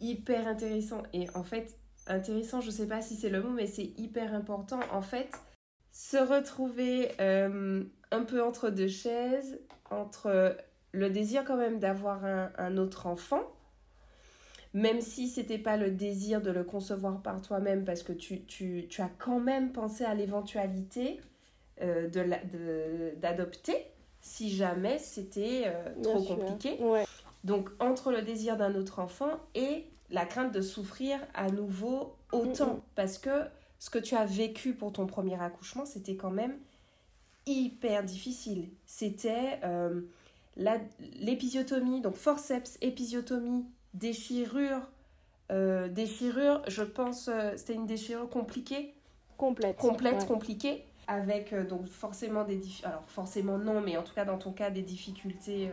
hyper 0.00 0.46
intéressant 0.46 1.02
et 1.14 1.26
en 1.34 1.42
fait 1.42 1.78
intéressant 2.06 2.60
je 2.60 2.70
sais 2.70 2.86
pas 2.86 3.00
si 3.00 3.14
c'est 3.14 3.30
le 3.30 3.40
mot 3.40 3.50
mais 3.50 3.66
c'est 3.66 3.92
hyper 3.96 4.34
important 4.34 4.80
en 4.92 5.00
fait 5.00 5.30
se 5.92 6.18
retrouver 6.18 7.12
un 7.18 8.24
peu 8.24 8.42
entre 8.42 8.68
deux 8.68 8.88
chaises 8.88 9.58
entre 9.90 10.56
le 10.92 11.08
désir 11.08 11.44
quand 11.44 11.56
même 11.56 11.78
d'avoir 11.78 12.24
un 12.24 12.76
autre 12.76 13.06
enfant 13.06 13.55
même 14.76 15.00
si 15.00 15.28
c'était 15.28 15.56
pas 15.56 15.78
le 15.78 15.90
désir 15.90 16.42
de 16.42 16.50
le 16.50 16.62
concevoir 16.62 17.22
par 17.22 17.40
toi-même, 17.40 17.86
parce 17.86 18.02
que 18.02 18.12
tu, 18.12 18.44
tu, 18.44 18.84
tu, 18.90 19.00
as 19.00 19.08
quand 19.08 19.40
même 19.40 19.72
pensé 19.72 20.04
à 20.04 20.14
l'éventualité 20.14 21.18
euh, 21.80 22.10
d'adopter 23.16 23.86
si 24.20 24.50
jamais 24.54 24.98
c'était 24.98 25.62
euh, 25.66 26.02
trop 26.02 26.22
compliqué. 26.22 26.78
Donc 27.42 27.70
entre 27.80 28.12
le 28.12 28.20
désir 28.20 28.58
d'un 28.58 28.74
autre 28.74 28.98
enfant 28.98 29.30
et 29.54 29.86
la 30.10 30.26
crainte 30.26 30.52
de 30.52 30.60
souffrir 30.60 31.20
à 31.32 31.50
nouveau 31.50 32.14
autant, 32.30 32.80
parce 32.94 33.16
que 33.16 33.44
ce 33.78 33.88
que 33.88 33.98
tu 33.98 34.14
as 34.14 34.26
vécu 34.26 34.74
pour 34.74 34.92
ton 34.92 35.06
premier 35.06 35.40
accouchement, 35.40 35.86
c'était 35.86 36.16
quand 36.16 36.30
même 36.30 36.54
hyper 37.46 38.04
difficile. 38.04 38.68
C'était 38.84 39.58
euh, 39.64 40.02
l'épisiotomie, 40.56 42.02
donc 42.02 42.16
forceps 42.16 42.76
épisiotomie 42.82 43.64
déchirure, 43.96 44.80
euh, 45.50 45.88
déchirure, 45.88 46.62
je 46.68 46.82
pense, 46.82 47.28
euh, 47.28 47.52
c'était 47.56 47.74
une 47.74 47.86
déchirure 47.86 48.28
compliquée. 48.28 48.94
Complète. 49.36 49.76
Complète, 49.76 50.26
compliquée. 50.26 50.84
Avec 51.08 51.52
euh, 51.52 51.64
donc 51.64 51.86
forcément 51.86 52.44
des 52.44 52.60
Alors 52.82 53.04
forcément 53.06 53.58
non, 53.58 53.80
mais 53.80 53.96
en 53.96 54.02
tout 54.02 54.14
cas 54.14 54.24
dans 54.24 54.38
ton 54.38 54.52
cas 54.52 54.70
des 54.70 54.82
difficultés 54.82 55.70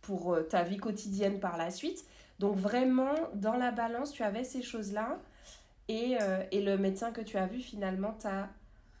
pour 0.00 0.36
ta 0.48 0.62
vie 0.62 0.78
quotidienne 0.78 1.38
par 1.40 1.56
la 1.56 1.70
suite. 1.70 2.04
Donc 2.40 2.56
vraiment, 2.56 3.14
dans 3.34 3.56
la 3.56 3.70
balance, 3.70 4.12
tu 4.12 4.22
avais 4.22 4.44
ces 4.44 4.62
choses-là. 4.62 5.18
Et, 5.88 6.16
et, 6.50 6.62
le 6.62 6.76
médecin 6.78 7.12
que 7.12 7.20
tu 7.20 7.36
as 7.36 7.46
vu 7.46 7.60
finalement 7.60 8.12
t'a 8.12 8.48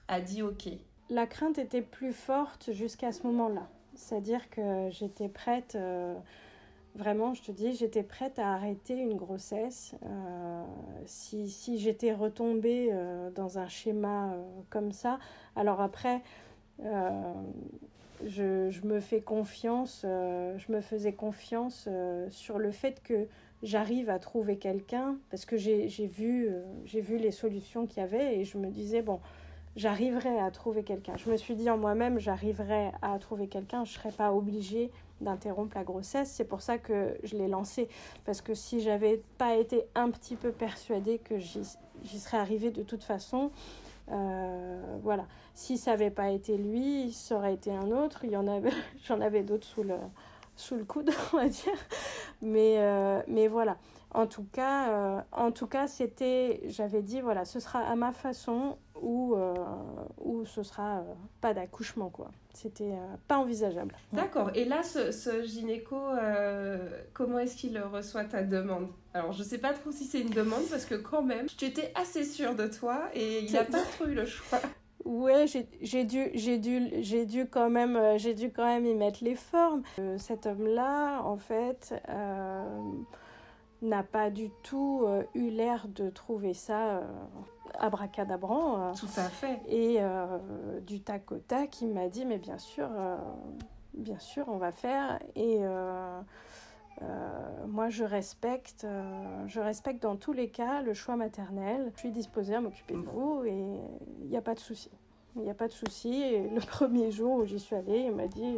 a 0.08 0.20
dit 0.20 0.42
OK. 0.42 0.68
La 1.10 1.26
crainte 1.26 1.58
était 1.58 1.82
plus 1.82 2.12
forte 2.12 2.72
jusqu'à 2.72 3.10
ce 3.10 3.26
moment-là. 3.26 3.66
C'est-à-dire 3.96 4.48
que 4.50 4.88
j'étais 4.90 5.28
prête 5.28 5.76
Vraiment, 6.94 7.34
je 7.34 7.42
te 7.42 7.50
dis, 7.50 7.74
j'étais 7.74 8.04
prête 8.04 8.38
à 8.38 8.52
arrêter 8.52 8.94
une 8.94 9.16
grossesse. 9.16 9.96
Euh, 10.06 10.62
si, 11.06 11.50
si 11.50 11.78
j'étais 11.78 12.12
retombée 12.12 12.90
euh, 12.92 13.30
dans 13.30 13.58
un 13.58 13.66
schéma 13.66 14.32
euh, 14.32 14.42
comme 14.70 14.92
ça, 14.92 15.18
alors 15.56 15.80
après, 15.80 16.22
je, 16.80 18.70
je, 18.70 18.86
me 18.86 19.00
fais 19.00 19.20
confiance, 19.20 20.00
je 20.02 20.72
me 20.72 20.80
faisais 20.80 21.12
confiance 21.12 21.88
sur 22.30 22.58
le 22.58 22.72
fait 22.72 23.00
que 23.02 23.26
j'arrive 23.62 24.10
à 24.10 24.18
trouver 24.18 24.56
quelqu'un, 24.56 25.16
parce 25.30 25.44
que 25.46 25.56
j'ai 25.56 25.86
vu, 26.06 26.50
j'ai 26.84 27.00
vu 27.00 27.16
les 27.16 27.30
solutions 27.30 27.86
qu'il 27.86 27.98
y 27.98 28.04
avait 28.04 28.38
et 28.38 28.44
je 28.44 28.58
me 28.58 28.70
disais, 28.70 29.02
bon, 29.02 29.20
j'arriverai 29.76 30.38
à 30.40 30.50
trouver 30.50 30.82
quelqu'un. 30.82 31.16
Je 31.16 31.30
me 31.30 31.36
suis 31.36 31.54
dit 31.54 31.70
en 31.70 31.78
moi-même, 31.78 32.18
j'arriverai 32.18 32.90
à 33.02 33.16
trouver 33.20 33.46
quelqu'un, 33.46 33.84
je 33.84 33.92
ne 33.92 33.94
serais 33.94 34.12
pas 34.12 34.32
obligée 34.32 34.90
d'interrompre 35.20 35.76
la 35.76 35.84
grossesse. 35.84 36.30
C'est 36.30 36.44
pour 36.44 36.60
ça 36.60 36.78
que 36.78 37.16
je 37.22 37.36
l'ai 37.36 37.48
lancé. 37.48 37.88
Parce 38.24 38.40
que 38.40 38.54
si 38.54 38.80
j'avais 38.80 39.22
pas 39.38 39.56
été 39.56 39.84
un 39.94 40.10
petit 40.10 40.36
peu 40.36 40.50
persuadée 40.50 41.18
que 41.18 41.38
j'y 41.38 42.20
serais 42.20 42.38
arrivée 42.38 42.70
de 42.70 42.82
toute 42.82 43.04
façon, 43.04 43.50
euh, 44.10 44.96
voilà. 45.02 45.26
Si 45.54 45.78
ça 45.78 45.92
n'avait 45.92 46.10
pas 46.10 46.30
été 46.30 46.56
lui, 46.56 47.12
ça 47.12 47.36
aurait 47.36 47.54
été 47.54 47.70
un 47.72 47.90
autre. 47.90 48.24
Avait, 48.24 48.70
j'en 49.06 49.20
avais 49.20 49.42
d'autres 49.42 49.66
sous 49.66 49.82
le, 49.82 49.96
sous 50.56 50.76
le 50.76 50.84
coude, 50.84 51.10
on 51.32 51.38
va 51.38 51.48
dire. 51.48 51.78
Mais, 52.42 52.76
euh, 52.78 53.22
mais 53.28 53.48
voilà. 53.48 53.76
En 54.14 54.26
tout 54.26 54.46
cas, 54.52 54.88
euh, 54.88 55.20
en 55.32 55.50
tout 55.50 55.66
cas, 55.66 55.86
c'était, 55.86 56.62
j'avais 56.66 57.02
dit, 57.02 57.20
voilà, 57.20 57.44
ce 57.44 57.60
sera 57.60 57.80
à 57.80 57.96
ma 57.96 58.12
façon 58.12 58.78
ou, 59.02 59.34
euh, 59.34 59.54
ou 60.22 60.44
ce 60.44 60.62
sera 60.62 61.02
pas 61.40 61.52
d'accouchement, 61.52 62.10
quoi. 62.10 62.30
C'était 62.54 62.94
pas 63.26 63.38
envisageable. 63.38 63.96
D'accord. 64.12 64.50
Et 64.54 64.64
là, 64.64 64.84
ce, 64.84 65.10
ce 65.10 65.42
gynéco, 65.42 65.96
comment 67.12 67.40
est-ce 67.40 67.56
qu'il 67.56 67.76
reçoit 67.80 68.24
ta 68.24 68.44
demande? 68.44 68.86
Alors, 69.12 69.32
je 69.32 69.42
sais 69.42 69.58
pas 69.58 69.72
trop 69.72 69.90
si 69.90 70.04
c'est 70.04 70.20
une 70.20 70.30
demande 70.30 70.62
parce 70.70 70.84
que 70.84 70.94
quand 70.94 71.22
même, 71.22 71.46
tu 71.46 71.64
étais 71.64 71.92
assez 71.96 72.22
sûre 72.22 72.54
de 72.54 72.68
toi 72.68 73.08
et 73.12 73.40
il 73.40 73.52
n'a 73.52 73.64
pas 73.64 73.82
trop 73.82 74.06
eu 74.06 74.14
le 74.14 74.24
choix. 74.24 74.60
Ouais, 75.04 75.46
j'ai 75.82 76.04
dû, 76.04 76.30
j'ai 76.32 76.58
dû, 76.58 76.88
j'ai 77.02 77.26
dû 77.26 77.46
quand 77.46 77.68
même, 77.68 77.94
euh, 77.94 78.16
j'ai 78.16 78.32
dû 78.32 78.50
quand 78.50 78.64
même 78.64 78.86
y 78.86 78.94
mettre 78.94 79.22
les 79.22 79.34
formes. 79.34 79.82
Euh, 79.98 80.16
cet 80.16 80.46
homme-là, 80.46 81.20
en 81.22 81.36
fait, 81.36 81.94
euh, 82.08 82.80
n'a 83.84 84.02
pas 84.02 84.30
du 84.30 84.50
tout 84.62 85.06
eu 85.34 85.50
l'air 85.50 85.88
de 85.88 86.10
trouver 86.10 86.54
ça 86.54 87.02
abracadabrant. 87.78 88.92
tout 88.92 89.06
à 89.16 89.28
fait. 89.28 89.60
Et 89.68 89.98
du 90.86 91.00
tac 91.00 91.30
au 91.32 91.38
tac, 91.38 91.80
il 91.80 91.88
m'a 91.88 92.08
dit, 92.08 92.24
mais 92.24 92.38
bien 92.38 92.58
sûr, 92.58 92.88
bien 93.94 94.18
sûr, 94.18 94.46
on 94.48 94.56
va 94.56 94.72
faire. 94.72 95.18
Et 95.36 95.60
moi, 97.66 97.88
je 97.88 98.04
respecte, 98.04 98.86
je 99.46 99.60
respecte 99.60 100.02
dans 100.02 100.16
tous 100.16 100.32
les 100.32 100.48
cas 100.48 100.82
le 100.82 100.94
choix 100.94 101.16
maternel. 101.16 101.92
Je 101.94 102.00
suis 102.00 102.12
disposée 102.12 102.54
à 102.54 102.60
m'occuper 102.60 102.94
de 102.94 103.00
vous 103.00 103.44
et 103.44 103.80
il 104.22 104.28
n'y 104.28 104.36
a 104.36 104.42
pas 104.42 104.54
de 104.54 104.60
souci. 104.60 104.90
Il 105.36 105.42
n'y 105.42 105.50
a 105.50 105.54
pas 105.54 105.66
de 105.68 105.72
souci. 105.72 106.22
Et 106.22 106.48
le 106.48 106.60
premier 106.66 107.10
jour 107.10 107.38
où 107.40 107.44
j'y 107.44 107.58
suis 107.58 107.74
allée, 107.76 108.00
il 108.00 108.12
m'a 108.12 108.28
dit 108.28 108.56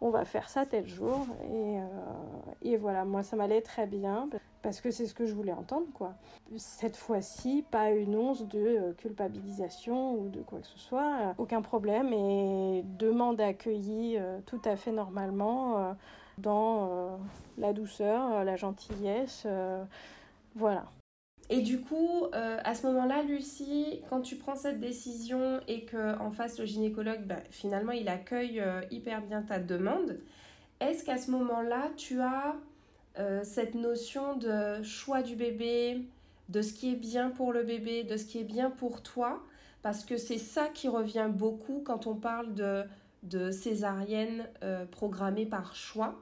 on 0.00 0.10
va 0.10 0.24
faire 0.24 0.48
ça 0.48 0.66
tel 0.66 0.86
jour. 0.86 1.26
Et, 1.52 2.70
et 2.70 2.76
voilà, 2.76 3.04
moi, 3.04 3.22
ça 3.22 3.36
m'allait 3.36 3.62
très 3.62 3.86
bien 3.86 4.28
parce 4.64 4.80
que 4.80 4.90
c'est 4.90 5.06
ce 5.06 5.14
que 5.14 5.26
je 5.26 5.32
voulais 5.32 5.52
entendre, 5.52 5.86
quoi. 5.94 6.14
Cette 6.56 6.96
fois-ci, 6.96 7.64
pas 7.70 7.90
une 7.90 8.16
once 8.16 8.48
de 8.48 8.92
culpabilisation 8.98 10.14
ou 10.18 10.28
de 10.28 10.40
quoi 10.40 10.58
que 10.58 10.66
ce 10.66 10.78
soit. 10.80 11.34
Aucun 11.38 11.62
problème 11.62 12.12
et 12.12 12.82
demande 12.98 13.40
accueillie 13.40 14.18
tout 14.46 14.60
à 14.64 14.74
fait 14.74 14.90
normalement 14.90 15.94
dans 16.38 16.88
euh, 16.90 17.16
la 17.58 17.72
douceur, 17.72 18.32
euh, 18.32 18.44
la 18.44 18.56
gentillesse. 18.56 19.44
Euh, 19.46 19.84
voilà. 20.54 20.84
Et 21.50 21.60
du 21.60 21.82
coup, 21.82 22.24
à 22.32 22.74
ce 22.74 22.86
moment-là, 22.86 23.22
Lucie, 23.22 24.00
quand 24.08 24.22
tu 24.22 24.36
prends 24.36 24.56
cette 24.56 24.80
décision 24.80 25.60
et 25.68 25.84
que 25.84 26.18
en 26.18 26.30
face 26.30 26.58
le 26.58 26.64
gynécologue, 26.64 27.20
ben, 27.26 27.42
finalement, 27.50 27.92
il 27.92 28.08
accueille 28.08 28.64
hyper 28.90 29.20
bien 29.20 29.42
ta 29.42 29.58
demande, 29.58 30.20
est-ce 30.80 31.04
qu'à 31.04 31.18
ce, 31.18 31.30
moment-là, 31.32 31.90
tu 31.98 32.18
as 32.22 32.56
cette 33.42 33.74
notion 33.74 34.36
de 34.36 34.82
choix 34.82 35.22
du 35.22 35.36
bébé, 35.36 36.02
de 36.48 36.62
ce 36.62 36.72
qui 36.72 36.92
est 36.92 36.96
bien 36.96 37.30
pour 37.30 37.52
le 37.52 37.62
bébé, 37.62 38.04
de 38.04 38.16
ce 38.16 38.24
qui 38.24 38.38
est 38.38 38.44
bien 38.44 38.70
pour 38.70 39.02
toi 39.02 39.42
Parce 39.82 40.04
que 40.04 40.16
c'est 40.16 40.38
ça 40.38 40.68
qui 40.68 40.88
revient 40.88 41.28
beaucoup 41.30 41.82
quand 41.84 42.06
on 42.06 42.14
parle 42.14 42.54
de 43.22 43.50
césarienne 43.50 44.46
euh, 44.62 44.84
programmée 44.86 45.46
par 45.46 45.74
choix. 45.74 46.20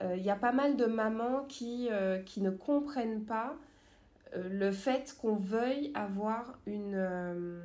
Il 0.00 0.06
euh, 0.06 0.16
y 0.16 0.30
a 0.30 0.36
pas 0.36 0.52
mal 0.52 0.76
de 0.76 0.86
mamans 0.86 1.44
qui, 1.48 1.88
euh, 1.90 2.18
qui 2.20 2.40
ne 2.40 2.50
comprennent 2.50 3.24
pas 3.24 3.56
le 4.36 4.70
fait 4.70 5.16
qu'on 5.18 5.36
veuille 5.36 5.90
avoir 5.94 6.58
une, 6.66 7.62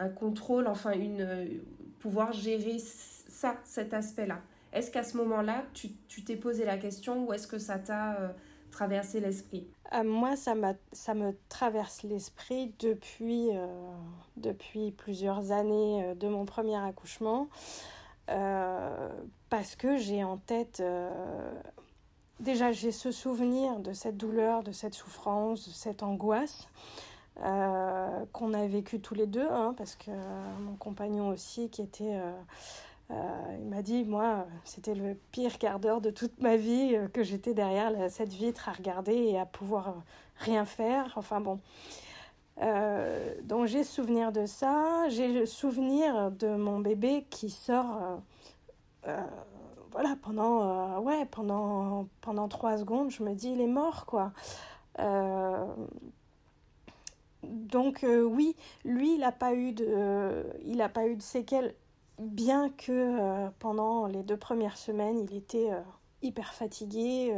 un 0.00 0.08
contrôle, 0.08 0.66
enfin 0.66 0.90
une, 0.92 1.62
pouvoir 2.00 2.32
gérer 2.32 2.78
ça, 2.80 3.54
cet 3.62 3.94
aspect-là. 3.94 4.40
Est-ce 4.72 4.90
qu'à 4.90 5.02
ce, 5.02 5.16
moment-là, 5.16 5.64
tu 5.74 6.24
t'es 6.24 6.36
posé 6.36 6.64
la 6.64 6.78
question 6.78 7.26
ou 7.26 7.32
est-ce 7.32 7.46
que 7.46 7.58
ça 7.58 7.78
t'a 7.78 8.34
traversé 8.70 9.20
l'esprit? 9.20 9.68
Moi, 10.04 10.36
ça, 10.36 10.54
ça 10.92 11.14
me 11.14 11.36
traverse 11.48 12.04
l'esprit 12.04 12.72
depuis, 12.78 13.48
depuis 14.36 14.92
plusieurs 14.92 15.50
années 15.50 16.14
de 16.14 16.28
mon 16.28 16.44
premier 16.44 16.76
accouchement. 16.76 17.48
Euh, 18.30 19.08
parce 19.48 19.74
que 19.74 19.96
j'ai 19.96 20.22
en 20.22 20.36
tête 20.36 20.78
euh, 20.80 21.52
déjà 22.38 22.70
j'ai 22.70 22.92
ce 22.92 23.10
souvenir 23.10 23.80
de 23.80 23.92
cette 23.92 24.16
douleur, 24.16 24.62
de 24.62 24.70
cette 24.70 24.94
souffrance, 24.94 25.66
de 25.66 25.72
cette 25.72 26.04
angoisse 26.04 26.68
euh, 27.42 28.24
qu'on 28.32 28.54
a 28.54 28.66
vécu 28.68 29.00
tous 29.00 29.14
les 29.14 29.26
deux, 29.26 29.48
hein, 29.50 29.74
parce 29.76 29.96
que 29.96 30.12
mon 30.60 30.76
compagnon 30.76 31.28
aussi 31.28 31.70
qui 31.70 31.82
était 31.82 32.20
il 33.10 33.66
m'a 33.66 33.82
dit, 33.82 34.04
moi, 34.04 34.46
c'était 34.64 34.94
le 34.94 35.16
pire 35.32 35.58
quart 35.58 35.80
d'heure 35.80 36.00
de 36.00 36.10
toute 36.10 36.40
ma 36.40 36.56
vie, 36.56 36.96
que 37.12 37.22
j'étais 37.22 37.54
derrière 37.54 37.92
cette 38.10 38.32
vitre 38.32 38.68
à 38.68 38.72
regarder 38.72 39.14
et 39.14 39.38
à 39.38 39.46
pouvoir 39.46 39.96
rien 40.36 40.64
faire. 40.64 41.12
Enfin 41.16 41.40
bon. 41.40 41.60
donc 43.44 43.66
j'ai 43.66 43.84
souvenir 43.84 44.32
de 44.32 44.46
ça. 44.46 45.08
J'ai 45.08 45.28
le 45.28 45.46
souvenir 45.46 46.30
de 46.30 46.54
mon 46.54 46.78
bébé 46.78 47.26
qui 47.30 47.50
sort 47.50 48.20
voilà, 49.92 50.16
pendant, 50.22 50.62
euh, 50.62 51.00
ouais, 51.00 51.26
pendant, 51.26 52.08
pendant 52.20 52.48
trois 52.48 52.78
secondes, 52.78 53.10
je 53.10 53.22
me 53.22 53.34
dis, 53.34 53.50
il 53.50 53.60
est 53.60 53.66
mort, 53.66 54.06
quoi. 54.06 54.32
Euh, 54.98 55.66
donc, 57.42 58.04
euh, 58.04 58.22
oui, 58.22 58.56
lui, 58.84 59.14
il 59.14 59.20
n'a 59.20 59.32
pas, 59.32 59.54
eu 59.54 59.72
de, 59.72 60.44
il 60.64 60.78
pas 60.92 61.06
eu 61.06 61.16
de 61.16 61.22
séquelles, 61.22 61.74
bien 62.20 62.70
que 62.70 63.48
pendant 63.58 64.06
les 64.06 64.22
deux 64.22 64.36
premières 64.36 64.76
semaines, 64.76 65.20
il 65.20 65.36
était 65.36 65.70
hyper 66.22 66.52
fatigué, 66.52 67.34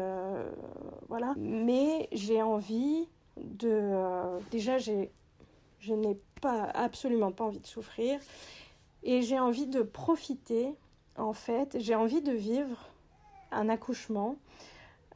voilà. 1.09 1.35
Mais 1.37 2.09
j'ai 2.13 2.43
envie 2.43 3.09
de... 3.37 3.95
déjà, 4.51 4.79
j'ai, 4.79 5.11
je 5.81 5.95
n'ai 5.95 6.19
pas, 6.41 6.65
absolument 6.75 7.33
pas 7.33 7.45
envie 7.45 7.61
de 7.61 7.67
souffrir. 7.67 8.21
Et 9.05 9.23
j'ai 9.23 9.39
envie 9.39 9.67
de 9.67 9.83
profiter 9.83 10.75
en 11.17 11.33
fait, 11.33 11.77
j'ai 11.79 11.95
envie 11.95 12.23
de 12.23 12.33
vivre 12.33 12.89
un 13.51 13.69
accouchement 13.69 14.37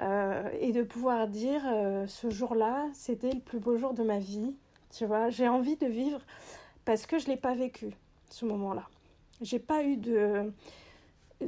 euh, 0.01 0.51
et 0.61 0.73
de 0.73 0.83
pouvoir 0.83 1.27
dire 1.27 1.63
euh, 1.67 2.07
ce 2.07 2.31
jour-là, 2.31 2.87
c'était 2.93 3.33
le 3.33 3.41
plus 3.41 3.59
beau 3.59 3.77
jour 3.79 3.95
de 3.95 4.03
ma 4.03 4.19
vie. 4.19 4.55
Tu 4.91 5.07
vois, 5.07 5.31
j'ai 5.31 5.49
envie 5.49 5.77
de 5.77 5.87
vivre 5.87 6.21
parce 6.85 7.07
que 7.07 7.19
je 7.19 7.27
ne 7.27 7.31
l'ai 7.31 7.41
pas 7.41 7.55
vécu, 7.55 7.91
ce 8.31 8.45
moment-là. 8.45 8.89
J'ai 9.41 9.59
pas 9.59 9.83
eu 9.85 9.97
de. 9.97 10.53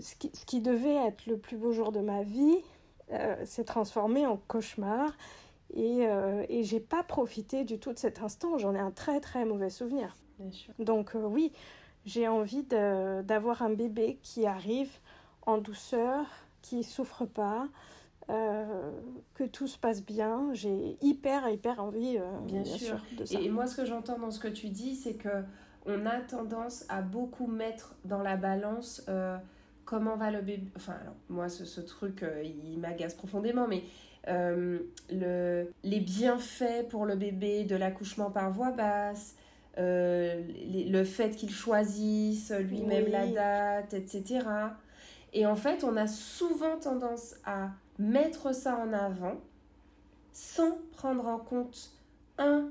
Ce 0.01 0.15
qui, 0.17 0.61
devait 0.61 1.07
être 1.07 1.25
le 1.27 1.39
plus 1.39 1.57
beau 1.57 1.73
jour 1.73 1.93
de 1.93 2.01
ma 2.01 2.23
vie 2.23 2.59
euh, 3.11 3.43
s'est 3.47 3.65
transformé 3.65 4.27
en 4.27 4.37
cauchemar. 4.37 5.17
Et, 5.75 6.07
et 6.49 6.65
j'ai 6.65 6.81
pas 6.81 7.03
profité 7.03 7.65
du 7.65 7.79
tout 7.79 7.93
de 7.93 7.99
cet 7.99 8.23
instant. 8.23 8.57
J'en 8.57 8.75
ai 8.75 8.79
un 8.79 8.91
très 8.91 9.21
très 9.21 9.45
mauvais 9.45 9.71
souvenir. 9.71 10.17
Bien 10.39 10.51
sûr. 10.51 10.73
Donc, 10.79 11.13
oui, 11.15 11.53
j'ai 12.05 12.27
envie 12.29 12.65
d'avoir 12.65 13.63
un 13.63 13.71
bébé 13.71 14.19
qui 14.23 14.47
arrive 14.47 14.91
en 15.49 15.59
douceur, 15.59 16.27
qui 16.63 16.85
souffre 16.85 17.25
pas, 17.25 17.69
euh, 18.31 18.91
que 19.35 19.45
tout 19.45 19.67
se 19.67 19.79
passe 19.79 20.05
bien. 20.05 20.51
J'ai 20.53 20.99
hyper, 21.01 21.49
hyper 21.49 21.83
envie, 21.83 22.19
euh, 22.19 22.39
bien, 22.43 22.65
sûr. 22.65 22.99
de 23.17 23.25
ça. 23.25 23.41
Et 23.41 23.49
moi, 23.49 23.67
ce 23.67 23.77
que 23.77 23.87
j'entends 23.87 24.19
dans 24.19 24.31
ce 24.31 24.39
que 24.39 24.49
tu 24.49 24.69
dis, 24.69 24.95
c'est 24.95 25.15
que 25.15 25.43
on 25.87 26.07
a 26.07 26.21
tendance 26.21 26.85
à 26.89 27.03
beaucoup 27.03 27.47
mettre 27.47 27.95
dans 28.05 28.23
la 28.23 28.37
balance 28.37 29.03
euh, 29.09 29.37
comment 29.85 30.17
va 30.17 30.31
le 30.31 30.41
bébé. 30.41 30.71
Enfin, 30.77 30.95
alors, 31.01 31.17
moi, 31.29 31.49
ce, 31.49 31.65
ce 31.65 31.81
truc, 31.81 32.25
il 32.45 32.79
m'agace 32.79 33.15
profondément, 33.15 33.67
mais 33.67 33.85
le, 34.27 35.73
les 35.85 36.01
bienfaits 36.01 36.89
pour 36.91 37.07
le 37.07 37.17
bébé 37.17 37.65
de 37.65 37.77
l'accouchement 37.77 38.31
par 38.31 38.51
voie 38.51 38.73
basse, 38.73 39.35
euh, 39.79 40.43
le 40.67 41.05
fait 41.05 41.37
qu'il 41.37 41.51
choisisse 41.51 42.53
lui-même 42.53 43.07
la 43.09 43.27
date, 43.29 43.95
etc. 43.95 44.41
Et 45.33 45.47
en 45.47 45.55
fait, 45.55 45.85
on 45.85 45.97
a 45.97 46.09
souvent 46.09 46.79
tendance 46.79 47.37
à 47.45 47.71
mettre 47.99 48.53
ça 48.53 48.77
en 48.77 48.93
avant 48.93 49.37
sans 50.33 50.79
prendre 50.93 51.27
en 51.27 51.39
compte, 51.39 51.93
un, 52.39 52.69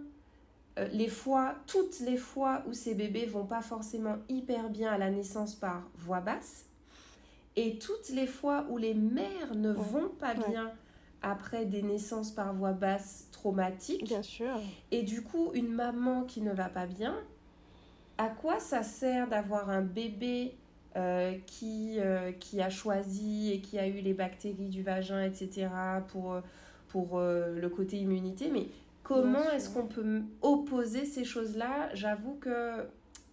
euh, 0.77 0.87
les 0.93 1.09
fois, 1.09 1.55
toutes 1.67 1.99
les 1.99 2.17
fois 2.17 2.63
où 2.67 2.73
ces 2.73 2.95
bébés 2.95 3.25
vont 3.25 3.45
pas 3.45 3.61
forcément 3.61 4.17
hyper 4.29 4.69
bien 4.69 4.91
à 4.91 4.97
la 4.97 5.09
naissance 5.09 5.55
par 5.55 5.83
voix 5.95 6.19
basse, 6.19 6.65
et 7.55 7.79
toutes 7.79 8.09
les 8.09 8.27
fois 8.27 8.65
où 8.69 8.77
les 8.77 8.93
mères 8.93 9.55
ne 9.55 9.71
vont 9.71 10.09
pas 10.09 10.35
bien 10.35 10.71
après 11.23 11.65
des 11.65 11.81
naissances 11.81 12.31
par 12.31 12.53
voie 12.53 12.73
basse 12.73 13.27
traumatiques. 13.31 14.03
Bien 14.03 14.21
sûr. 14.21 14.59
Et 14.91 15.03
du 15.03 15.23
coup, 15.23 15.51
une 15.53 15.69
maman 15.69 16.23
qui 16.23 16.41
ne 16.41 16.53
va 16.53 16.69
pas 16.69 16.85
bien, 16.85 17.15
à 18.17 18.27
quoi 18.27 18.59
ça 18.59 18.83
sert 18.83 19.27
d'avoir 19.27 19.69
un 19.69 19.81
bébé 19.81 20.55
euh, 20.95 21.37
qui, 21.45 21.99
euh, 21.99 22.31
qui 22.31 22.61
a 22.61 22.69
choisi 22.69 23.51
et 23.51 23.61
qui 23.61 23.77
a 23.77 23.87
eu 23.87 24.01
les 24.01 24.13
bactéries 24.13 24.69
du 24.69 24.83
vagin, 24.83 25.23
etc., 25.23 25.67
pour, 26.07 26.33
euh, 26.33 26.41
pour 26.87 27.19
le 27.19 27.67
côté 27.69 27.97
immunité? 27.97 28.49
Mais 28.51 28.67
comment 29.07 29.49
est-ce 29.51 29.69
qu'on 29.69 29.87
peut 29.87 30.21
opposer 30.41 31.05
ces 31.05 31.23
choses-là? 31.23 31.89
J'avoue 31.93 32.35
que 32.35 32.87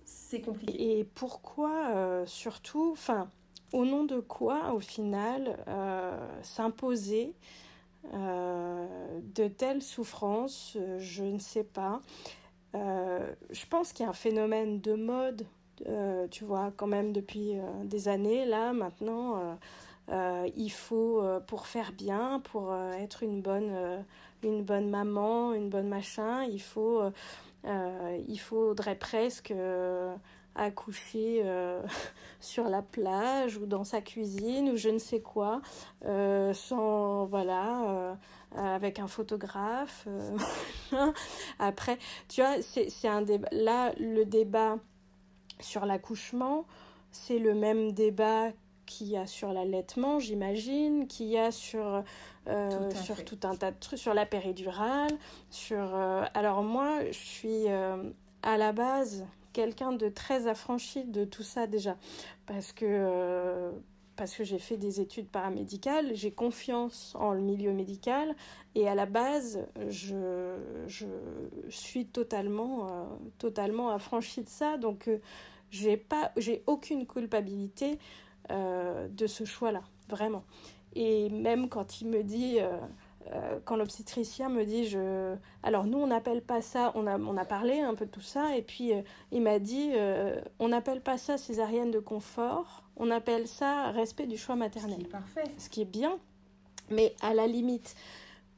c'est 0.04 0.40
compliqué. 0.40 0.98
Et 0.98 1.04
pourquoi, 1.04 2.24
surtout, 2.26 2.90
enfin, 2.92 3.30
au 3.72 3.84
nom 3.84 4.04
de 4.04 4.20
quoi, 4.20 4.72
au 4.74 4.80
final, 4.80 5.56
s'imposer 6.42 7.34
euh, 8.12 8.86
de 9.34 9.48
telles 9.48 9.82
souffrances, 9.82 10.76
euh, 10.76 10.98
je 10.98 11.24
ne 11.24 11.38
sais 11.38 11.64
pas. 11.64 12.00
Euh, 12.74 13.32
je 13.50 13.64
pense 13.66 13.92
qu'il 13.92 14.04
y 14.04 14.06
a 14.06 14.10
un 14.10 14.14
phénomène 14.14 14.80
de 14.80 14.94
mode, 14.94 15.46
tu 16.30 16.44
vois, 16.44 16.72
quand 16.76 16.86
même 16.86 17.12
depuis 17.12 17.54
des 17.84 18.08
années. 18.08 18.44
Là, 18.46 18.72
maintenant, 18.72 19.58
il 20.10 20.70
faut, 20.70 21.22
pour 21.46 21.66
faire 21.66 21.92
bien, 21.92 22.40
pour 22.44 22.74
être 22.74 23.22
une 23.22 23.40
bonne, 23.40 24.04
une 24.42 24.62
bonne 24.62 24.90
maman, 24.90 25.52
une 25.52 25.68
bonne 25.68 25.88
machin, 25.88 26.44
il 26.44 26.60
faut, 26.60 27.02
il 27.64 28.38
faudrait 28.38 28.96
presque 28.96 29.52
accoucher 30.54 31.42
euh, 31.44 31.82
sur 32.40 32.68
la 32.68 32.82
plage 32.82 33.56
ou 33.56 33.66
dans 33.66 33.84
sa 33.84 34.00
cuisine 34.00 34.70
ou 34.70 34.76
je 34.76 34.88
ne 34.88 34.98
sais 34.98 35.20
quoi, 35.20 35.60
euh, 36.04 36.52
sans 36.52 37.26
voilà, 37.26 37.82
euh, 37.88 38.14
avec 38.56 38.98
un 38.98 39.08
photographe. 39.08 40.06
Après, 41.58 41.98
tu 42.28 42.40
vois, 42.40 42.62
c'est 42.62 43.08
un 43.08 43.22
débat. 43.22 43.48
Là, 43.52 43.92
le 43.98 44.24
débat 44.24 44.78
sur 45.60 45.86
l'accouchement, 45.86 46.66
c'est 47.10 47.38
le 47.38 47.54
même 47.54 47.92
débat 47.92 48.50
qu'il 48.86 49.08
y 49.08 49.16
a 49.16 49.26
sur 49.26 49.52
l'allaitement, 49.52 50.18
j'imagine, 50.18 51.06
qu'il 51.06 51.26
y 51.26 51.38
a 51.38 51.50
sur, 51.50 52.02
sur 52.94 53.24
tout 53.24 53.38
un 53.44 53.56
tas 53.56 53.70
de 53.70 53.76
trucs, 53.78 53.98
sur 53.98 54.14
la 54.14 54.26
péridurale, 54.26 55.12
sur... 55.50 55.94
alors 56.34 56.62
moi, 56.62 57.04
je 57.06 57.18
suis 57.18 57.66
à 58.42 58.58
la 58.58 58.72
base 58.72 59.24
quelqu'un 59.54 59.92
de 59.92 60.10
très 60.10 60.46
affranchi 60.46 61.04
de 61.04 61.24
tout 61.24 61.42
ça 61.42 61.66
déjà, 61.66 61.96
parce 62.44 62.72
que, 62.72 62.84
euh, 62.86 63.70
parce 64.16 64.36
que 64.36 64.44
j'ai 64.44 64.58
fait 64.58 64.76
des 64.76 65.00
études 65.00 65.28
paramédicales, 65.28 66.14
j'ai 66.14 66.30
confiance 66.30 67.14
en 67.18 67.32
le 67.32 67.40
milieu 67.40 67.72
médical, 67.72 68.34
et 68.74 68.86
à 68.86 68.94
la 68.94 69.06
base, 69.06 69.66
je, 69.88 70.56
je 70.88 71.06
suis 71.70 72.04
totalement, 72.04 72.88
euh, 72.88 73.04
totalement 73.38 73.88
affranchie 73.88 74.42
de 74.42 74.48
ça, 74.48 74.76
donc 74.76 75.08
euh, 75.08 75.18
j'ai 75.70 75.96
pas, 75.96 76.32
j'ai 76.36 76.62
aucune 76.66 77.06
culpabilité 77.06 77.98
de 78.50 79.26
ce 79.26 79.44
choix-là, 79.44 79.82
vraiment. 80.08 80.44
Et 80.94 81.28
même 81.30 81.68
quand 81.68 82.00
il 82.00 82.08
me 82.08 82.22
dit 82.22 82.60
euh, 83.32 83.58
quand 83.64 83.76
l'obstétricien 83.76 84.50
me 84.50 84.64
dit 84.64 84.86
je 84.86 85.34
alors 85.62 85.84
nous 85.84 85.96
on 85.96 86.06
n'appelle 86.06 86.42
pas 86.42 86.60
ça 86.60 86.92
on 86.94 87.06
a 87.06 87.18
on 87.18 87.38
a 87.38 87.46
parlé 87.46 87.80
un 87.80 87.94
peu 87.94 88.04
de 88.04 88.10
tout 88.10 88.20
ça 88.20 88.54
et 88.54 88.60
puis 88.60 88.92
euh, 88.92 89.00
il 89.32 89.40
m'a 89.40 89.58
dit 89.58 89.92
euh, 89.94 90.38
on 90.58 90.68
n'appelle 90.68 91.00
pas 91.00 91.16
ça 91.16 91.38
césarienne 91.38 91.90
de 91.90 92.00
confort 92.00 92.84
on 92.96 93.10
appelle 93.10 93.48
ça 93.48 93.90
respect 93.92 94.26
du 94.26 94.36
choix 94.36 94.56
maternel 94.56 94.98
ce 94.98 95.00
qui 95.00 95.06
est 95.06 95.10
parfait. 95.10 95.44
Ce 95.56 95.68
qui 95.70 95.82
est 95.82 95.86
bien 95.86 96.18
mais 96.90 97.14
à 97.22 97.32
la 97.32 97.46
limite 97.46 97.94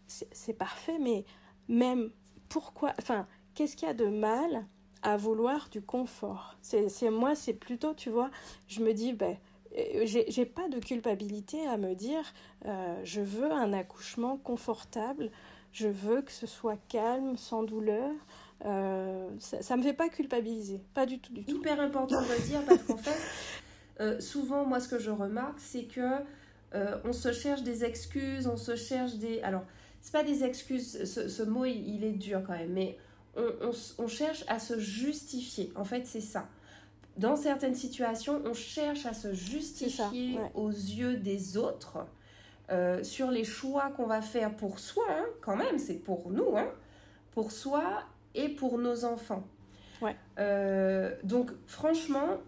c'est 0.08 0.54
parfait 0.54 0.98
mais 1.00 1.24
même 1.68 2.10
pourquoi 2.48 2.92
enfin 2.98 3.28
qu'est-ce 3.54 3.76
qu'il 3.76 3.86
y 3.86 3.90
a 3.90 3.94
de 3.94 4.06
mal 4.06 4.66
à 5.02 5.16
vouloir 5.16 5.68
du 5.70 5.80
confort? 5.80 6.56
C'est 6.60 7.10
moi 7.10 7.36
c'est 7.36 7.54
plutôt 7.54 7.94
tu 7.94 8.10
vois 8.10 8.30
je 8.66 8.82
me 8.82 8.92
dis 8.92 9.12
ben 9.12 9.30
euh, 9.32 9.55
j'ai 10.04 10.46
pas 10.46 10.68
de 10.68 10.78
culpabilité 10.78 11.66
à 11.66 11.76
me 11.76 11.94
dire 11.94 12.22
euh, 12.64 12.96
je 13.04 13.20
veux 13.20 13.50
un 13.50 13.72
accouchement 13.72 14.36
confortable, 14.38 15.30
je 15.72 15.88
veux 15.88 16.22
que 16.22 16.32
ce 16.32 16.46
soit 16.46 16.78
calme, 16.88 17.36
sans 17.36 17.62
douleur. 17.62 18.10
Euh, 18.64 19.28
ça, 19.38 19.76
ne 19.76 19.80
me 19.80 19.86
fait 19.86 19.92
pas 19.92 20.08
culpabiliser, 20.08 20.80
pas 20.94 21.04
du 21.04 21.18
tout, 21.18 21.32
du 21.32 21.44
tout. 21.44 21.56
Hyper 21.56 21.78
important 21.80 22.22
de 22.22 22.28
le 22.28 22.46
dire 22.46 22.62
parce 22.64 22.82
qu'en 22.84 22.96
fait, 22.96 24.20
souvent 24.20 24.64
moi 24.64 24.80
ce 24.80 24.88
que 24.88 24.98
je 24.98 25.10
remarque 25.10 25.60
c'est 25.60 25.84
que 25.84 26.22
on 27.04 27.12
se 27.14 27.32
cherche 27.32 27.62
des 27.62 27.84
excuses, 27.84 28.46
on 28.46 28.56
se 28.56 28.76
cherche 28.76 29.14
des. 29.14 29.40
Alors, 29.40 29.64
c'est 30.02 30.12
pas 30.12 30.24
des 30.24 30.44
excuses, 30.44 31.04
ce, 31.04 31.42
mot 31.42 31.64
il, 31.64 32.04
est 32.04 32.12
dur 32.12 32.42
quand 32.46 32.52
même, 32.52 32.72
mais 32.72 32.98
on, 33.34 33.72
on 33.98 34.08
cherche 34.08 34.44
à 34.46 34.58
se 34.58 34.78
justifier. 34.78 35.72
En 35.74 35.84
fait, 35.84 36.06
c'est 36.06 36.20
ça 36.20 36.48
dans 37.16 37.36
certaines 37.36 37.74
situations, 37.74 38.42
on 38.44 38.54
cherche 38.54 39.06
à 39.06 39.14
se 39.14 39.32
justifier 39.32 40.38
aux 40.54 40.70
yeux 40.70 41.16
des 41.16 41.56
autres 41.56 42.06
euh, 42.70 43.02
sur 43.02 43.30
les 43.30 43.44
choix 43.44 43.90
qu'on 43.96 44.06
va 44.06 44.20
faire 44.20 44.54
pour 44.54 44.78
soi, 44.78 45.04
hein, 45.08 45.26
quand 45.40 45.56
même, 45.56 45.78
c'est 45.78 46.02
pour 46.02 46.30
nous, 46.30 46.56
hein, 46.56 46.68
pour 47.32 47.52
soi 47.52 48.02
et 48.34 48.48
pour 48.48 48.78
nos 48.78 49.04
enfants. 49.04 49.44
Ouais. 50.02 50.16
Euh, 50.38 51.14
donc, 51.22 51.52
franchement, 51.66 52.38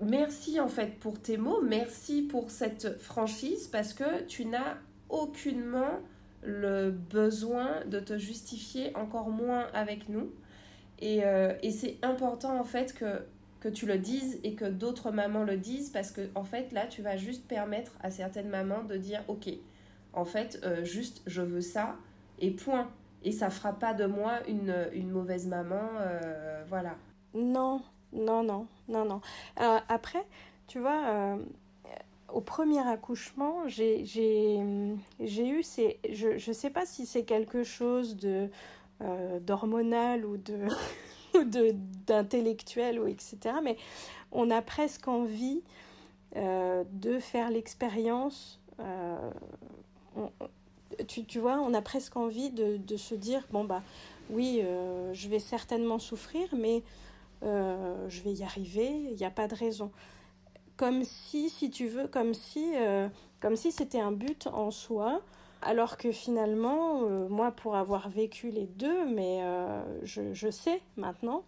merci 0.00 0.58
en 0.58 0.68
fait 0.68 0.98
pour 0.98 1.20
tes 1.20 1.36
mots, 1.36 1.60
merci 1.62 2.22
pour 2.22 2.50
cette 2.50 2.98
franchise 2.98 3.68
parce 3.68 3.92
que 3.92 4.22
tu 4.22 4.46
n'as 4.46 4.78
aucunement 5.08 6.00
le 6.42 6.90
besoin 6.90 7.84
de 7.86 8.00
te 8.00 8.16
justifier 8.16 8.96
encore 8.96 9.28
moins 9.28 9.66
avec 9.74 10.08
nous. 10.08 10.30
Et, 11.00 11.24
euh, 11.24 11.54
et 11.62 11.70
c'est 11.70 11.98
important 12.02 12.58
en 12.58 12.64
fait 12.64 12.94
que, 12.94 13.22
que 13.60 13.68
tu 13.68 13.86
le 13.86 13.98
dises 13.98 14.38
et 14.44 14.54
que 14.54 14.64
d'autres 14.64 15.10
mamans 15.10 15.44
le 15.44 15.56
disent 15.56 15.90
parce 15.90 16.10
que 16.10 16.28
en 16.34 16.44
fait 16.44 16.72
là 16.72 16.86
tu 16.86 17.02
vas 17.02 17.16
juste 17.16 17.46
permettre 17.46 17.92
à 18.00 18.10
certaines 18.10 18.48
mamans 18.48 18.84
de 18.84 18.96
dire 18.96 19.22
ok, 19.28 19.48
en 20.12 20.24
fait 20.24 20.60
euh, 20.64 20.84
juste 20.84 21.22
je 21.26 21.42
veux 21.42 21.60
ça 21.60 21.96
et 22.38 22.50
point. 22.50 22.90
Et 23.24 23.32
ça 23.32 23.50
fera 23.50 23.72
pas 23.72 23.94
de 23.94 24.06
moi 24.06 24.46
une, 24.46 24.72
une 24.92 25.10
mauvaise 25.10 25.48
maman, 25.48 25.88
euh, 25.98 26.62
voilà. 26.68 26.94
Non, 27.34 27.82
non, 28.12 28.44
non, 28.44 28.68
non, 28.88 29.04
non. 29.04 29.20
après, 29.88 30.24
tu 30.68 30.78
vois, 30.78 31.36
au 32.32 32.40
premier 32.40 32.78
accouchement, 32.78 33.66
j'ai 33.66 34.00
eu 34.00 35.62
ces... 35.64 35.98
Je 36.12 36.48
ne 36.48 36.54
sais 36.54 36.70
pas 36.70 36.86
si 36.86 37.06
c'est 37.06 37.24
quelque 37.24 37.64
chose 37.64 38.16
de 38.16 38.48
euh, 39.00 39.38
d'hormonal 39.38 40.24
ou 40.24 40.36
de 40.36 40.66
d'intellectuel 41.44 43.00
ou 43.00 43.06
etc. 43.06 43.36
Mais 43.62 43.76
on 44.32 44.50
a 44.50 44.62
presque 44.62 45.08
envie 45.08 45.62
euh, 46.36 46.84
de 46.92 47.18
faire 47.18 47.50
l'expérience. 47.50 48.60
Euh, 48.80 49.30
tu, 51.06 51.24
tu, 51.24 51.38
vois, 51.38 51.60
on 51.60 51.74
a 51.74 51.82
presque 51.82 52.16
envie 52.16 52.50
de, 52.50 52.76
de 52.76 52.96
se 52.96 53.14
dire 53.14 53.46
bon 53.50 53.64
bah 53.64 53.82
oui, 54.30 54.62
je 55.12 55.28
vais 55.28 55.38
certainement 55.38 55.98
souffrir, 55.98 56.48
mais 56.54 56.82
je 57.42 58.22
vais 58.22 58.32
y 58.32 58.42
arriver. 58.42 58.88
Il 59.10 59.16
n'y 59.16 59.24
a 59.24 59.30
pas 59.30 59.48
de 59.48 59.54
raison 59.54 59.90
comme 60.78 61.04
si, 61.04 61.50
si 61.50 61.70
tu 61.70 61.88
veux, 61.88 62.06
comme 62.06 62.32
si, 62.32 62.72
euh, 62.76 63.08
comme 63.40 63.56
si 63.56 63.72
c'était 63.72 64.00
un 64.00 64.12
but 64.12 64.46
en 64.46 64.70
soi. 64.70 65.20
Alors 65.62 65.96
que 65.96 66.12
finalement, 66.12 67.02
euh, 67.02 67.28
moi, 67.28 67.50
pour 67.50 67.76
avoir 67.76 68.08
vécu 68.08 68.50
les 68.50 68.66
deux, 68.66 69.06
mais 69.06 69.40
euh, 69.42 69.82
je, 70.04 70.32
je, 70.32 70.50
sais 70.50 70.80
maintenant 70.96 71.44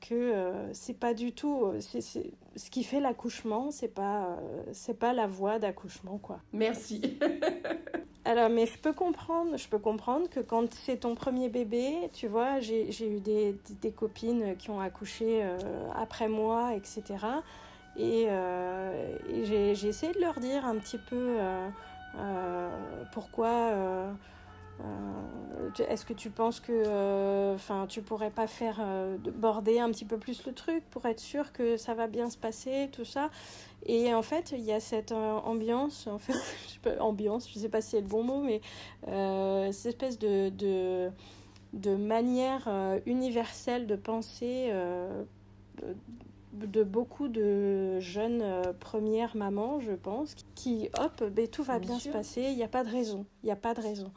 que 0.00 0.52
c'est 0.72 0.98
pas 0.98 1.14
du 1.14 1.30
tout 1.30 1.74
c'est 1.78 2.00
ce 2.00 2.70
qui 2.70 2.82
fait 2.82 2.98
l'accouchement 2.98 3.70
c'est 3.70 3.86
pas 3.86 4.36
c'est 4.72 4.98
pas 4.98 5.12
la 5.12 5.28
voie 5.28 5.60
d'accouchement 5.60 6.18
quoi. 6.18 6.40
Merci. 6.52 7.20
Alors 8.24 8.50
mais 8.50 8.66
je 8.66 8.76
peux 8.78 8.92
comprendre 8.92 9.56
je 9.56 9.68
peux 9.68 9.78
comprendre 9.78 10.28
que 10.28 10.40
quand 10.40 10.74
c'est 10.74 10.96
ton 10.96 11.14
premier 11.14 11.48
bébé 11.48 12.10
tu 12.12 12.26
vois 12.26 12.58
j'ai 12.58 12.88
eu 13.00 13.20
des, 13.20 13.54
des, 13.80 13.92
copines 13.92 14.56
qui 14.56 14.70
ont 14.70 14.80
accouché 14.80 15.46
après 15.94 16.26
moi 16.26 16.74
etc 16.74 17.42
et, 17.96 18.26
euh, 18.28 19.16
j'ai 19.44 19.88
essayé 19.88 20.12
de 20.12 20.20
leur 20.20 20.40
dire 20.40 20.64
un 20.64 20.76
petit 20.76 20.98
peu 20.98 21.16
euh, 21.16 21.68
euh, 21.68 21.68
pourquoi. 23.12 23.72
Est-ce 25.88 26.04
que 26.04 26.12
tu 26.12 26.28
penses 26.30 26.60
que 26.60 27.54
enfin 27.54 27.86
tu 27.88 28.02
pourrais 28.02 28.30
pas 28.30 28.46
faire 28.46 28.84
border 29.36 29.78
un 29.78 29.90
petit 29.90 30.04
peu 30.04 30.18
plus 30.18 30.44
le 30.44 30.52
truc 30.52 30.82
pour 30.90 31.06
être 31.06 31.20
sûr 31.20 31.52
que 31.52 31.76
ça 31.76 31.94
va 31.94 32.08
bien 32.08 32.28
se 32.30 32.36
passer, 32.36 32.88
tout 32.92 33.04
ça? 33.04 33.30
Et 33.86 34.12
en 34.14 34.22
fait, 34.22 34.52
il 34.52 34.60
y 34.60 34.72
a 34.72 34.80
cette 34.80 35.12
ambiance, 35.12 36.06
en 36.06 36.18
je 36.28 36.32
sais 36.32 37.48
je 37.54 37.58
sais 37.58 37.68
pas 37.68 37.80
si 37.80 37.90
c'est 37.90 38.00
le 38.00 38.06
bon 38.06 38.22
mot, 38.22 38.42
mais 38.42 38.60
cette 39.72 40.02
espèce 40.02 40.18
de 40.18 41.10
manière 41.96 42.68
universelle 43.06 43.86
de 43.86 43.96
penser 43.96 44.72
de 46.52 46.82
beaucoup 46.82 47.28
de 47.28 47.98
jeunes 48.00 48.42
euh, 48.42 48.72
premières 48.72 49.36
mamans, 49.36 49.80
je 49.80 49.92
pense, 49.92 50.34
qui, 50.54 50.88
hop, 50.98 51.24
ben, 51.30 51.48
tout 51.48 51.62
va 51.62 51.78
bien, 51.78 51.98
se 51.98 52.10
passer, 52.10 52.42
il 52.42 52.56
n'y 52.56 52.62
a 52.62 52.68
pas 52.68 52.84
de 52.84 52.90
raison, 52.90 53.24
il 53.42 53.46
n'y 53.46 53.52
a 53.52 53.56
pas 53.56 53.74
de 53.74 53.80
raison. 53.80 54.12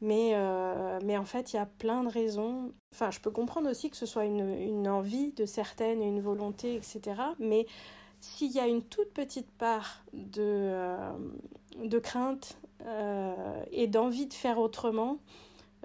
Mais, 0.00 0.32
euh, 0.34 0.98
mais 1.04 1.16
en 1.16 1.24
fait, 1.24 1.52
il 1.52 1.56
y 1.56 1.58
a 1.58 1.66
plein 1.66 2.04
de 2.04 2.08
raisons. 2.08 2.72
Enfin, 2.92 3.10
je 3.10 3.20
peux 3.20 3.30
comprendre 3.30 3.68
aussi 3.68 3.90
que 3.90 3.96
ce 3.96 4.06
soit 4.06 4.24
une, 4.24 4.48
une 4.54 4.88
envie 4.88 5.32
de 5.32 5.44
certaines, 5.44 6.02
une 6.02 6.20
volonté, 6.20 6.74
etc. 6.76 7.20
Mais 7.40 7.66
s'il 8.20 8.52
y 8.52 8.60
a 8.60 8.66
une 8.66 8.82
toute 8.82 9.12
petite 9.12 9.50
part 9.50 10.04
de, 10.12 10.42
euh, 10.42 11.12
de 11.84 11.98
crainte 11.98 12.58
et 13.72 13.88
d'envie 13.88 14.26
de 14.26 14.32
faire 14.32 14.58
autrement, 14.58 15.18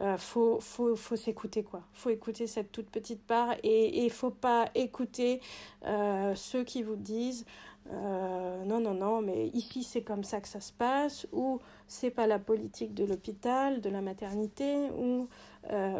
euh, 0.03 0.17
faut, 0.17 0.59
faut, 0.59 0.95
faut 0.97 1.15
s'écouter 1.15 1.63
quoi. 1.63 1.81
Faut 1.93 2.09
écouter 2.09 2.45
cette 2.45 2.71
toute 2.73 2.89
petite 2.89 3.25
part 3.25 3.55
et 3.63 4.03
il 4.03 4.11
faut 4.11 4.31
pas 4.31 4.69
écouter 4.75 5.39
euh, 5.85 6.35
ceux 6.35 6.65
qui 6.65 6.83
vous 6.83 6.97
disent 6.97 7.45
euh, 7.91 8.63
non 8.65 8.79
non 8.79 8.93
non 8.93 9.21
mais 9.21 9.47
ici 9.47 9.83
c'est 9.83 10.01
comme 10.01 10.23
ça 10.23 10.41
que 10.41 10.47
ça 10.47 10.61
se 10.61 10.71
passe 10.73 11.27
ou 11.31 11.59
c'est 11.87 12.09
pas 12.09 12.27
la 12.27 12.39
politique 12.39 12.93
de 12.93 13.05
l'hôpital, 13.05 13.79
de 13.79 13.89
la 13.89 14.01
maternité 14.01 14.89
ou 14.97 15.29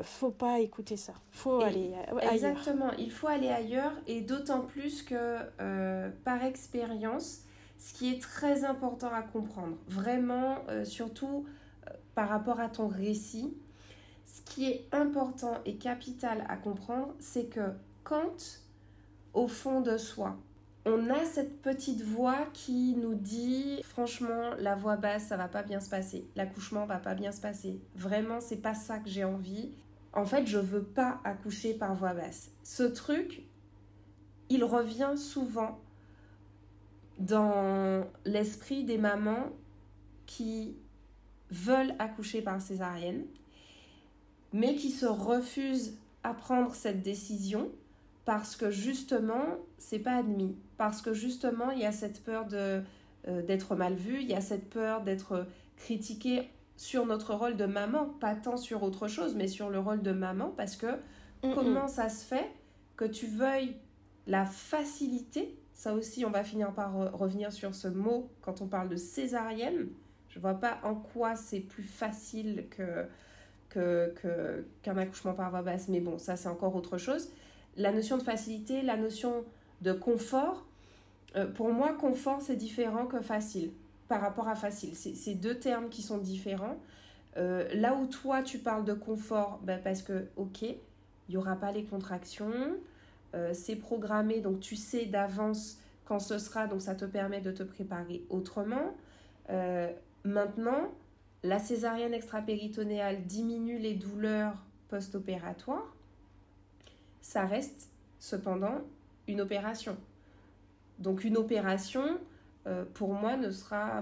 faut 0.04 0.32
pas 0.32 0.60
écouter 0.60 0.98
ça. 0.98 1.14
Faut 1.32 1.62
aller 1.62 1.94
ailleurs. 2.10 2.34
Exactement, 2.34 2.92
il 2.98 3.12
faut 3.12 3.28
aller 3.28 3.48
ailleurs 3.48 3.94
et 4.08 4.20
d'autant 4.20 4.62
plus 4.62 5.04
que 5.04 5.38
par 6.26 6.44
expérience, 6.44 7.44
ce 7.78 7.94
qui 7.94 8.12
est 8.12 8.22
très 8.22 8.66
important 8.66 9.14
à 9.14 9.22
comprendre, 9.22 9.78
vraiment 9.88 10.58
surtout 10.84 11.46
par 12.16 12.28
rapport 12.28 12.60
à 12.60 12.68
ton 12.68 12.88
récit 12.88 13.56
ce 14.34 14.42
qui 14.42 14.66
est 14.66 14.88
important 14.92 15.60
et 15.64 15.76
capital 15.76 16.44
à 16.50 16.58
comprendre, 16.58 17.14
c'est 17.20 17.46
que 17.46 17.72
quand, 18.04 18.64
au 19.36 19.48
fond 19.48 19.80
de 19.82 19.96
soi, 19.96 20.36
on 20.88 21.12
a 21.12 21.24
cette 21.24 21.62
petite 21.62 22.02
voix 22.02 22.48
qui 22.52 22.96
nous 22.96 23.14
dit 23.14 23.82
franchement 23.84 24.56
la 24.58 24.76
voix 24.76 24.98
basse 24.98 25.28
ça 25.28 25.38
va 25.38 25.48
pas 25.48 25.62
bien 25.62 25.80
se 25.80 25.90
passer, 25.90 26.28
l'accouchement 26.36 26.86
va 26.88 26.98
pas 26.98 27.14
bien 27.14 27.32
se 27.32 27.42
passer. 27.42 27.80
Vraiment 27.96 28.42
c'est 28.42 28.58
pas 28.58 28.74
ça 28.74 28.98
que 28.98 29.08
j'ai 29.08 29.24
envie. 29.24 29.72
En 30.14 30.26
fait, 30.26 30.46
je 30.48 30.58
veux 30.58 30.84
pas 30.84 31.22
accoucher 31.24 31.76
par 31.76 31.96
voix 31.96 32.14
basse. 32.14 32.52
Ce 32.64 32.84
truc, 32.84 33.44
il 34.50 34.64
revient 34.64 35.14
souvent 35.16 35.80
dans 37.20 38.06
l'esprit 38.26 38.84
des 38.84 38.98
mamans 38.98 39.50
qui 40.26 40.76
veulent 41.52 41.96
accoucher 42.00 42.42
par 42.42 42.60
césarienne 42.62 43.26
mais 44.54 44.76
qui 44.76 44.92
se 44.92 45.06
refusent 45.06 45.98
à 46.24 46.34
prendre 46.34 46.74
cette 46.74 47.02
décision 47.02 47.70
parce 48.26 48.56
que 48.56 48.72
justement, 48.72 49.58
c'est 49.78 50.00
pas 50.00 50.16
admis. 50.18 50.56
Parce 50.78 51.02
que 51.02 51.14
justement, 51.14 51.72
il 51.72 51.80
y 51.80 51.86
a 51.86 51.92
cette 51.92 52.24
peur 52.24 52.46
de, 52.46 52.82
euh, 53.28 53.42
d'être 53.42 53.76
mal 53.76 53.96
vu, 53.96 54.22
il 54.22 54.30
y 54.30 54.34
a 54.34 54.42
cette 54.42 54.70
peur 54.70 55.02
d'être 55.02 55.46
critiqué 55.76 56.50
sur 56.78 57.06
notre 57.06 57.34
rôle 57.34 57.58
de 57.58 57.66
maman, 57.66 58.06
pas 58.20 58.36
tant 58.36 58.58
sur 58.58 58.84
autre 58.84 59.08
chose, 59.08 59.36
mais 59.36 59.48
sur 59.48 59.70
le 59.70 59.80
rôle 59.80 60.02
de 60.02 60.12
maman, 60.12 60.54
parce 60.56 60.76
que 60.76 60.88
comment 61.42 61.88
ça 61.88 62.10
se 62.10 62.26
fait 62.26 62.50
que 62.96 63.06
tu 63.06 63.28
veuilles 63.28 63.76
la 64.28 64.46
facilité 64.46 65.58
Ça 65.74 65.94
aussi, 65.94 66.26
on 66.26 66.32
va 66.32 66.44
finir 66.44 66.74
par 66.74 66.94
revenir 67.14 67.52
sur 67.52 67.76
ce 67.76 67.88
mot 67.88 68.30
quand 68.42 68.62
on 68.62 68.68
parle 68.68 68.90
de 68.90 68.96
césarienne. 68.96 69.90
Je 70.30 70.40
vois 70.40 70.56
pas 70.56 70.80
en 70.84 70.96
quoi 70.96 71.36
c'est 71.36 71.60
plus 71.60 71.84
facile 71.84 72.66
que 72.72 73.06
que, 73.74 74.66
qu'un 74.82 74.98
accouchement 74.98 75.34
par 75.34 75.50
voie 75.50 75.62
basse, 75.62 75.88
mais 75.88 76.00
bon, 76.00 76.18
ça 76.18 76.36
c'est 76.36 76.50
encore 76.50 76.76
autre 76.76 76.98
chose. 76.98 77.30
La 77.78 77.92
notion 77.92 78.18
de 78.18 78.24
facilité, 78.24 78.82
la 78.82 78.98
notion 78.98 79.44
de 79.82 79.94
confort, 79.94 80.66
euh, 81.36 81.48
pour 81.48 81.72
moi, 81.72 81.94
confort 81.94 82.42
c'est 82.42 82.56
différent 82.56 83.06
que 83.06 83.22
facile 83.22 83.72
par 84.08 84.22
rapport 84.22 84.48
à 84.48 84.56
facile. 84.56 84.96
C'est 84.96 85.34
deux 85.34 85.58
termes 85.58 85.90
qui 85.90 86.02
sont 86.02 86.18
différents. 86.18 86.78
Euh, 87.38 87.68
là 87.74 87.96
où 87.96 88.06
toi 88.06 88.44
tu 88.44 88.60
parles 88.60 88.86
de 88.86 88.94
confort, 88.94 89.60
ben 89.64 89.80
parce 89.84 90.04
que, 90.04 90.28
ok, 90.36 90.62
il 90.62 90.78
n'y 91.30 91.38
aura 91.38 91.56
pas 91.56 91.72
les 91.72 91.84
contractions, 91.84 92.52
euh, 93.34 93.52
c'est 93.54 93.76
programmé, 93.76 94.40
donc 94.40 94.60
tu 94.60 94.76
sais 94.76 95.06
d'avance 95.06 95.80
quand 96.06 96.20
ce 96.20 96.38
sera, 96.38 96.68
donc 96.68 96.82
ça 96.82 96.94
te 96.94 97.06
permet 97.06 97.42
de 97.42 97.52
te 97.52 97.64
préparer 97.64 98.24
autrement. 98.30 98.94
maintenant, 100.26 100.90
la 101.44 101.60
césarienne 101.60 102.14
extra-péritonéale 102.14 103.26
diminue 103.26 103.78
les 103.78 103.94
douleurs 103.94 104.56
post-opératoires. 104.88 105.94
Ça 107.22 107.46
reste 107.46 107.90
cependant 108.20 108.82
une 109.28 109.42
opération. 109.42 109.98
Donc 111.00 111.24
une 111.24 111.38
opération, 111.38 112.18
euh, 112.68 112.86
pour 112.94 113.14
moi, 113.14 113.36
ne 113.36 113.52
sera, 113.52 114.02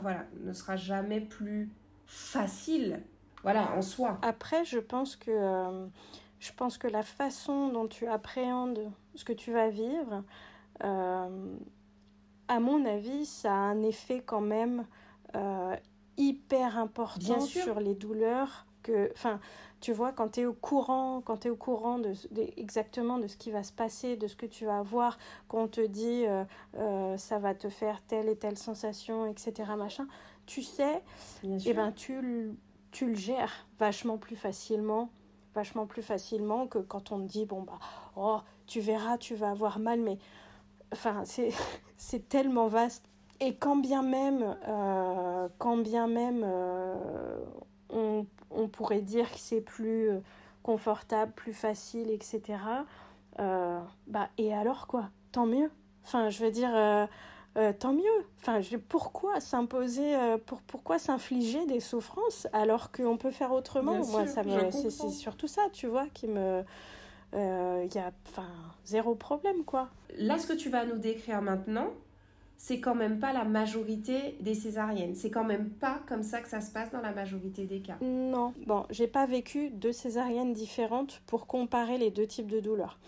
jamais 0.75 1.21
plus 1.21 1.69
facile 2.05 3.01
voilà, 3.43 3.71
en 3.71 3.81
soi. 3.81 4.19
Après, 4.21 4.63
je 4.65 4.77
pense 4.77 5.15
que, 5.15 5.31
euh, 5.31 5.87
je 6.39 6.51
pense 6.53 6.77
que 6.77 6.87
la 6.87 7.01
façon 7.01 7.69
dont 7.69 7.87
tu 7.87 8.05
appréhendes 8.05 8.91
ce 9.15 9.25
que 9.25 9.33
tu 9.33 9.51
vas 9.51 9.69
vivre, 9.69 10.23
euh, 10.83 11.55
à 12.47 12.59
mon 12.59 12.85
avis, 12.85 13.25
ça 13.25 13.51
a 13.51 13.55
un 13.55 13.81
effet 13.81 14.21
quand 14.23 14.41
même 14.41 14.85
hyper 16.21 16.77
important 16.77 17.39
sur 17.41 17.79
les 17.79 17.95
douleurs 17.95 18.65
que 18.83 19.11
enfin 19.13 19.39
tu 19.81 19.93
vois, 19.93 20.11
quand 20.11 20.33
tu 20.33 20.41
es 20.41 20.45
au 20.45 20.53
courant, 20.53 21.21
quand 21.25 21.37
tu 21.37 21.47
es 21.47 21.51
au 21.51 21.55
courant 21.55 21.97
de, 21.97 22.13
exactement 22.55 23.17
de 23.17 23.25
ce 23.25 23.35
qui 23.35 23.49
va 23.49 23.63
se 23.63 23.73
passer, 23.73 24.15
de 24.15 24.27
ce 24.27 24.35
que 24.35 24.45
tu 24.45 24.65
vas 24.65 24.77
avoir, 24.77 25.17
quand 25.47 25.63
on 25.63 25.67
te 25.67 25.81
dit 25.81 26.23
euh, 26.27 26.43
euh, 26.77 27.17
ça 27.17 27.39
va 27.39 27.55
te 27.55 27.67
faire 27.67 27.99
telle 28.03 28.29
et 28.29 28.35
telle 28.35 28.59
sensation, 28.59 29.25
etc., 29.25 29.71
machin, 29.75 30.07
tu 30.45 30.61
sais, 30.61 31.01
et 31.43 31.57
eh 31.65 31.73
ben 31.73 31.91
tu, 31.91 32.55
tu 32.91 33.07
le 33.07 33.15
gères 33.15 33.65
vachement 33.79 34.17
plus 34.17 34.35
facilement 34.35 35.09
vachement 35.53 35.85
plus 35.85 36.01
facilement 36.01 36.67
que 36.67 36.77
quand 36.77 37.11
on 37.11 37.19
te 37.19 37.27
dit 37.27 37.45
bon 37.45 37.63
bah 37.63 37.79
oh 38.15 38.39
tu 38.67 38.79
verras 38.79 39.17
tu 39.17 39.35
vas 39.35 39.51
avoir 39.51 39.79
mal 39.79 39.99
mais 39.99 40.17
enfin 40.93 41.23
c'est 41.25 42.29
tellement 42.29 42.67
vaste 42.67 43.10
et 43.41 43.55
quand 43.55 43.75
bien 43.75 44.03
même 44.03 44.55
euh, 44.67 45.49
quand 45.57 45.77
bien 45.77 46.07
même 46.07 46.45
on, 47.91 48.25
on 48.51 48.67
pourrait 48.67 49.01
dire 49.01 49.29
que 49.31 49.37
c'est 49.37 49.61
plus 49.61 50.09
euh, 50.09 50.19
confortable, 50.63 51.31
plus 51.33 51.53
facile, 51.53 52.09
etc. 52.11 52.41
Euh, 53.39 53.79
bah, 54.07 54.29
et 54.37 54.53
alors 54.53 54.87
quoi? 54.87 55.09
Tant 55.31 55.45
mieux. 55.45 55.71
Enfin, 56.03 56.29
je 56.29 56.43
veux 56.43 56.51
dire, 56.51 56.71
euh, 56.75 57.05
tant 57.79 57.93
mieux. 57.93 58.25
Enfin, 58.39 58.61
je, 58.61 58.77
pourquoi 58.77 59.39
s'imposer, 59.39 60.15
pour, 60.45 60.61
pourquoi 60.61 60.99
s'infliger 60.99 61.65
des 61.65 61.79
souffrances 61.79 62.47
alors 62.53 62.91
qu'on 62.91 63.17
peut 63.17 63.31
faire 63.31 63.51
autrement? 63.51 63.93
Moi, 64.05 64.25
ça 64.27 64.43
c'est, 64.71 64.89
surtout 64.89 65.47
ça, 65.47 65.63
tu 65.71 65.87
vois, 65.87 66.07
qui 66.13 66.27
me. 66.27 66.63
Il 67.33 67.93
y 67.93 67.99
a 67.99 68.11
enfin, 68.27 68.47
zéro 68.83 69.15
problème, 69.15 69.63
quoi. 69.63 69.89
Là, 70.17 70.37
ce 70.37 70.47
que 70.47 70.53
tu 70.53 70.69
vas 70.69 70.85
nous 70.85 70.97
décrire 70.97 71.41
maintenant, 71.41 71.87
c'est 72.61 72.79
quand 72.79 72.93
même 72.93 73.19
pas 73.19 73.33
la 73.33 73.43
majorité 73.43 74.37
des 74.39 74.53
césariennes. 74.53 75.15
C'est 75.15 75.31
quand 75.31 75.43
même 75.43 75.71
pas 75.71 75.99
comme 76.07 76.21
ça 76.21 76.41
que 76.41 76.47
ça 76.47 76.61
se 76.61 76.71
passe 76.71 76.91
dans 76.91 77.01
la 77.01 77.11
majorité 77.11 77.65
des 77.65 77.79
cas. 77.79 77.97
Non, 78.01 78.53
bon, 78.67 78.85
j'ai 78.91 79.07
pas 79.07 79.25
vécu 79.25 79.71
deux 79.71 79.91
césariennes 79.91 80.53
différentes 80.53 81.23
pour 81.25 81.47
comparer 81.47 81.97
les 81.97 82.11
deux 82.11 82.27
types 82.27 82.51
de 82.51 82.59
douleurs. 82.59 82.99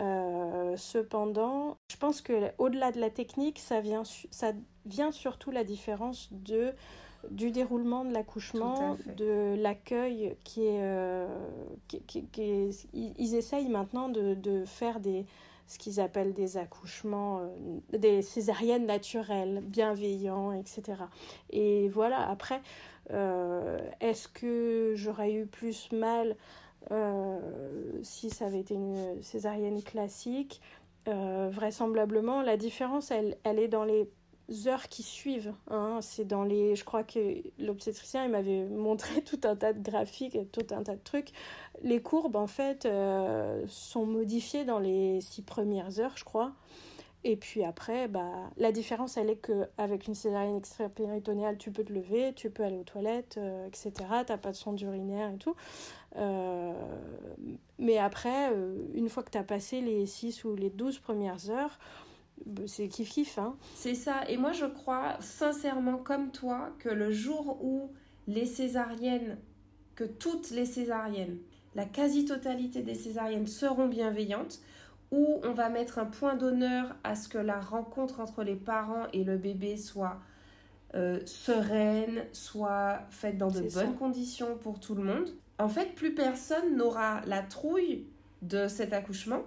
Euh, 0.00 0.78
cependant, 0.78 1.76
je 1.90 1.98
pense 1.98 2.22
que 2.22 2.50
au-delà 2.56 2.90
de 2.90 2.98
la 2.98 3.10
technique, 3.10 3.58
ça 3.58 3.82
vient, 3.82 4.02
ça 4.30 4.52
vient 4.86 5.12
surtout 5.12 5.50
la 5.50 5.62
différence 5.62 6.32
de 6.32 6.72
du 7.30 7.50
déroulement 7.50 8.04
de 8.04 8.14
l'accouchement, 8.14 8.96
de 9.16 9.56
l'accueil 9.60 10.36
qui 10.44 10.62
est, 10.62 10.80
euh, 10.80 11.26
qui, 11.88 12.24
ils 12.94 13.34
essayent 13.34 13.68
maintenant 13.68 14.08
de, 14.08 14.34
de 14.34 14.64
faire 14.64 15.00
des 15.00 15.26
ce 15.66 15.78
qu'ils 15.78 16.00
appellent 16.00 16.32
des 16.32 16.56
accouchements, 16.56 17.40
euh, 17.40 17.98
des 17.98 18.22
césariennes 18.22 18.86
naturelles, 18.86 19.62
bienveillants, 19.62 20.52
etc. 20.52 21.02
Et 21.50 21.88
voilà, 21.88 22.28
après, 22.28 22.60
euh, 23.12 23.78
est-ce 24.00 24.28
que 24.28 24.92
j'aurais 24.94 25.32
eu 25.32 25.46
plus 25.46 25.90
mal 25.92 26.36
euh, 26.92 27.38
si 28.02 28.30
ça 28.30 28.46
avait 28.46 28.60
été 28.60 28.74
une 28.74 29.22
césarienne 29.22 29.82
classique? 29.82 30.60
Vraisemblablement, 31.08 32.42
la 32.42 32.56
différence, 32.56 33.12
elle, 33.12 33.36
elle 33.44 33.60
est 33.60 33.68
dans 33.68 33.84
les 33.84 34.10
heures 34.66 34.88
qui 34.88 35.02
suivent. 35.02 35.52
Hein. 35.70 35.98
C'est 36.00 36.24
dans 36.24 36.44
les. 36.44 36.76
Je 36.76 36.84
crois 36.84 37.04
que 37.04 37.42
l'obstétricien 37.58 38.24
il 38.24 38.30
m'avait 38.30 38.64
montré 38.70 39.22
tout 39.22 39.40
un 39.44 39.56
tas 39.56 39.72
de 39.72 39.82
graphiques 39.82 40.34
et 40.34 40.46
tout 40.46 40.66
un 40.70 40.82
tas 40.82 40.94
de 40.94 41.02
trucs. 41.02 41.30
Les 41.82 42.00
courbes 42.00 42.36
en 42.36 42.46
fait 42.46 42.86
euh, 42.86 43.64
sont 43.68 44.06
modifiées 44.06 44.64
dans 44.64 44.78
les 44.78 45.20
six 45.20 45.42
premières 45.42 46.00
heures, 46.00 46.16
je 46.16 46.24
crois. 46.24 46.52
Et 47.24 47.34
puis 47.34 47.64
après, 47.64 48.06
bah, 48.06 48.50
la 48.56 48.70
différence, 48.70 49.16
elle 49.16 49.30
est 49.30 49.36
qu'avec 49.38 50.06
une 50.06 50.14
césarienne 50.14 50.58
extra-péritonéale, 50.58 51.58
tu 51.58 51.72
peux 51.72 51.82
te 51.82 51.92
lever, 51.92 52.32
tu 52.34 52.50
peux 52.50 52.62
aller 52.62 52.78
aux 52.78 52.84
toilettes, 52.84 53.36
euh, 53.38 53.66
etc. 53.66 53.92
Tu 53.98 54.32
n'as 54.32 54.38
pas 54.38 54.52
de 54.52 54.56
sonde 54.56 54.80
urinaire 54.80 55.32
et 55.32 55.36
tout. 55.36 55.56
Euh, 56.16 56.72
mais 57.80 57.98
après, 57.98 58.52
une 58.94 59.08
fois 59.08 59.24
que 59.24 59.30
tu 59.30 59.38
as 59.38 59.42
passé 59.42 59.80
les 59.80 60.06
6 60.06 60.44
ou 60.44 60.54
les 60.54 60.70
12 60.70 61.00
premières 61.00 61.50
heures, 61.50 61.80
c'est 62.66 62.88
kiff 62.88 63.10
kiff. 63.10 63.38
Hein. 63.38 63.56
C'est 63.74 63.94
ça. 63.94 64.28
Et 64.28 64.36
moi, 64.36 64.52
je 64.52 64.66
crois 64.66 65.16
sincèrement, 65.20 65.98
comme 65.98 66.30
toi, 66.30 66.70
que 66.78 66.88
le 66.88 67.12
jour 67.12 67.58
où 67.62 67.90
les 68.26 68.46
césariennes, 68.46 69.38
que 69.94 70.04
toutes 70.04 70.50
les 70.50 70.66
césariennes, 70.66 71.38
la 71.74 71.84
quasi-totalité 71.84 72.82
des 72.82 72.94
césariennes 72.94 73.46
seront 73.46 73.88
bienveillantes, 73.88 74.60
où 75.12 75.40
on 75.44 75.52
va 75.52 75.68
mettre 75.68 75.98
un 75.98 76.06
point 76.06 76.34
d'honneur 76.34 76.96
à 77.04 77.14
ce 77.14 77.28
que 77.28 77.38
la 77.38 77.60
rencontre 77.60 78.20
entre 78.20 78.42
les 78.42 78.56
parents 78.56 79.06
et 79.12 79.24
le 79.24 79.36
bébé 79.36 79.76
soit 79.76 80.18
euh, 80.94 81.20
sereine, 81.26 82.24
soit 82.32 83.00
faite 83.10 83.38
dans 83.38 83.50
de 83.50 83.60
bonnes 83.72 83.94
conditions 83.96 84.56
pour 84.56 84.80
tout 84.80 84.94
le 84.94 85.02
monde. 85.02 85.34
En 85.58 85.68
fait, 85.68 85.94
plus 85.94 86.14
personne 86.14 86.76
n'aura 86.76 87.20
la 87.26 87.42
trouille 87.42 88.06
de 88.42 88.68
cet 88.68 88.92
accouchement 88.92 89.42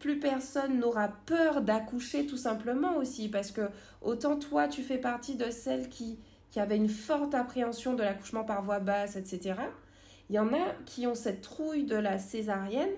plus 0.00 0.18
personne 0.18 0.80
n'aura 0.80 1.08
peur 1.26 1.60
d'accoucher 1.60 2.26
tout 2.26 2.38
simplement 2.38 2.96
aussi 2.96 3.28
parce 3.28 3.52
que 3.52 3.68
autant 4.00 4.36
toi 4.36 4.66
tu 4.66 4.82
fais 4.82 4.98
partie 4.98 5.36
de 5.36 5.50
celles 5.50 5.88
qui, 5.88 6.18
qui 6.50 6.58
avaient 6.58 6.76
une 6.76 6.88
forte 6.88 7.34
appréhension 7.34 7.94
de 7.94 8.02
l'accouchement 8.02 8.42
par 8.42 8.62
voie 8.62 8.80
basse, 8.80 9.14
etc. 9.14 9.54
Il 10.28 10.34
y 10.34 10.38
en 10.38 10.52
a 10.52 10.74
qui 10.86 11.06
ont 11.06 11.14
cette 11.14 11.42
trouille 11.42 11.84
de 11.84 11.96
la 11.96 12.18
césarienne 12.18 12.90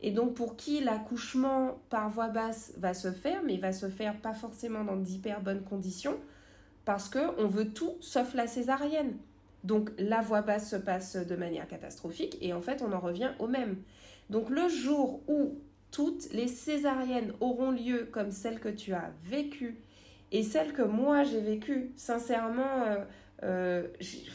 et 0.00 0.10
donc 0.10 0.34
pour 0.34 0.56
qui 0.56 0.80
l'accouchement 0.80 1.78
par 1.90 2.10
voie 2.10 2.28
basse 2.28 2.72
va 2.78 2.94
se 2.94 3.12
faire, 3.12 3.42
mais 3.44 3.54
il 3.54 3.60
va 3.60 3.72
se 3.72 3.88
faire 3.88 4.16
pas 4.20 4.34
forcément 4.34 4.82
dans 4.82 4.96
d'hyper 4.96 5.40
bonnes 5.42 5.62
conditions 5.62 6.16
parce 6.86 7.08
que 7.08 7.18
on 7.38 7.48
veut 7.48 7.68
tout 7.68 7.96
sauf 8.00 8.34
la 8.34 8.46
césarienne. 8.46 9.16
Donc 9.62 9.90
la 9.98 10.22
voie 10.22 10.42
basse 10.42 10.70
se 10.70 10.76
passe 10.76 11.16
de 11.16 11.36
manière 11.36 11.68
catastrophique 11.68 12.38
et 12.40 12.54
en 12.54 12.62
fait 12.62 12.82
on 12.82 12.92
en 12.92 13.00
revient 13.00 13.32
au 13.40 13.46
même. 13.46 13.76
Donc 14.30 14.48
le 14.48 14.68
jour 14.68 15.20
où 15.28 15.58
toutes 15.90 16.32
les 16.32 16.48
césariennes 16.48 17.32
auront 17.40 17.70
lieu 17.70 18.08
comme 18.12 18.30
celles 18.30 18.60
que 18.60 18.68
tu 18.68 18.92
as 18.92 19.12
vécues 19.24 19.78
et 20.32 20.42
celles 20.42 20.72
que 20.72 20.82
moi 20.82 21.24
j'ai 21.24 21.40
vécues. 21.40 21.92
Sincèrement, 21.96 22.82
euh, 22.82 23.04
euh, 23.42 23.88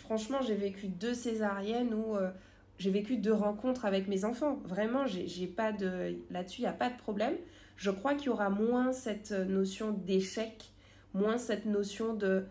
franchement, 0.04 0.40
j'ai 0.42 0.56
vécu 0.56 0.88
deux 0.88 1.14
césariennes 1.14 1.94
où 1.94 2.16
euh, 2.16 2.32
j'ai 2.78 2.92
vécu 2.92 3.18
deux 3.18 3.34
rencontres 3.34 3.86
avec 3.86 4.08
mes 4.08 4.26
enfants. 4.26 4.60
Vraiment, 4.66 5.06
j'ai 5.06 5.48
pas 5.48 5.72
de 5.72 6.16
là-dessus, 6.30 6.62
il 6.62 6.64
n'y 6.64 6.70
a 6.70 6.74
pas 6.74 6.90
de 6.90 6.98
problème. 6.98 7.36
Je 7.76 7.92
crois 7.92 8.16
qu'il 8.16 8.28
y 8.28 8.30
aura 8.30 8.50
moins 8.50 8.94
cette 8.94 9.32
notion 9.32 9.92
d'échec, 9.92 10.72
moins 11.14 11.38
cette 11.38 11.66
notion 11.66 12.14
de 12.14 12.46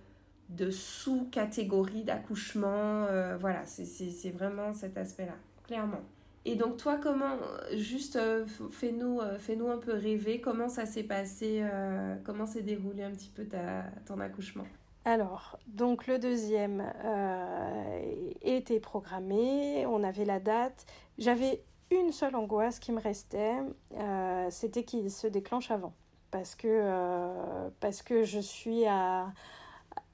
de 0.50 0.68
sous-catégorie 0.70 2.02
d'accouchement. 2.02 3.06
voilà, 3.38 3.64
c'est 3.66 4.30
vraiment 4.30 4.74
cet 4.74 4.98
aspect-là, 4.98 5.36
clairement. 5.64 6.02
Et 6.46 6.54
donc 6.54 6.78
toi, 6.78 6.96
comment, 6.96 7.36
juste 7.74 8.16
euh, 8.16 8.46
fais-nous 8.70 9.20
euh, 9.20 9.38
fais 9.38 9.58
un 9.60 9.76
peu 9.76 9.92
rêver, 9.92 10.40
comment 10.40 10.68
ça 10.68 10.86
s'est 10.86 11.02
passé, 11.02 11.60
euh, 11.62 12.16
comment 12.24 12.46
s'est 12.46 12.62
déroulé 12.62 13.02
un 13.02 13.10
petit 13.10 13.28
peu 13.28 13.44
ta, 13.44 13.84
ton 14.06 14.20
accouchement? 14.20 14.64
Alors, 15.04 15.58
donc 15.66 16.06
le 16.06 16.18
deuxième 16.18 16.84
était 18.42 18.80
programmé, 18.80 19.86
on 19.86 20.04
avait 20.04 20.26
la 20.26 20.40
date. 20.40 20.84
J'avais 21.18 21.62
une 21.90 22.12
seule 22.12 22.36
angoisse 22.36 22.78
qui 22.78 22.92
me 22.92 23.00
restait, 23.00 23.56
c'était 24.50 24.84
qu'il 24.84 25.10
se 25.10 25.26
déclenche 25.26 25.70
avant. 25.70 25.94
Parce 26.30 26.54
que, 26.54 27.70
parce 27.80 28.02
que 28.02 28.24
je 28.24 28.40
suis 28.40 28.84
à 28.84 29.32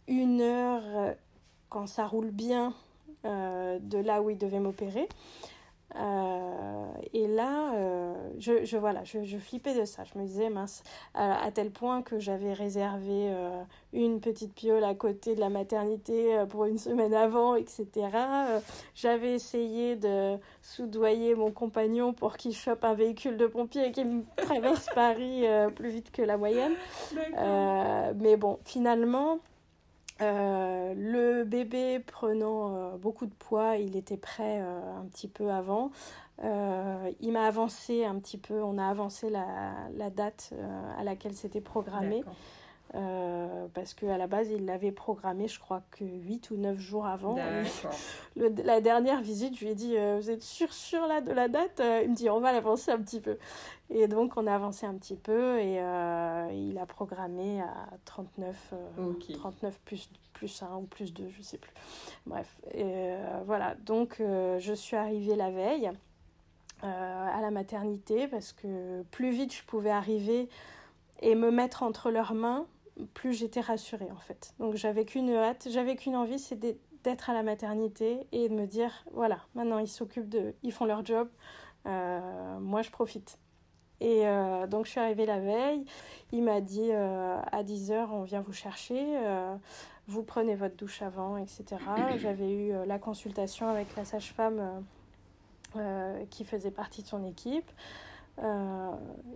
une 0.06 0.40
heure, 0.40 1.16
quand 1.68 1.88
ça 1.88 2.06
roule 2.06 2.30
bien, 2.30 2.72
de 3.24 3.98
là 3.98 4.22
où 4.22 4.30
il 4.30 4.38
devait 4.38 4.60
m'opérer. 4.60 5.08
Euh, 5.98 6.86
et 7.12 7.26
là, 7.26 7.72
euh, 7.74 8.14
je, 8.38 8.64
je, 8.64 8.76
voilà, 8.76 9.02
je, 9.04 9.24
je, 9.24 9.38
flippais 9.38 9.74
de 9.74 9.84
ça. 9.84 10.04
Je 10.04 10.18
me 10.18 10.24
disais, 10.24 10.50
mince, 10.50 10.82
à, 11.14 11.50
tel 11.52 11.70
point 11.70 12.02
que 12.02 12.18
j'avais 12.18 12.52
réservé 12.52 13.30
euh, 13.30 13.62
une 13.92 14.20
petite 14.20 14.54
piole 14.54 14.84
à 14.84 14.94
côté 14.94 15.34
de 15.34 15.40
la 15.40 15.48
maternité 15.48 16.44
pour 16.48 16.66
une 16.66 16.78
semaine 16.78 17.14
avant, 17.14 17.54
etc. 17.54 17.86
j'avais 18.94 19.34
essayé 19.34 19.96
de 19.96 20.36
soudoyer 20.62 21.34
mon 21.34 21.50
compagnon 21.50 22.12
pour 22.12 22.36
qu'il 22.36 22.54
chope 22.54 22.84
un 22.84 22.94
véhicule 22.94 23.36
de 23.36 23.46
pompier 23.46 23.86
et 23.86 23.92
qu'il 23.92 24.08
me 24.08 24.22
traverse 24.36 24.86
Paris 24.94 25.44
plus 25.74 25.90
vite 25.90 26.10
que 26.10 26.22
la 26.22 26.36
moyenne. 26.36 26.74
mais 28.16 28.36
bon, 28.36 28.58
finalement, 28.64 29.38
euh, 30.22 30.94
le 30.96 31.44
bébé 31.44 32.00
prenant 32.00 32.74
euh, 32.74 32.96
beaucoup 32.96 33.26
de 33.26 33.34
poids, 33.34 33.76
il 33.76 33.96
était 33.96 34.16
prêt 34.16 34.60
euh, 34.60 34.98
un 34.98 35.04
petit 35.06 35.28
peu 35.28 35.50
avant. 35.50 35.90
il 36.42 37.32
m'a 37.32 37.46
avancé 37.46 38.04
un 38.04 38.18
petit 38.18 38.38
peu, 38.38 38.62
on 38.62 38.78
a 38.78 38.86
avancé 38.86 39.30
la, 39.30 39.74
la 39.94 40.10
date 40.10 40.52
à 40.98 41.04
laquelle 41.04 41.34
c'était 41.34 41.60
programmé. 41.60 42.22
Euh, 42.96 43.66
parce 43.74 43.92
qu'à 43.92 44.16
la 44.16 44.26
base, 44.26 44.48
il 44.50 44.64
l'avait 44.64 44.90
programmé, 44.90 45.48
je 45.48 45.60
crois 45.60 45.82
que 45.90 46.02
8 46.02 46.50
ou 46.50 46.56
9 46.56 46.78
jours 46.78 47.04
avant. 47.06 47.36
Le- 48.36 48.48
la 48.64 48.80
dernière 48.80 49.20
visite, 49.20 49.54
je 49.58 49.64
lui 49.64 49.72
ai 49.72 49.74
dit 49.74 49.96
euh, 49.98 50.18
Vous 50.18 50.30
êtes 50.30 50.42
sûr, 50.42 50.72
sûr 50.72 51.06
là 51.06 51.20
de 51.20 51.30
la 51.32 51.48
date? 51.48 51.80
Euh, 51.80 52.00
Il 52.04 52.10
me 52.10 52.14
dit 52.14 52.30
On 52.30 52.40
va 52.40 52.52
l'avancer 52.52 52.90
un 52.90 52.98
petit 52.98 53.20
peu. 53.20 53.36
Et 53.90 54.08
donc, 54.08 54.32
on 54.36 54.46
a 54.46 54.54
avancé 54.54 54.86
un 54.86 54.94
petit 54.94 55.16
peu 55.16 55.58
et 55.60 55.78
euh, 55.80 56.48
il 56.52 56.78
a 56.78 56.86
programmé 56.86 57.60
à 57.60 57.88
39, 58.06 58.72
euh, 58.72 59.10
Ok. 59.10 59.30
39 59.32 59.78
plus, 59.84 60.08
plus 60.32 60.62
1 60.62 60.76
ou 60.76 60.82
plus 60.82 61.12
2, 61.12 61.28
je 61.36 61.42
sais 61.42 61.58
plus. 61.58 61.72
Bref, 62.24 62.56
et, 62.72 63.14
voilà. 63.44 63.74
Donc, 63.84 64.16
je 64.20 64.72
suis 64.74 64.96
arrivée 64.96 65.36
la 65.36 65.50
veille 65.50 65.90
à 66.82 67.40
la 67.40 67.50
maternité 67.50 68.26
parce 68.28 68.52
que 68.52 69.02
plus 69.10 69.30
vite 69.30 69.54
je 69.54 69.62
pouvais 69.64 69.90
arriver 69.90 70.48
et 71.22 71.34
me 71.34 71.50
mettre 71.50 71.82
entre 71.82 72.10
leurs 72.10 72.34
mains, 72.34 72.66
plus 73.14 73.32
j'étais 73.32 73.60
rassurée 73.60 74.08
en 74.10 74.18
fait. 74.20 74.54
Donc 74.58 74.74
j'avais 74.74 75.04
qu'une 75.04 75.30
hâte, 75.30 75.68
j'avais 75.70 75.96
qu'une 75.96 76.16
envie, 76.16 76.38
c'est 76.38 76.56
d'être- 76.58 77.30
à 77.30 77.34
la 77.34 77.42
maternité 77.44 78.26
et 78.32 78.48
de 78.48 78.54
me 78.54 78.66
dire 78.66 78.90
voilà, 79.12 79.38
maintenant 79.54 79.78
ils 79.78 79.86
s'occupent 79.88 80.28
de, 80.28 80.54
ils 80.64 80.72
font 80.72 80.86
leur 80.86 81.04
job, 81.06 81.28
euh, 81.86 82.58
moi 82.58 82.82
je 82.82 82.90
profite. 82.90 83.38
Et 84.00 84.26
euh, 84.26 84.66
donc 84.66 84.86
je 84.86 84.90
suis 84.90 85.00
arrivée 85.00 85.24
la 85.24 85.38
veille, 85.38 85.84
il 86.32 86.42
m'a 86.42 86.60
dit 86.60 86.90
euh, 86.90 87.38
à 87.52 87.62
10h 87.62 88.08
on 88.10 88.22
vient 88.24 88.40
vous 88.40 88.52
chercher, 88.52 89.04
vous 90.08 90.22
prenez 90.24 90.54
votre 90.56 90.74
douche 90.76 91.00
avant, 91.02 91.36
etc. 91.36 91.64
J'avais 92.18 92.50
eu 92.52 92.72
la 92.86 92.98
consultation 92.98 93.68
avec 93.68 93.94
la 93.96 94.04
sage-femme 94.04 94.82
qui 96.30 96.44
faisait 96.44 96.70
partie 96.70 97.02
de 97.02 97.06
son 97.06 97.24
équipe. 97.24 97.70
Euh, 98.42 98.90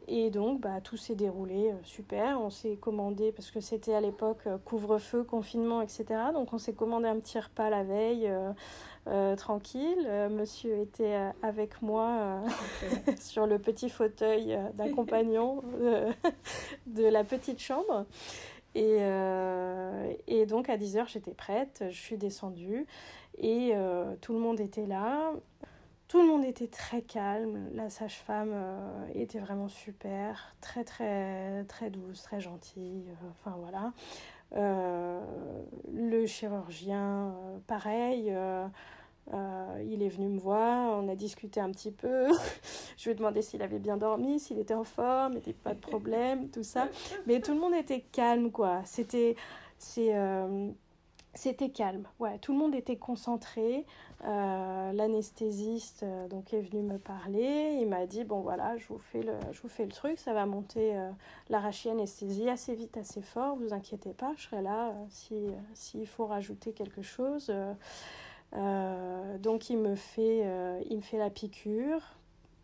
et 0.09 0.30
donc, 0.30 0.61
bah, 0.61 0.80
tout 0.82 0.96
s'est 0.96 1.14
déroulé 1.14 1.70
euh, 1.70 1.76
super. 1.84 2.40
On 2.40 2.51
s'est 2.51 2.76
commandé, 2.76 3.32
parce 3.32 3.51
que 3.51 3.61
c'était 3.61 3.94
à 3.94 4.01
l'époque 4.01 4.46
euh, 4.46 4.59
couvre-feu, 4.59 5.24
confinement, 5.24 5.80
etc. 5.80 6.05
Donc, 6.34 6.53
on 6.53 6.59
s'est 6.59 6.74
commandé 6.74 7.09
un 7.09 7.18
petit 7.18 7.38
repas 7.38 7.70
la 7.70 7.82
veille, 7.82 8.30
tranquille. 9.36 10.09
Monsieur 10.30 10.76
était 10.78 11.16
avec 11.42 11.82
moi 11.82 12.42
sur 13.18 13.46
le 13.46 13.59
petit 13.59 13.88
fauteuil 13.88 14.59
d'un 14.74 14.92
compagnon 14.92 15.62
de 16.86 17.05
la 17.05 17.24
petite 17.24 17.59
chambre. 17.59 18.07
Et, 18.74 18.98
et 20.28 20.46
donc, 20.46 20.68
à 20.68 20.76
10h, 20.76 21.09
j'étais 21.09 21.32
prête. 21.32 21.84
Je 21.90 21.98
suis 21.98 22.18
descendue 22.18 22.86
et 23.38 23.72
tout 24.20 24.32
le 24.32 24.38
monde 24.38 24.61
était 24.61 24.86
là. 24.86 25.32
Tout 26.11 26.22
le 26.22 26.26
monde 26.26 26.44
était 26.44 26.66
très 26.66 27.02
calme. 27.02 27.70
La 27.72 27.88
sage-femme 27.88 28.50
euh, 28.52 29.06
était 29.14 29.38
vraiment 29.38 29.68
super, 29.68 30.56
très 30.61 30.82
très 30.82 31.62
très 31.68 31.88
douce, 31.88 32.20
très 32.24 32.40
gentille. 32.40 33.04
euh, 33.08 33.28
Enfin 33.38 33.56
voilà. 33.61 33.92
Euh, 34.56 35.20
le 35.94 36.26
chirurgien, 36.26 37.32
pareil. 37.68 38.32
euh, 38.32 38.66
il 39.88 40.02
est 40.02 40.08
venu 40.08 40.26
me 40.26 40.40
voir, 40.40 41.00
on 41.00 41.08
a 41.08 41.14
discuté 41.14 41.61
un 41.61 41.70
petit 41.70 41.92
peu. 41.92 42.26
Je 42.98 43.04
lui 43.04 43.11
ai 43.12 43.14
demandé 43.14 43.40
s'il 43.40 43.62
avait 43.62 43.78
bien 43.78 43.96
dormi, 43.96 44.40
s'il 44.40 44.58
était 44.58 44.74
en 44.74 44.82
forme, 44.82 45.34
il 45.34 45.36
n'y 45.36 45.42
avait 45.42 45.52
pas 45.52 45.74
de 45.74 45.80
problème, 45.80 46.48
tout 46.48 46.64
ça. 46.64 46.88
Mais 47.28 47.40
tout 47.40 47.54
le 47.54 47.61
monde 47.61 47.74
était 47.74 48.00
calme, 48.00 48.50
quoi. 48.50 48.80
C'était, 48.84 49.36
c'est, 49.78 50.16
euh, 50.16 50.70
c'était 51.35 51.70
calme. 51.70 52.05
Ouais, 52.18 52.39
tout 52.39 52.53
le 52.53 52.59
monde 52.59 52.74
était 52.74 52.97
concentré. 52.97 53.87
Euh, 54.26 54.93
l'anesthésiste 54.93 56.03
euh, 56.03 56.28
donc 56.28 56.53
est 56.53 56.61
venu 56.61 56.83
me 56.83 56.99
parler. 56.99 57.78
Il 57.81 57.89
m'a 57.89 58.07
dit 58.07 58.24
bon 58.24 58.41
voilà, 58.41 58.76
je 58.76 58.87
vous 58.89 58.99
fais 58.99 59.22
le, 59.22 59.33
je 59.53 59.62
vous 59.62 59.68
fais 59.68 59.85
le 59.85 59.93
truc, 59.93 60.18
ça 60.18 60.35
va 60.35 60.45
monter 60.45 60.95
euh, 60.95 61.11
l'arachie-anesthésie 61.49 62.49
assez 62.49 62.74
vite, 62.74 62.97
assez 62.97 63.22
fort. 63.22 63.57
Vous 63.57 63.72
inquiétez 63.72 64.12
pas, 64.12 64.33
je 64.37 64.43
serai 64.43 64.61
là 64.61 64.89
euh, 64.89 65.05
si 65.09 65.35
euh, 65.35 65.53
s'il 65.74 66.07
faut 66.07 66.26
rajouter 66.26 66.72
quelque 66.72 67.03
chose. 67.03 67.53
Donc 68.53 69.70
il 69.70 69.78
me 69.78 69.95
fait, 69.95 70.45
il 70.91 70.97
me 70.97 71.03
fait 71.03 71.18
la 71.18 71.31
piqûre. 71.31 72.03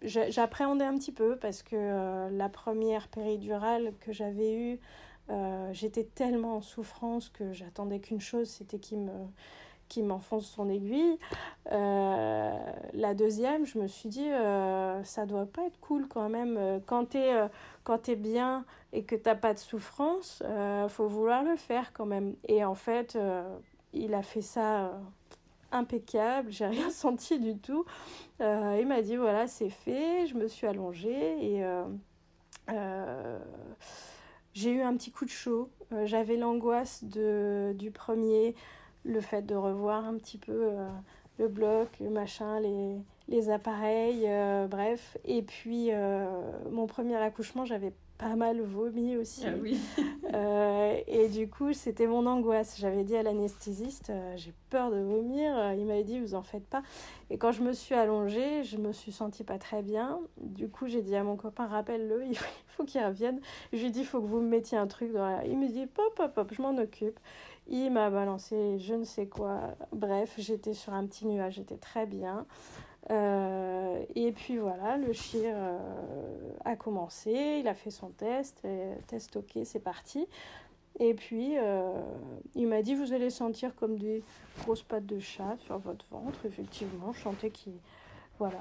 J'appréhendais 0.03 0.85
un 0.85 0.97
petit 0.97 1.12
peu 1.12 1.37
parce 1.37 1.62
que 1.62 2.29
la 2.29 2.49
première 2.49 3.07
péridurale 3.07 3.93
que 4.01 4.12
j'avais 4.12 4.53
eue, 4.53 4.81
euh, 5.31 5.72
j'étais 5.72 6.05
tellement 6.05 6.57
en 6.57 6.61
souffrance 6.61 7.29
que 7.29 7.53
j'attendais 7.53 8.01
qu'une 8.01 8.20
chose, 8.20 8.49
c'était 8.49 8.79
qu'il 8.79 8.99
me 8.99 9.27
qui 9.89 10.03
m'enfonce 10.03 10.47
son 10.47 10.68
aiguille. 10.68 11.18
Euh, 11.72 12.59
la 12.93 13.14
deuxième, 13.14 13.66
je 13.66 13.79
me 13.79 13.87
suis 13.87 14.09
dit, 14.09 14.29
euh, 14.29 15.03
ça 15.05 15.27
doit 15.27 15.47
pas 15.47 15.62
être 15.66 15.79
cool 15.81 16.09
quand 16.09 16.29
même. 16.29 16.57
Euh, 16.59 16.79
Quand 16.87 17.99
t'es 17.99 18.16
bien 18.16 18.64
et 18.93 19.05
que 19.05 19.14
t'as 19.14 19.35
pas 19.35 19.55
de 19.55 19.59
souffrance, 19.59 20.43
faut 20.89 21.07
vouloir 21.07 21.43
le 21.43 21.57
faire 21.57 21.93
quand 21.93 22.07
même. 22.07 22.35
Et 22.49 22.64
en 22.64 22.74
fait, 22.74 23.18
il 23.93 24.14
a 24.14 24.22
fait 24.22 24.43
ça 24.43 24.99
impeccable, 25.72 26.51
j'ai 26.51 26.66
rien 26.66 26.91
senti 26.91 27.39
du 27.39 27.57
tout. 27.57 27.85
Il 28.41 28.87
m'a 28.87 29.03
dit, 29.03 29.16
voilà, 29.16 29.47
c'est 29.47 29.70
fait. 29.70 30.27
Je 30.27 30.35
me 30.35 30.49
suis 30.49 30.66
allongée 30.66 31.45
et... 31.45 31.64
j'ai 34.57 34.70
eu 34.70 34.80
un 34.80 34.96
petit 34.96 35.11
coup 35.12 35.26
de 35.26 35.30
chaud. 35.30 35.68
Euh, 35.92 36.07
J'avais 36.07 36.36
l'angoisse 36.36 37.04
du 37.04 37.90
premier, 37.90 38.54
le 39.04 39.20
fait 39.20 39.42
de 39.42 39.54
revoir 39.54 40.07
un 40.07 40.16
petit 40.16 40.38
peu 40.38 40.70
euh, 40.72 40.88
le 41.38 41.48
bloc, 41.48 41.90
le 42.00 42.09
machin, 42.09 42.59
les, 43.28 43.50
appareils, 43.50 44.24
euh, 44.26 44.66
bref. 44.66 45.18
Et 45.26 45.42
puis, 45.42 45.90
mon 46.70 46.86
premier 46.86 47.16
accouchement, 47.16 47.66
j'avais 47.66 47.92
pas 48.19 48.35
mal 48.37 48.61
vomi 48.61 49.17
aussi. 49.17 49.45
Ah 49.47 49.55
oui. 49.61 49.79
Euh, 50.35 50.99
et 51.07 51.29
du 51.29 51.49
coup, 51.49 51.73
c'était 51.73 52.07
mon 52.07 52.27
angoisse. 52.27 52.77
J'avais 52.79 53.05
dit 53.05 53.17
à 53.17 53.23
l'anesthésiste, 53.23 54.11
euh, 54.11 54.37
j'ai 54.37 54.53
peur 54.71 54.91
de 54.91 54.99
vomir. 54.99 55.73
Il 55.75 55.87
m'avait 55.87 56.03
dit, 56.03 56.21
vous 56.21 56.35
en 56.35 56.43
faites 56.43 56.67
pas. 56.67 56.83
Et 57.31 57.39
quand 57.39 57.53
je 57.53 57.62
me 57.62 57.73
suis 57.73 57.95
allongée, 57.95 58.64
je 58.64 58.77
me 58.77 58.93
suis 58.93 59.12
sentie 59.12 59.45
pas 59.45 59.59
très 59.59 59.83
bien. 59.83 60.19
Du 60.39 60.69
coup, 60.69 60.89
j'ai 60.89 61.01
dit 61.01 61.14
à 61.14 61.23
mon 61.23 61.37
copain, 61.37 61.67
rappelle-le, 61.67 62.27
il 62.29 62.37
faut 62.67 62.85
qu'il 62.85 63.03
revienne. 63.03 63.41
Je 63.73 63.79
lui 63.79 63.87
ai 63.87 63.91
dit, 63.91 64.01
il 64.01 64.05
faut 64.05 64.21
que 64.21 64.27
vous 64.27 64.41
me 64.41 64.49
mettiez 64.49 64.77
un 64.77 64.89
truc 64.89 65.12
dans 65.12 65.25
la... 65.25 65.47
Il 65.47 65.59
me 65.59 65.69
dit, 65.69 65.87
pop, 65.87 66.12
pop, 66.17 66.35
pop, 66.35 66.53
je 66.53 66.61
m'en 66.61 66.77
occupe. 66.77 67.19
Il 67.69 67.91
m'a 67.91 68.11
balancé 68.11 68.79
je 68.79 68.95
ne 68.95 69.05
sais 69.05 69.27
quoi. 69.27 69.75
Bref, 69.93 70.35
j'étais 70.39 70.75
sur 70.75 70.93
un 70.93 71.07
petit 71.07 71.27
nuage, 71.27 71.55
j'étais 71.55 71.79
très 71.79 72.07
bien. 72.07 72.47
Euh, 73.11 74.02
et 74.14 74.32
puis 74.32 74.59
voilà, 74.59 74.96
le 74.96 75.12
chir 75.12 75.54
euh, 75.54 75.78
a 76.64 76.74
commencé, 76.76 77.59
il 77.61 77.68
a 77.68 77.74
fait 77.74 77.90
son 77.90 78.09
test, 78.09 78.66
test 79.07 79.36
ok, 79.36 79.59
c'est 79.64 79.80
parti. 79.80 80.26
Et 80.98 81.14
puis 81.14 81.57
euh, 81.59 81.92
il 82.54 82.66
m'a 82.66 82.82
dit 82.82 82.94
vous 82.94 83.12
allez 83.12 83.30
sentir 83.30 83.74
comme 83.76 83.98
des 83.98 84.24
grosses 84.62 84.82
pattes 84.82 85.07
de 85.07 85.20
chat 85.20 85.57
sur 85.66 85.78
votre 85.78 86.07
ventre. 86.11 86.38
Effectivement, 86.46 87.12
je 87.12 87.20
sentais 87.20 87.50
qu'il 87.50 87.74
voilà, 88.38 88.59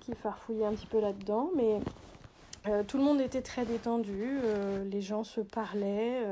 qu'il 0.00 0.14
farfouillait 0.14 0.64
un 0.64 0.72
petit 0.72 0.86
peu 0.86 1.00
là-dedans, 1.00 1.50
mais 1.56 1.80
tout 2.86 2.98
le 2.98 3.04
monde 3.04 3.20
était 3.20 3.42
très 3.42 3.64
détendu, 3.64 4.38
les 4.88 5.00
gens 5.00 5.24
se 5.24 5.40
parlaient. 5.40 6.22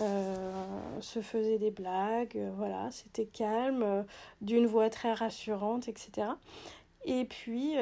Euh, 0.00 1.00
se 1.00 1.20
faisaient 1.20 1.58
des 1.58 1.70
blagues, 1.70 2.36
euh, 2.36 2.50
voilà, 2.56 2.90
c'était 2.90 3.26
calme, 3.26 3.82
euh, 3.82 4.02
d'une 4.40 4.66
voix 4.66 4.88
très 4.88 5.12
rassurante, 5.12 5.86
etc. 5.86 6.28
Et 7.04 7.24
puis, 7.24 7.74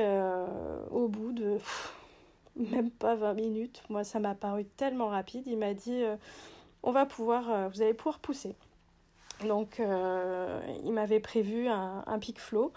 au 0.91 1.07
bout 1.09 1.33
de 1.33 1.59
même 2.57 2.91
pas 2.91 3.15
20 3.15 3.35
minutes, 3.35 3.83
moi 3.91 4.03
ça 4.03 4.19
m'a 4.19 4.35
paru 4.35 4.65
tellement 4.65 5.09
rapide, 5.09 5.47
il 5.47 5.59
m'a 5.59 5.75
dit 5.75 6.03
on 6.83 6.91
va 6.91 7.05
pouvoir, 7.05 7.69
vous 7.69 7.83
allez 7.83 7.93
pouvoir 7.93 8.19
pousser. 8.19 8.55
Donc, 9.47 9.79
il 9.79 10.93
m'avait 10.93 11.21
prévu 11.21 11.69
un, 11.69 12.19
pic 12.19 12.41
flow. 12.41 12.73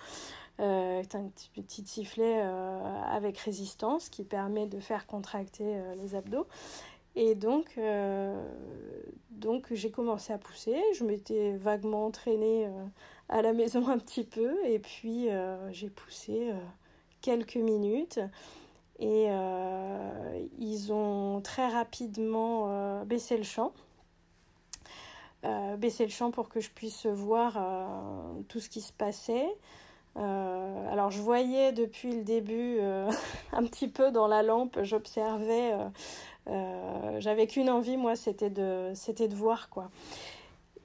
Euh, 0.60 1.02
un 1.14 1.30
petit, 1.56 1.86
sifflet 1.86 2.42
avec 2.42 3.38
résistance 3.40 4.10
qui 4.10 4.26
permet 4.26 4.68
de 4.68 4.82
faire 4.82 5.08
contracter 5.08 5.82
les 5.96 6.16
abdos. 6.16 6.46
Et 7.16 7.36
donc, 7.36 7.76
euh, 7.78 8.44
donc 9.30 9.68
j'ai 9.72 9.92
commencé 9.92 10.34
à 10.34 10.38
pousser. 10.38 10.76
Je 10.96 11.04
m'étais 11.04 11.56
vaguement 11.58 12.06
entraînée 12.06 12.66
euh, 12.66 12.86
à 13.30 13.42
la 13.42 13.54
maison 13.54 13.88
un 13.88 13.98
petit 13.98 14.24
peu. 14.24 14.56
Et 14.66 14.80
puis, 14.80 15.30
euh, 15.30 15.72
j'ai 15.72 15.90
poussé 15.90 16.52
quelques 17.22 17.58
minutes. 17.58 18.20
Et 19.00 19.28
ils 20.60 20.94
ont 20.94 21.42
très 21.42 21.68
rapidement 21.68 23.04
baissé 23.06 23.36
le 23.36 23.44
champ. 23.44 23.74
Baissé 25.78 26.06
le 26.06 26.12
champ 26.12 26.32
pour 26.32 26.48
que 26.48 26.62
je 26.62 26.70
puisse 26.70 27.06
voir 27.08 27.60
tout 28.48 28.62
ce 28.62 28.70
qui 28.70 28.80
se 28.80 28.94
passait. 28.94 29.48
Alors 30.16 31.10
je 31.10 31.22
voyais 31.22 31.74
depuis 31.74 32.16
le 32.16 32.24
début 32.24 32.80
un 33.52 33.64
petit 33.66 33.90
peu 33.90 34.12
dans 34.12 34.28
la 34.28 34.42
lampe, 34.42 34.80
j'observais. 34.84 35.74
J'avais 36.46 37.48
qu'une 37.48 37.70
envie, 37.70 37.98
moi, 37.98 38.16
c'était 38.16 38.50
de, 38.50 38.92
c'était 38.96 39.28
de 39.28 39.36
voir 39.36 39.70
quoi. 39.70 39.90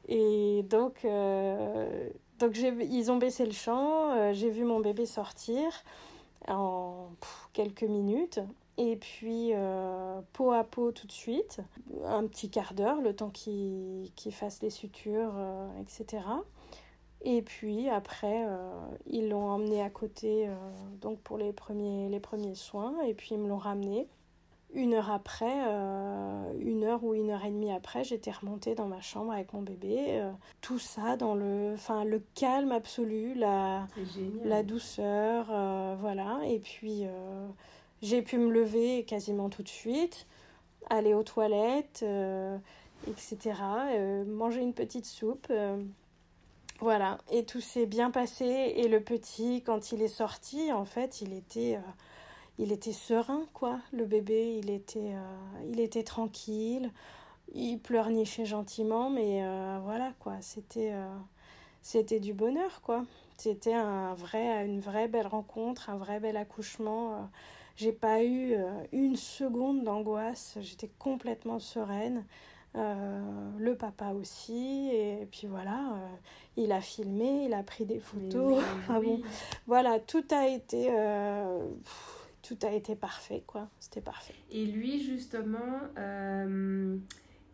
Et 0.09 0.65
donc, 0.69 1.05
euh, 1.05 2.09
donc 2.39 2.57
ils 2.57 3.11
ont 3.11 3.17
baissé 3.17 3.45
le 3.45 3.53
champ. 3.53 4.11
euh, 4.13 4.33
j'ai 4.33 4.51
vu 4.51 4.65
mon 4.65 4.81
bébé 4.81 5.07
sortir 5.07 5.65
en 6.49 7.09
quelques 7.53 7.85
minutes. 7.85 8.41
Et 8.79 8.95
puis, 8.95 9.53
peau 10.35 10.53
à 10.53 10.63
peau 10.63 10.93
tout 10.93 11.09
de 11.09 11.13
suite, 11.13 11.59
un 12.05 12.25
petit 12.29 12.49
quart 12.49 12.75
d'heure, 12.75 13.01
le 13.01 13.13
temps 13.13 13.31
qu'il 13.31 14.09
fasse 14.31 14.63
les 14.63 14.71
sutures, 14.71 15.35
etc. 15.81 16.23
Et 17.23 17.43
puis 17.43 17.89
après, 17.89 18.47
ils 19.09 19.29
l'ont 19.29 19.51
emmené 19.51 19.83
à 19.83 19.91
côté 19.91 20.49
donc 21.01 21.19
pour 21.23 21.39
les 21.39 21.53
premiers, 21.53 22.09
les 22.09 22.21
premiers 22.21 22.55
soins, 22.55 22.95
et 23.03 23.15
puis 23.15 23.31
ils 23.33 23.39
me 23.39 23.49
l'ont 23.49 23.59
ramené 23.59 24.07
une 24.75 24.95
heure 24.95 25.11
après, 25.11 25.67
euh, 25.67 26.53
une 26.61 26.85
heure 26.85 27.03
ou 27.03 27.15
une 27.15 27.31
heure 27.31 27.45
et 27.45 27.51
demie 27.51 27.73
après, 27.73 28.05
j'étais 28.05 28.31
remontée 28.31 28.75
dans 28.75 28.87
ma 28.87 29.01
chambre 29.01 29.33
avec 29.33 29.53
mon 29.53 29.63
bébé. 29.63 29.97
Euh, 30.09 30.31
tout 30.61 30.79
ça 30.79 31.17
dans 31.17 31.35
le, 31.35 31.73
enfin, 31.75 32.05
le 32.05 32.23
calme 32.35 32.73
absolu, 32.73 33.35
la, 33.35 33.87
la 34.45 34.63
douceur, 34.63 35.47
euh, 35.51 35.97
voilà. 35.99 36.41
Et 36.47 36.59
puis, 36.59 37.05
j'ai 38.03 38.23
pu 38.23 38.37
me 38.37 38.51
lever 38.51 39.05
quasiment 39.05 39.49
tout 39.49 39.63
de 39.63 39.69
suite, 39.69 40.27
aller 40.91 41.15
aux 41.15 41.23
toilettes, 41.23 42.05
etc. 43.07 43.55
manger 44.27 44.61
une 44.61 44.75
petite 44.75 45.07
soupe. 45.07 45.51
voilà, 46.81 47.19
et 47.31 47.45
tout 47.45 47.63
s'est 47.63 47.87
bien 47.87 48.11
passé. 48.11 48.45
Et 48.77 48.89
le 48.89 49.01
petit, 49.01 49.63
quand 49.63 49.93
il 49.93 50.03
est 50.03 50.09
sorti, 50.09 50.73
en 50.73 50.85
fait, 50.85 51.23
il 51.23 51.33
était 51.33 51.79
il 52.59 52.73
était 52.73 52.93
serein, 52.93 53.47
quoi. 53.55 53.79
Le 53.93 54.05
bébé, 54.05 54.59
il 54.59 54.71
était, 54.71 55.15
euh, 55.15 55.69
il 55.71 55.81
était 55.81 56.03
tranquille. 56.03 56.91
Il 57.55 57.79
pleurnichait 57.79 58.45
gentiment, 58.45 59.11
mais 59.11 59.45
euh, 59.45 59.79
voilà, 59.83 60.13
quoi. 60.19 60.35
C'était, 60.41 60.91
euh, 60.93 61.07
c'était 61.83 62.21
du 62.21 62.35
bonheur, 62.35 62.83
quoi. 62.83 63.05
C'était 63.37 63.75
un 63.75 64.15
vrai, 64.15 64.67
une 64.67 64.81
vraie 64.81 65.07
belle 65.07 65.29
rencontre, 65.29 65.89
un 65.89 65.97
vrai 65.97 66.19
bel 66.19 66.37
accouchement. 66.37 67.31
J'ai 67.77 67.93
pas 67.93 68.25
eu 68.25 68.57
une 68.91 69.15
seconde 69.15 69.85
d'angoisse. 69.85 70.59
J'étais 70.61 70.91
complètement 70.99 71.61
sereine. 71.61 72.25
le 72.75 73.75
papa 73.75 74.11
aussi 74.13 74.91
et 74.93 75.27
puis 75.31 75.47
voilà 75.47 75.97
il 76.57 76.71
a 76.71 76.81
filmé 76.81 77.47
il 77.47 77.55
a 77.55 77.63
pris 77.63 77.85
des 77.87 77.99
photos 77.99 78.63
bon, 78.89 79.21
voilà 79.67 79.99
tout 79.99 80.25
a 80.31 80.47
été 80.47 80.91
tout 82.49 82.67
a 82.67 82.73
été 82.73 82.97
parfait, 82.97 83.43
quoi. 83.47 83.69
C'était 83.79 84.01
parfait. 84.01 84.35
Et 84.51 84.65
lui, 84.65 85.03
justement, 85.03 85.81
euh, 85.99 86.97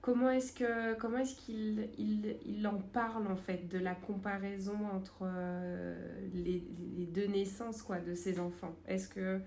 comment 0.01 0.31
est-ce 0.31 0.53
que 0.53 0.95
comment 0.95 1.19
est-ce 1.19 1.35
qu'il 1.35 1.89
il, 1.99 2.37
il, 2.47 2.67
en 2.67 2.79
parle 2.79 3.27
en 3.27 3.37
fait 3.37 3.69
de 3.69 3.79
la 3.79 3.95
comparaison 3.95 4.77
entre 4.93 5.23
euh, 5.23 5.95
les, 6.33 6.63
les, 6.97 7.07
deux 7.07 7.27
naissances, 7.27 7.83
quoi, 7.83 7.99
de 7.99 8.15
ses 8.15 8.39
enfants? 8.39 8.75
Est-ce 8.87 9.09
que 9.09 9.41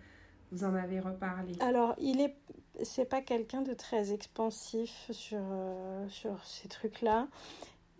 vous 0.51 0.65
en 0.65 0.75
avez 0.75 0.99
reparlé? 0.99 1.53
Alors, 1.61 1.95
il 1.97 2.19
est 2.19 2.35
c'est 2.83 3.05
pas 3.05 3.21
quelqu'un 3.21 3.61
de 3.61 3.73
très 3.73 4.13
expansif 4.13 5.09
sur, 5.11 5.41
euh, 5.41 6.07
sur 6.09 6.43
ces 6.43 6.67
trucs-là. 6.67 7.27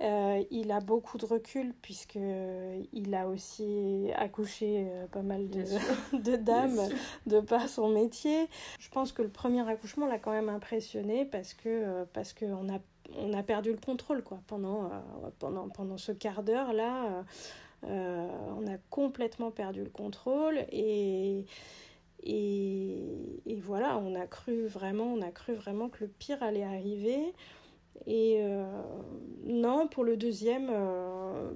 Euh, 0.02 0.44
il 0.52 0.72
a 0.72 0.80
beaucoup 0.80 1.18
de 1.18 1.26
recul 1.26 1.74
puisque 1.82 2.20
il 2.94 3.16
a 3.16 3.28
aussi 3.28 4.12
accouché 4.16 4.86
euh, 4.88 5.08
pas 5.08 5.24
mal 5.24 5.50
de, 5.50 5.64
de 6.14 6.36
dames 6.36 6.80
de 7.26 7.40
par 7.40 7.68
son 7.68 7.90
métier. 7.90 8.48
Je 8.80 8.90
pense 8.90 9.12
que 9.12 9.24
le 9.24 9.30
premier 9.30 9.68
accouchement 9.68 10.06
l'a 10.06 10.20
quand 10.20 10.32
même 10.32 10.50
impressionné 10.50 11.26
parce 11.26 11.56
que 11.56 11.70
euh, 11.70 12.06
parce 12.14 12.34
qu'on 12.34 12.70
a 12.70 12.80
on 13.18 13.34
a 13.34 13.42
perdu 13.42 13.72
le 13.72 13.78
contrôle 13.78 14.22
quoi 14.22 14.40
pendant 14.48 14.92
pendant 15.40 15.70
pendant 15.70 15.98
ce 15.98 16.12
quart 16.12 16.44
d'heure 16.44 16.74
là. 16.74 17.24
on 17.84 18.68
a 18.68 18.78
complètement 18.90 19.50
perdu 19.50 19.82
le 19.82 19.90
contrôle 19.90 20.58
et 20.72 21.46
et, 22.24 23.42
et, 23.46 23.60
voilà, 23.62 23.98
on 24.00 24.16
a 24.16 24.26
cru 24.26 24.66
vraiment, 24.66 25.06
on 25.06 25.22
a 25.22 25.32
cru 25.32 25.54
vraiment 25.54 25.88
que 25.88 26.04
le 26.04 26.08
pire 26.10 26.42
allait 26.44 26.64
arriver. 26.64 27.34
Et 28.06 28.38
euh, 28.40 28.66
non, 29.46 29.88
pour 29.88 30.04
le 30.04 30.18
deuxième, 30.18 30.70
euh, 30.72 31.52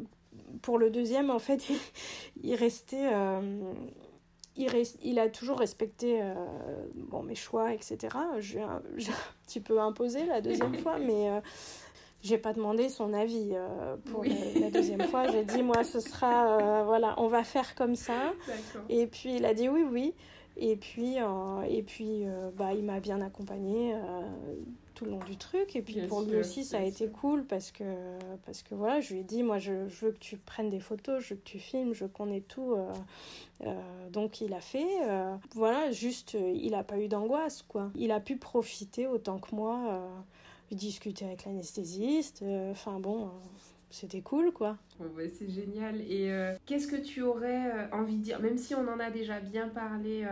pour 0.61 0.77
le 0.77 0.89
deuxième, 0.89 1.29
en 1.29 1.39
fait, 1.39 1.63
il, 2.43 2.55
restait. 2.55 3.09
Euh, 3.13 3.73
il, 4.55 4.69
il, 5.03 5.19
a 5.19 5.29
toujours 5.29 5.59
respecté 5.59 6.21
bon, 6.95 7.23
mes 7.23 7.35
choix, 7.35 7.73
etc. 7.73 7.97
J'ai 8.39 8.61
un, 8.61 8.77
un, 8.77 8.81
petit 9.45 9.59
peu 9.59 9.79
imposé 9.79 10.25
la 10.25 10.41
deuxième 10.41 10.75
fois, 10.75 10.97
mais 10.97 11.29
j'ai 12.21 12.37
pas 12.37 12.53
demandé 12.53 12.89
son 12.89 13.13
avis 13.13 13.53
pour 14.11 14.25
la, 14.25 14.69
deuxième 14.71 15.03
fois. 15.03 15.27
J'ai 15.31 15.45
dit, 15.45 15.63
moi, 15.63 15.83
ce 15.83 15.99
sera, 15.99 16.83
voilà, 16.83 17.15
on 17.17 17.27
va 17.27 17.43
faire 17.43 17.75
comme 17.75 17.95
ça. 17.95 18.33
Et 18.89 19.07
puis, 19.07 19.35
il 19.37 19.45
a 19.45 19.53
dit 19.53 19.69
oui, 19.69 19.83
oui. 19.89 20.13
Et 20.57 20.75
puis, 20.75 21.15
et 21.69 21.83
puis 21.83 22.25
bah, 22.57 22.73
il 22.73 22.83
m'a 22.83 22.99
bien 22.99 23.21
accompagné 23.21 23.95
tout 25.01 25.05
le 25.05 25.11
long 25.11 25.23
du 25.25 25.37
truc. 25.37 25.75
Et 25.75 25.81
puis 25.81 26.01
pour 26.07 26.21
lui 26.21 26.37
aussi, 26.37 26.63
ça 26.63 26.77
a 26.77 26.83
été 26.83 27.07
cool 27.07 27.43
parce 27.45 27.71
que, 27.71 27.83
parce 28.45 28.61
que 28.61 28.75
voilà, 28.75 29.01
je 29.01 29.13
lui 29.13 29.21
ai 29.21 29.23
dit, 29.23 29.43
moi, 29.43 29.57
je, 29.57 29.87
je, 29.87 30.05
veux 30.05 30.11
que 30.11 30.19
tu 30.19 30.37
prennes 30.37 30.69
des 30.69 30.79
photos, 30.79 31.23
je 31.23 31.33
veux 31.33 31.39
que 31.39 31.45
tu 31.45 31.59
filmes, 31.59 31.93
je 31.93 32.05
veux 32.05 32.09
qu'on 32.09 32.31
ait 32.31 32.41
tout. 32.41 32.73
Euh, 32.73 32.93
euh, 33.65 34.09
donc 34.11 34.41
il 34.41 34.53
a 34.53 34.61
fait. 34.61 34.87
Euh, 35.07 35.35
voilà, 35.55 35.91
juste, 35.91 36.37
il 36.53 36.71
n'a 36.71 36.83
pas 36.83 36.99
eu 36.99 37.07
d'angoisse, 37.07 37.63
quoi. 37.63 37.91
Il 37.95 38.11
a 38.11 38.19
pu 38.19 38.37
profiter 38.37 39.07
autant 39.07 39.39
que 39.39 39.55
moi, 39.55 40.07
discuter 40.71 41.25
avec 41.25 41.45
l'anesthésiste. 41.45 42.43
Enfin 42.71 42.99
bon 42.99 43.29
c'était 43.93 44.21
cool 44.21 44.53
quoi. 44.53 44.77
C'est 45.37 45.49
génial. 45.49 45.99
Et 45.99 46.31
qu'est-ce 46.65 46.87
que 46.87 46.95
tu 46.95 47.23
aurais 47.23 47.89
envie 47.91 48.15
de 48.15 48.23
dire, 48.23 48.39
même 48.39 48.57
si 48.57 48.73
on 48.73 48.87
en 48.87 48.97
a 49.01 49.11
déjà 49.11 49.41
bien 49.41 49.67
parlé 49.67 50.25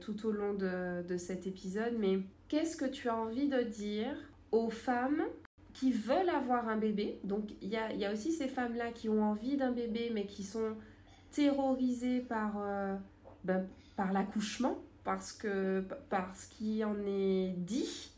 tout 0.00 0.26
au 0.26 0.30
long 0.30 0.54
de, 0.54 1.02
de, 1.06 1.16
cet 1.18 1.46
épisode, 1.46 1.96
mais 1.98 2.20
qu'est-ce 2.54 2.76
que 2.76 2.84
tu 2.84 3.08
as 3.08 3.16
envie 3.16 3.48
de 3.48 3.62
dire 3.62 4.16
aux 4.52 4.70
femmes 4.70 5.24
qui 5.72 5.90
veulent 5.90 6.28
avoir 6.28 6.68
un 6.68 6.76
bébé? 6.76 7.18
Donc 7.24 7.50
il 7.60 7.68
y 7.68 7.76
a, 7.76 8.12
aussi 8.12 8.30
ces 8.30 8.46
femmes-là 8.46 8.92
qui 8.92 9.08
ont 9.08 9.24
envie 9.24 9.56
d'un 9.56 9.72
bébé 9.72 10.12
mais 10.14 10.26
qui 10.26 10.44
sont 10.44 10.76
terrorisées 11.32 12.20
par, 12.20 12.62
euh, 12.62 12.94
ben, 13.42 13.66
par 13.96 14.12
l'accouchement, 14.12 14.78
parce 15.02 15.32
que 15.32 15.84
par 16.08 16.32
ce 16.36 16.84
en 16.84 16.94
est 17.08 17.54
dit. 17.56 18.12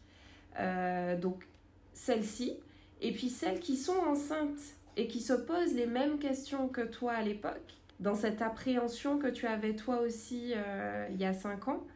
Euh, 0.61 1.19
donc 1.19 1.49
celles-ci. 1.95 2.59
Et 3.01 3.13
puis 3.13 3.31
celles 3.31 3.61
qui 3.61 3.77
sont 3.79 3.97
enceintes 4.07 4.61
et 4.99 5.09
qui 5.09 5.23
se 5.23 5.33
posent 5.33 5.75
les 5.75 5.87
mêmes 5.87 6.19
questions 6.19 6.69
que 6.69 6.83
toi 6.83 7.13
à 7.13 7.23
l'époque, 7.23 7.73
dans 8.01 8.15
cette 8.15 8.43
appréhension 8.43 9.19
que 9.19 9.29
tu 9.29 9.47
avais 9.47 9.75
toi 9.75 10.03
aussi 10.03 10.53
euh, 10.55 11.09
il 11.11 11.17
y 11.17 11.25
a 11.25 11.33
cinq 11.33 11.69
ans. 11.69 11.87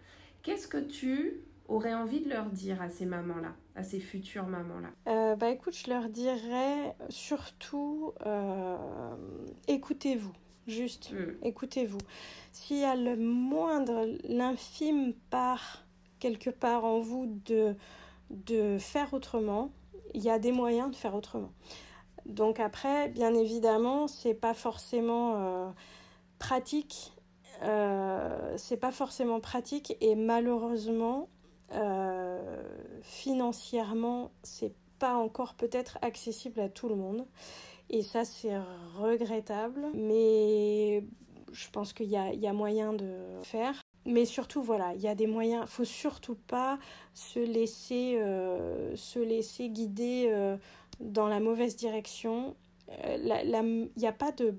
Qu'est-ce 0.42 0.68
que 0.68 0.78
tu 0.78 1.42
aurais 1.70 1.94
envie 1.94 2.20
de 2.20 2.28
leur 2.28 2.46
dire 2.46 2.82
à 2.82 2.90
ces 2.90 3.06
mamans-là, 3.06 3.54
à 3.76 3.82
ces 3.82 4.00
futures 4.00 4.46
mamans-là? 4.46 4.88
Euh, 5.08 5.36
Bah 5.36 5.50
écoute, 5.50 5.74
je 5.74 5.88
leur 5.88 6.08
dirais 6.08 6.94
surtout 7.08 8.12
euh, 8.26 8.76
écoutez-vous, 9.68 10.32
juste 10.66 11.12
mm. 11.12 11.46
écoutez-vous. 11.46 12.00
S'il 12.52 12.78
y 12.78 12.84
a 12.84 12.96
le 12.96 13.16
moindre, 13.16 14.06
l'infime 14.28 15.14
part 15.30 15.84
quelque 16.18 16.50
part 16.50 16.84
en 16.84 17.00
vous 17.00 17.26
de, 17.46 17.74
de 18.30 18.76
faire 18.78 19.14
autrement, 19.14 19.70
il 20.12 20.22
y 20.22 20.28
a 20.28 20.38
des 20.38 20.52
moyens 20.52 20.90
de 20.90 20.96
faire 20.96 21.14
autrement. 21.14 21.52
Donc 22.26 22.60
après, 22.60 23.08
bien 23.08 23.32
évidemment, 23.32 24.06
c'est 24.06 24.34
pas 24.34 24.52
forcément 24.52 25.34
euh, 25.36 25.70
pratique. 26.38 27.12
c'est 28.56 28.76
pas 28.76 28.92
forcément 28.92 29.40
pratique 29.40 29.96
et 30.00 30.14
malheureusement 30.14 31.28
financièrement, 33.02 34.32
c'est 34.42 34.74
pas 34.98 35.14
encore 35.14 35.54
peut-être 35.54 35.98
accessible 36.02 36.60
à 36.60 36.68
tout 36.68 36.88
le 36.88 36.96
monde. 36.96 37.26
Et 37.88 38.02
ça, 38.02 38.24
c'est 38.24 38.56
regrettable. 38.98 39.86
Mais 39.94 41.04
je 41.52 41.70
pense 41.70 41.92
qu'il 41.92 42.08
y 42.08 42.16
a, 42.16 42.52
moyen 42.52 42.92
de 42.92 43.16
faire. 43.42 43.82
Mais 44.06 44.24
surtout, 44.24 44.62
voilà, 44.62 44.94
il 44.94 45.00
y 45.00 45.08
a 45.08 45.14
des 45.14 45.26
moyens. 45.26 45.64
Il 45.66 45.70
faut 45.70 45.84
surtout 45.84 46.36
pas 46.46 46.78
se 47.14 47.40
laisser, 47.40 48.16
euh, 48.18 48.94
se 48.96 49.18
laisser 49.18 49.68
guider 49.68 50.28
euh, 50.28 50.56
dans 51.00 51.28
la 51.28 51.40
mauvaise 51.40 51.76
direction. 51.76 52.54
Il 53.04 53.90
n'y 53.96 54.06
a 54.06 54.12
pas 54.12 54.32
de 54.32 54.54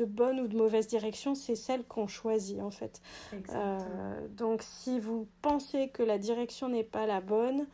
de 0.00 0.06
bonne 0.06 0.40
ou 0.40 0.48
de 0.48 0.56
mauvaise 0.56 0.86
direction, 0.86 1.34
c'est 1.34 1.54
celle 1.54 1.84
qu'on 1.84 2.06
choisit 2.06 2.60
en 2.60 2.70
fait. 2.70 3.02
Euh, 3.50 4.28
donc 4.28 4.62
si 4.62 4.98
vous 4.98 5.26
pensez 5.42 5.88
que 5.88 6.02
la 6.02 6.16
direction 6.16 6.68
n'est 6.70 6.84
pas 6.84 7.06
la 7.06 7.20
bonne, 7.20 7.66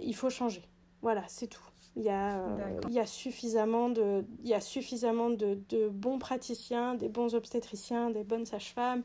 il 0.00 0.16
faut 0.16 0.30
changer. 0.30 0.62
Voilà, 1.00 1.22
c'est 1.28 1.46
tout. 1.46 1.62
Il 1.96 2.02
y, 2.02 2.08
a, 2.08 2.38
euh, 2.38 2.80
il 2.88 2.94
y 2.94 2.98
a 2.98 3.06
suffisamment, 3.06 3.88
de, 3.88 4.24
il 4.42 4.48
y 4.48 4.54
a 4.54 4.60
suffisamment 4.60 5.30
de, 5.30 5.58
de, 5.68 5.88
bons 5.88 6.18
praticiens, 6.18 6.96
des 6.96 7.08
bons 7.08 7.36
obstétriciens, 7.36 8.10
des 8.10 8.24
bonnes 8.24 8.46
sages-femmes, 8.46 9.04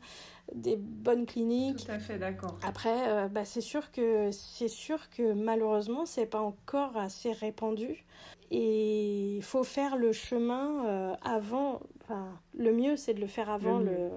des 0.52 0.74
bonnes 0.76 1.24
cliniques. 1.24 1.86
Tout 1.86 1.92
à 1.92 2.00
fait 2.00 2.18
d'accord. 2.18 2.58
Après, 2.64 3.08
euh, 3.08 3.28
bah, 3.28 3.44
c'est 3.44 3.60
sûr 3.60 3.92
que 3.92 4.30
c'est 4.32 4.68
sûr 4.68 5.08
que 5.10 5.34
malheureusement, 5.34 6.04
c'est 6.04 6.26
pas 6.26 6.40
encore 6.40 6.96
assez 6.96 7.30
répandu. 7.30 8.04
Et 8.50 9.36
il 9.36 9.42
faut 9.44 9.62
faire 9.62 9.96
le 9.96 10.10
chemin 10.10 10.84
euh, 10.86 11.14
avant. 11.22 11.80
Enfin, 12.02 12.26
le 12.58 12.72
mieux, 12.72 12.96
c'est 12.96 13.14
de 13.14 13.20
le 13.20 13.28
faire 13.28 13.50
avant 13.50 13.78
le, 13.78 14.10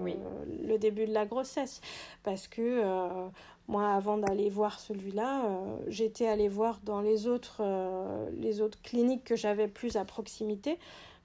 le, 0.67 0.79
début 0.79 1.05
de 1.05 1.13
la 1.13 1.27
grossesse. 1.27 1.79
Parce 2.23 2.47
que, 2.47 2.81
Moi, 3.67 3.87
avant 3.87 4.17
d'aller 4.17 4.49
voir 4.49 4.79
celui-là, 4.79 5.43
j'étais 5.87 6.27
allée 6.27 6.49
voir 6.49 6.79
dans 6.83 7.01
les 7.01 7.27
autres, 7.27 7.63
les 8.37 8.61
autres 8.61 8.81
cliniques 8.81 9.23
que 9.23 9.35
j'avais 9.35 9.67
plus 9.67 9.95
à 9.95 10.03
proximité 10.03 10.77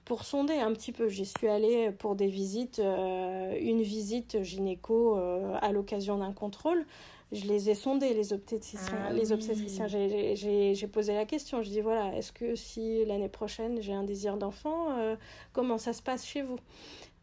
pour 0.05 0.23
sonder 0.23 0.53
un 0.55 0.71
petit 0.71 0.93
peu. 0.93 1.09
J'y 1.09 1.25
suis 1.25 1.47
allée 1.47 1.91
pour 1.91 2.15
des 2.15 2.27
visites, 2.27 2.79
une 2.79 3.81
visite 3.81 4.41
gynéco 4.41 5.15
à 5.15 5.71
l'occasion 5.73 6.17
d'un 6.17 6.31
contrôle 6.31 6.85
je 7.31 7.45
les 7.45 7.69
ai 7.69 7.75
sondés, 7.75 8.13
les 8.13 8.33
obstétriciens. 8.33 8.97
Ah 9.07 9.13
les 9.13 9.31
obstétriciens. 9.31 9.87
J'ai 9.87 10.87
posé 10.91 11.13
la 11.13 11.25
question. 11.25 11.61
Je 11.61 11.69
dis 11.69 11.81
voilà, 11.81 12.15
est-ce 12.15 12.31
que 12.31 12.55
si 12.55 13.05
l'année 13.05 13.29
prochaine 13.29 13.81
j'ai 13.81 13.93
un 13.93 14.03
désir 14.03 14.37
d'enfant, 14.37 14.97
euh, 14.97 15.15
comment 15.53 15.77
ça 15.77 15.93
se 15.93 16.01
passe 16.01 16.25
chez 16.25 16.41
vous? 16.41 16.57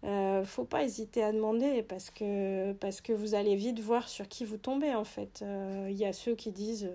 Euh, 0.06 0.44
faut 0.44 0.64
pas 0.64 0.84
hésiter 0.84 1.22
à 1.22 1.32
demander 1.32 1.82
parce 1.82 2.10
que, 2.10 2.72
parce 2.74 3.00
que 3.00 3.12
vous 3.12 3.34
allez 3.34 3.56
vite 3.56 3.80
voir 3.80 4.08
sur 4.08 4.28
qui 4.28 4.44
vous 4.44 4.56
tombez 4.56 4.94
en 4.94 5.04
fait. 5.04 5.40
Il 5.42 5.46
euh, 5.46 5.90
y 5.90 6.04
a 6.04 6.12
ceux 6.12 6.34
qui 6.34 6.52
disent 6.52 6.90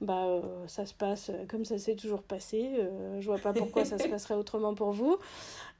bah 0.00 0.40
ça 0.66 0.86
se 0.86 0.94
passe 0.94 1.30
comme 1.48 1.64
ça 1.64 1.78
s'est 1.78 1.94
toujours 1.94 2.22
passé, 2.22 2.70
je 3.20 3.26
vois 3.26 3.38
pas 3.38 3.52
pourquoi 3.52 3.84
ça 3.84 3.98
se 3.98 4.08
passerait 4.08 4.34
autrement 4.34 4.74
pour 4.74 4.92
vous. 4.92 5.18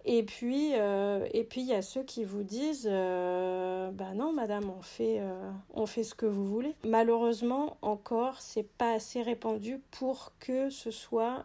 Et 0.05 0.23
puis, 0.23 0.73
euh, 0.75 1.27
et 1.33 1.45
puis 1.45 1.61
il 1.61 1.67
y 1.67 1.75
a 1.75 1.83
ceux 1.83 2.03
qui 2.03 2.25
vous 2.25 2.43
disent, 2.43 2.89
euh, 2.91 3.91
bah 3.91 4.15
non, 4.15 4.33
madame, 4.33 4.71
on 4.71 4.81
fait, 4.81 5.21
euh, 5.21 5.51
on 5.75 5.87
fait 5.87 6.05
ce 6.05 6.15
que 6.15 6.27
vous 6.27 6.47
voulez. 6.47 6.75
Malheureusement, 6.85 7.77
encore, 7.83 8.41
c'est 8.41 8.67
pas 8.67 8.95
assez 8.95 9.23
répandu 9.23 9.81
pour 9.91 10.33
que 10.41 10.71
ce 10.71 10.91
soit 10.91 11.45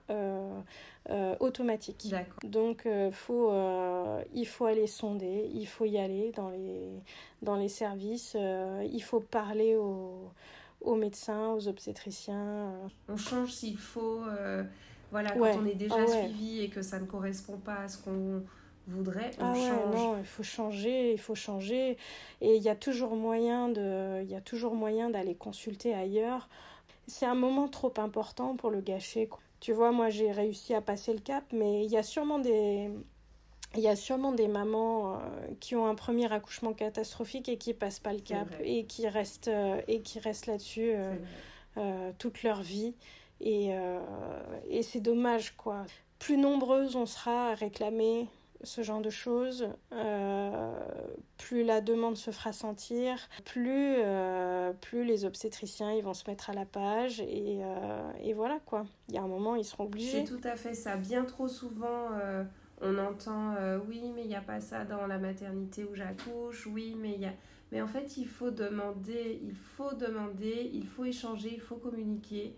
automatique. 1.39 2.13
Donc, 2.43 2.87
faut, 3.11 3.51
il 4.33 4.45
faut 4.45 4.65
aller 4.65 4.87
sonder, 4.87 5.49
il 5.53 5.67
faut 5.67 5.85
y 5.85 5.97
aller 5.97 6.31
dans 6.31 6.49
les, 6.49 6.89
dans 7.41 7.55
les 7.55 7.69
services, 7.69 8.35
il 8.35 9.03
faut 9.03 9.19
parler 9.19 9.75
aux, 9.75 10.31
aux 10.81 10.95
médecins, 10.95 11.51
aux 11.51 11.67
obstétriciens. 11.67 12.71
On 13.09 13.17
change 13.17 13.51
s'il 13.51 13.77
faut. 13.77 14.21
Voilà, 15.15 15.31
quand 15.31 15.61
on 15.61 15.65
est 15.65 15.75
déjà 15.75 15.95
ah 15.97 16.07
suivi 16.07 16.61
et 16.61 16.67
que 16.67 16.81
ça 16.81 16.99
ne 16.99 17.05
correspond 17.05 17.55
pas 17.55 17.75
à 17.75 17.87
ce 17.87 17.97
qu'on 17.99 18.43
voudrait, 18.85 19.31
on 19.39 19.45
ah 19.45 19.53
change. 19.53 19.95
non, 19.95 20.17
il 20.19 20.25
faut 20.25 20.43
changer, 20.43 21.13
il 21.13 21.17
faut 21.17 21.35
changer. 21.35 21.95
Et 22.41 22.57
il 22.57 22.61
y 22.61 22.67
a 22.67 22.75
toujours 22.75 23.15
moyen 23.15 23.69
de, 23.69 24.21
il 24.23 24.29
y 24.29 24.35
a 24.35 24.41
toujours 24.41 24.75
moyen 24.75 25.09
d'aller 25.09 25.33
consulter 25.33 25.93
ailleurs. 25.93 26.49
C'est 27.07 27.25
un 27.25 27.33
moment 27.33 27.69
trop 27.69 27.93
important 27.95 28.57
pour 28.57 28.71
le 28.71 28.81
gâcher. 28.81 29.29
Tu 29.61 29.71
vois, 29.71 29.93
moi 29.93 30.09
j'ai 30.09 30.33
réussi 30.33 30.73
à 30.73 30.81
passer 30.81 31.13
le 31.13 31.21
cap, 31.21 31.45
mais 31.53 31.85
il 31.85 31.89
y 31.89 31.95
a 31.95 32.03
sûrement 32.03 32.39
des, 32.39 32.91
il 33.77 33.83
y 33.83 33.87
a 33.87 33.95
sûrement 33.95 34.33
des 34.33 34.49
mamans 34.49 35.13
euh, 35.13 35.17
qui 35.61 35.77
ont 35.77 35.87
un 35.87 35.95
premier 35.95 36.29
accouchement 36.29 36.73
catastrophique 36.73 37.47
et 37.47 37.55
qui 37.55 37.73
passent 37.73 38.01
pas 38.01 38.11
le 38.11 38.19
cap 38.19 38.49
et 38.61 38.83
qui 38.83 39.07
restent 39.07 39.47
euh, 39.47 39.79
et 39.87 40.01
qui 40.01 40.19
restent 40.19 40.47
là-dessus 40.47 40.91
euh, 41.77 42.11
toute 42.17 42.43
leur 42.43 42.61
vie. 42.61 42.95
Et, 43.45 43.69
euh, 43.69 43.99
et 44.67 44.81
c'est 44.83 44.99
dommage, 44.99 45.55
quoi. 45.55 45.85
Plus 46.19 46.35
nombreuses 46.35 46.95
on 46.95 47.05
sera 47.05 47.51
à 47.51 47.53
réclamer 47.53 48.27
ce 48.63 48.81
genre 48.81 49.01
de 49.01 49.11
choses, 49.11 49.67
euh, 49.93 50.73
plus 51.37 51.63
la 51.63 51.81
demande 51.81 52.17
se 52.17 52.31
fera 52.31 52.51
sentir, 52.51 53.19
plus, 53.43 53.97
euh, 53.99 54.73
plus 54.73 55.03
les 55.03 55.23
obstétriciens 55.23 55.91
ils 55.91 56.01
vont 56.01 56.15
se 56.15 56.27
mettre 56.27 56.49
à 56.49 56.53
la 56.53 56.65
page 56.65 57.19
et, 57.19 57.59
et 58.23 58.33
voilà 58.33 58.59
quoi. 58.65 58.87
Il 59.09 59.15
y 59.15 59.17
a 59.19 59.21
un 59.21 59.27
moment 59.27 59.55
ils 59.55 59.65
seront 59.65 59.83
obligés. 59.83 60.23
C'est 60.23 60.23
tout 60.23 60.41
à 60.47 60.55
fait 60.55 60.73
ça. 60.73 60.95
Bien 60.95 61.25
trop 61.25 61.47
souvent 61.47 62.07
on 62.81 62.97
entend 62.97 63.53
oui 63.87 64.01
mais 64.15 64.23
il 64.23 64.29
n'y 64.29 64.35
a 64.35 64.41
pas 64.41 64.61
ça 64.61 64.83
dans 64.83 65.05
la 65.05 65.19
maternité 65.19 65.83
où 65.83 65.93
j'accouche, 65.93 66.65
oui 66.65 66.95
mais 66.99 67.13
il 67.13 67.21
y 67.21 67.25
a... 67.25 67.33
Mais 67.71 67.81
en 67.81 67.87
fait 67.87 68.17
il 68.17 68.27
faut 68.27 68.51
demander, 68.51 69.39
il 69.43 69.53
faut 69.53 69.93
demander, 69.93 70.71
il 70.73 70.87
faut 70.87 71.05
échanger, 71.05 71.51
il 71.53 71.61
faut 71.61 71.75
communiquer 71.75 72.55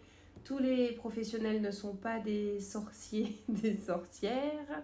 tous 0.48 0.60
les 0.60 0.93
professionnels 0.93 1.62
ne 1.62 1.72
sont 1.72 1.93
pas 1.93 2.20
des 2.20 2.62
sorciers, 2.62 3.36
des 3.50 3.76
sorcières. 3.76 4.82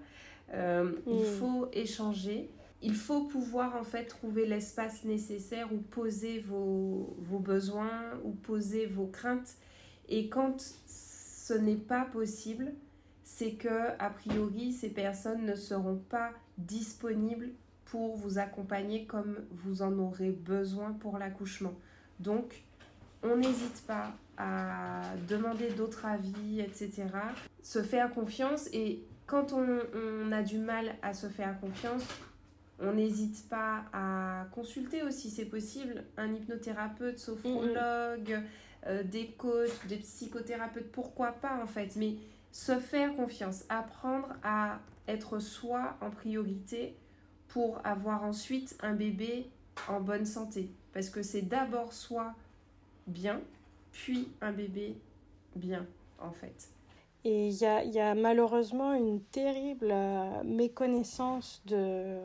Euh, 0.54 0.92
il 1.08 1.22
mm. 1.22 1.40
faut 1.40 1.70
échanger. 1.72 2.50
Il 2.82 2.94
faut 2.94 3.24
pouvoir 3.24 3.78
en 3.78 3.86
fait 3.86 4.04
trouver 4.04 4.46
l'espace 4.46 5.06
nécessaire 5.06 5.72
où 5.72 5.78
poser 5.78 6.40
vos, 6.40 7.16
vos, 7.20 7.40
besoins, 7.40 8.02
où 8.26 8.32
poser 8.32 8.88
vos 8.88 9.08
craintes. 9.08 9.56
Et 10.10 10.28
quand 10.28 10.60
ce 10.86 11.54
n'est 11.54 11.78
pas 11.78 12.04
possible, 12.04 12.74
c'est 13.24 13.54
que 13.54 13.88
a 14.00 14.10
priori 14.10 14.74
ces 14.74 14.90
personnes 14.90 15.46
ne 15.46 15.56
seront 15.56 16.02
pas 16.10 16.32
disponibles 16.58 17.52
pour 17.86 18.18
vous 18.18 18.38
accompagner 18.38 19.06
comme 19.06 19.38
vous 19.50 19.82
en 19.82 19.98
aurez 19.98 20.32
besoin 20.32 20.92
pour 20.92 21.18
l'accouchement. 21.18 21.74
Donc, 22.20 22.66
on 23.24 23.38
n'hésite 23.38 23.84
pas 23.88 24.12
à 24.38 25.02
demander 25.28 25.70
d'autres 25.70 26.06
avis, 26.06 26.60
etc. 26.60 27.06
Se 27.62 27.82
faire 27.84 28.12
confiance 28.12 28.68
et 28.74 29.04
quand 29.26 29.54
on, 29.54 30.32
a 30.32 30.42
du 30.42 30.58
mal 30.58 30.96
à 31.02 31.14
se 31.14 31.28
faire 31.28 31.60
confiance, 31.60 32.04
on 32.80 32.94
n'hésite 32.94 33.48
pas 33.50 33.86
à 33.94 34.48
consulter 34.52 35.04
aussi, 35.04 35.30
c'est 35.30 35.46
possible, 35.46 36.04
un 36.18 36.34
hypnothérapeute, 36.34 37.20
sophrologue, 37.20 38.42
euh, 38.88 39.04
des 39.04 39.28
coachs, 39.28 39.88
des 39.88 39.98
psychothérapeutes, 39.98 40.92
pourquoi 40.92 41.32
pas 41.32 41.58
en 41.62 41.68
fait, 41.68 41.96
mais 41.96 42.16
se 42.52 42.78
faire 42.80 43.16
confiance, 43.16 43.64
apprendre 43.70 44.28
à 44.44 44.80
être 45.08 45.40
soi 45.40 45.98
en 46.02 46.10
priorité 46.10 46.96
pour 47.48 47.80
avoir 47.86 48.24
ensuite 48.24 48.78
un 48.82 48.94
bébé 48.94 49.50
en 49.88 50.02
bonne 50.02 50.26
santé. 50.26 50.72
Parce 50.92 51.10
que 51.10 51.24
c'est 51.24 51.42
d'abord 51.44 51.94
soi 51.94 52.36
bien, 53.08 53.42
puis 53.92 54.30
un 54.42 54.52
bébé 54.52 54.96
bien, 55.56 55.86
en 56.20 56.32
fait. 56.32 56.70
Et 57.26 57.48
il 57.48 57.54
y 57.56 57.66
a, 57.66 57.84
y 57.86 58.00
a, 58.00 58.16
malheureusement 58.16 58.94
une 58.94 59.22
terrible 59.22 59.90
euh, 59.92 60.44
méconnaissance 60.44 61.62
de, 61.66 62.18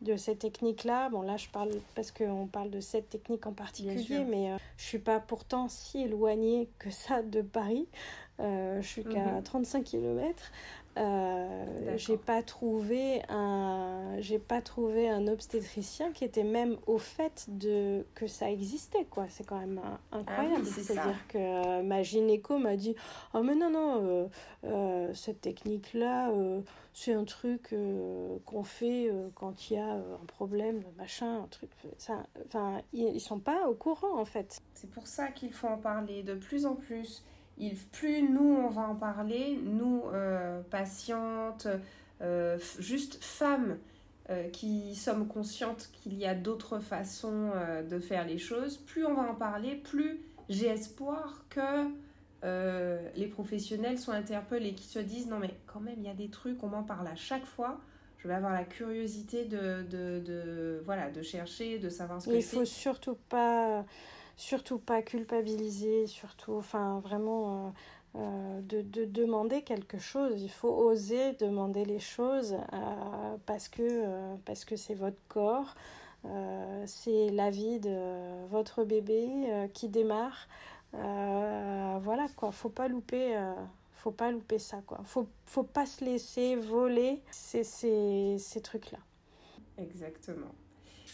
de 0.00 0.16
cette 0.16 0.40
technique-là. 0.40 1.08
Bon, 1.08 1.22
là, 1.22 1.36
je 1.36 1.48
parle 1.48 1.70
parce 1.94 2.10
qu'on 2.10 2.48
parle 2.48 2.70
de 2.70 2.80
cette 2.80 3.08
technique 3.08 3.46
en 3.46 3.52
particulier, 3.52 4.24
mais 4.28 4.50
euh, 4.50 4.56
je 4.76 4.84
suis 4.84 4.98
pas 4.98 5.20
pourtant 5.20 5.68
si 5.68 6.02
éloignée 6.02 6.68
que 6.80 6.90
ça 6.90 7.22
de 7.22 7.42
Paris. 7.42 7.86
Euh, 8.40 8.82
je 8.82 8.86
suis 8.88 9.04
qu'à 9.04 9.40
35 9.42 9.78
mhm. 9.78 9.84
km. 9.84 10.42
Euh, 10.96 11.96
j'ai 11.96 12.16
pas 12.16 12.42
trouvé 12.42 13.22
un 13.28 14.16
j'ai 14.20 14.38
pas 14.38 14.62
trouvé 14.62 15.08
un 15.08 15.26
obstétricien 15.26 16.12
qui 16.12 16.24
était 16.24 16.44
même 16.44 16.76
au 16.86 16.98
fait 16.98 17.46
de 17.48 18.06
que 18.14 18.28
ça 18.28 18.48
existait 18.48 19.04
quoi. 19.04 19.26
C'est 19.28 19.44
quand 19.44 19.58
même 19.58 19.80
incroyable 20.12 20.62
ah 20.64 20.70
c'est 20.80 20.96
à 20.96 21.06
dire 21.06 21.26
que 21.26 21.38
euh, 21.38 21.82
ma 21.82 22.04
gynéco 22.04 22.58
m'a 22.58 22.76
dit 22.76 22.94
oh 23.34 23.42
mais 23.42 23.56
non 23.56 23.70
non 23.70 24.28
euh, 24.64 25.12
cette 25.14 25.40
technique 25.40 25.94
là 25.94 26.32
c'est 26.92 27.12
un 27.12 27.24
truc 27.24 27.74
qu'on 28.44 28.62
fait 28.62 29.10
quand 29.34 29.70
il 29.70 29.74
y 29.74 29.80
a 29.80 29.94
un 29.94 30.26
problème 30.28 30.82
machin 30.96 31.42
un 31.42 31.48
truc 31.48 31.70
ça 31.98 32.24
enfin 32.46 32.80
ils, 32.92 33.02
ils 33.14 33.20
sont 33.20 33.40
pas 33.40 33.68
au 33.68 33.74
courant 33.74 34.16
en 34.16 34.24
fait. 34.24 34.60
C'est 34.74 34.90
pour 34.90 35.08
ça 35.08 35.28
qu'il 35.28 35.52
faut 35.52 35.66
en 35.66 35.78
parler 35.78 36.22
de 36.22 36.34
plus 36.34 36.66
en 36.66 36.76
plus 36.76 37.24
il, 37.58 37.76
plus 37.76 38.22
nous 38.22 38.56
on 38.64 38.68
va 38.68 38.82
en 38.82 38.94
parler, 38.94 39.58
nous 39.62 40.02
euh, 40.12 40.60
patientes, 40.70 41.68
euh, 42.20 42.58
juste 42.78 43.22
femmes 43.22 43.78
euh, 44.30 44.48
qui 44.48 44.94
sommes 44.94 45.26
conscientes 45.26 45.90
qu'il 45.92 46.14
y 46.14 46.26
a 46.26 46.34
d'autres 46.34 46.78
façons 46.78 47.52
de 47.88 47.98
faire 47.98 48.26
les 48.26 48.38
choses, 48.38 48.78
plus 48.78 49.04
on 49.04 49.14
va 49.14 49.22
en 49.22 49.34
parler, 49.34 49.76
plus 49.76 50.20
j'ai 50.48 50.66
espoir 50.66 51.44
que 51.50 51.88
les 53.16 53.26
professionnels 53.26 53.98
soient 53.98 54.14
interpellés, 54.14 54.74
qui 54.74 54.86
se 54.86 54.98
disent 54.98 55.28
non 55.28 55.38
mais 55.38 55.54
quand 55.66 55.80
même 55.80 55.96
il 55.98 56.04
y 56.04 56.10
a 56.10 56.14
des 56.14 56.28
trucs, 56.28 56.62
on 56.62 56.68
m'en 56.68 56.82
parle 56.82 57.06
à 57.06 57.16
chaque 57.16 57.46
fois. 57.46 57.80
Je 58.18 58.28
vais 58.28 58.34
avoir 58.34 58.54
la 58.54 58.64
curiosité 58.64 59.44
de, 59.44 59.82
de, 59.82 60.18
de 60.24 60.82
voilà, 60.86 61.10
de 61.10 61.20
chercher, 61.20 61.78
de 61.78 61.90
savoir 61.90 62.22
ce 62.22 62.30
que 62.30 62.40
c'est. 62.40 62.56
Il 62.56 62.60
faut 62.60 62.64
surtout 62.64 63.18
pas 63.28 63.84
surtout 64.36 64.78
pas 64.78 65.02
culpabiliser, 65.02 66.06
surtout, 66.06 66.54
enfin 66.54 67.00
vraiment 67.00 67.66
euh, 67.66 67.70
euh, 68.16 68.60
de, 68.62 68.82
de, 68.82 69.04
demander 69.04 69.62
quelque 69.62 69.98
chose. 69.98 70.42
Il 70.42 70.50
faut 70.50 70.72
oser 70.72 71.32
demander 71.34 71.84
les 71.84 72.00
choses 72.00 72.56
euh, 72.72 73.36
parce 73.46 73.68
que 73.68 74.76
c'est 74.76 74.94
votre 74.94 75.20
corps, 75.28 75.74
c'est 76.86 77.30
la 77.30 77.50
vie 77.50 77.80
de 77.80 78.46
votre 78.48 78.84
bébé 78.84 79.68
qui 79.74 79.88
démarre. 79.88 80.48
voilà 80.92 82.26
quoi, 82.36 82.50
faut 82.52 82.70
pas 82.70 82.88
louper 82.88 83.38
faut 83.92 84.10
pas 84.10 84.30
louper 84.30 84.58
ça 84.58 84.82
quoi. 84.86 85.00
Faut 85.04 85.26
faut 85.46 85.62
pas 85.62 85.86
se 85.86 86.04
laisser 86.04 86.56
voler 86.56 87.22
ces, 87.30 87.64
ces, 87.64 88.36
ces 88.38 88.60
trucs 88.60 88.90
là. 88.90 88.98
Exactement. 89.78 90.52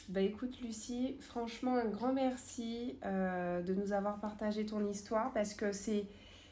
Bah 0.09 0.21
écoute 0.23 0.61
Lucie, 0.61 1.17
franchement 1.21 1.77
un 1.77 1.85
grand 1.85 2.13
merci 2.13 2.97
euh, 3.05 3.63
de 3.63 3.75
nous 3.75 3.93
avoir 3.93 4.19
partagé 4.19 4.67
ton 4.67 4.85
histoire 4.89 5.33
parce 5.33 5.55
que 5.55 5.73
c'est, 5.73 6.05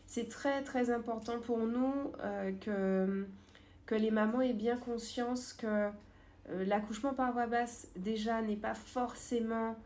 c'est 0.06 0.28
très 0.28 0.62
très 0.62 0.90
important 0.90 1.40
pour 1.40 1.58
nous 1.58 1.92
euh, 2.20 2.52
que, 2.60 3.26
que 3.86 3.94
les 3.94 4.10
mamans 4.10 4.40
aient 4.40 4.52
bien 4.52 4.76
conscience 4.76 5.52
que 5.52 5.66
euh, 5.66 6.64
l'accouchement 6.66 7.14
par 7.14 7.32
voie 7.32 7.46
basse 7.46 7.88
déjà 7.96 8.42
n'est 8.42 8.56
pas 8.56 8.74
forcément 8.74 9.76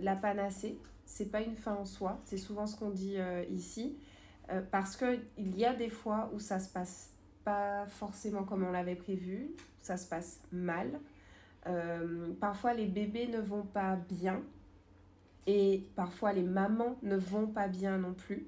la 0.00 0.14
panacée. 0.14 0.78
c'est 1.04 1.32
pas 1.32 1.40
une 1.40 1.56
fin 1.56 1.74
en 1.74 1.84
soi. 1.84 2.20
C'est 2.22 2.36
souvent 2.36 2.68
ce 2.68 2.76
qu'on 2.76 2.90
dit 2.90 3.16
ici. 3.50 3.96
Parce 4.70 4.96
qu'il 4.96 5.58
y 5.58 5.64
a 5.64 5.74
des 5.74 5.88
fois 5.88 6.30
où 6.32 6.38
ça 6.38 6.60
se 6.60 6.72
passe 6.72 7.10
pas 7.42 7.84
forcément 7.86 8.44
comme 8.44 8.62
on 8.62 8.70
l'avait 8.70 8.94
prévu, 8.94 9.50
ça 9.80 9.96
se 9.96 10.06
passe 10.06 10.40
mal. 10.52 11.00
Parfois 12.40 12.74
les 12.74 12.86
bébés 12.86 13.28
ne 13.28 13.40
vont 13.40 13.62
pas 13.62 13.96
bien 13.96 14.42
et 15.46 15.84
parfois 15.96 16.32
les 16.32 16.42
mamans 16.42 16.96
ne 17.02 17.16
vont 17.16 17.46
pas 17.46 17.68
bien 17.68 17.98
non 17.98 18.14
plus. 18.14 18.46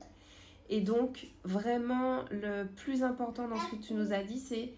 Et 0.70 0.80
donc 0.80 1.28
vraiment 1.44 2.24
le 2.30 2.64
plus 2.64 3.02
important 3.02 3.48
dans 3.48 3.56
ce 3.56 3.70
que 3.72 3.76
tu 3.76 3.94
nous 3.94 4.12
as 4.12 4.22
dit, 4.22 4.38
c'est 4.38 4.72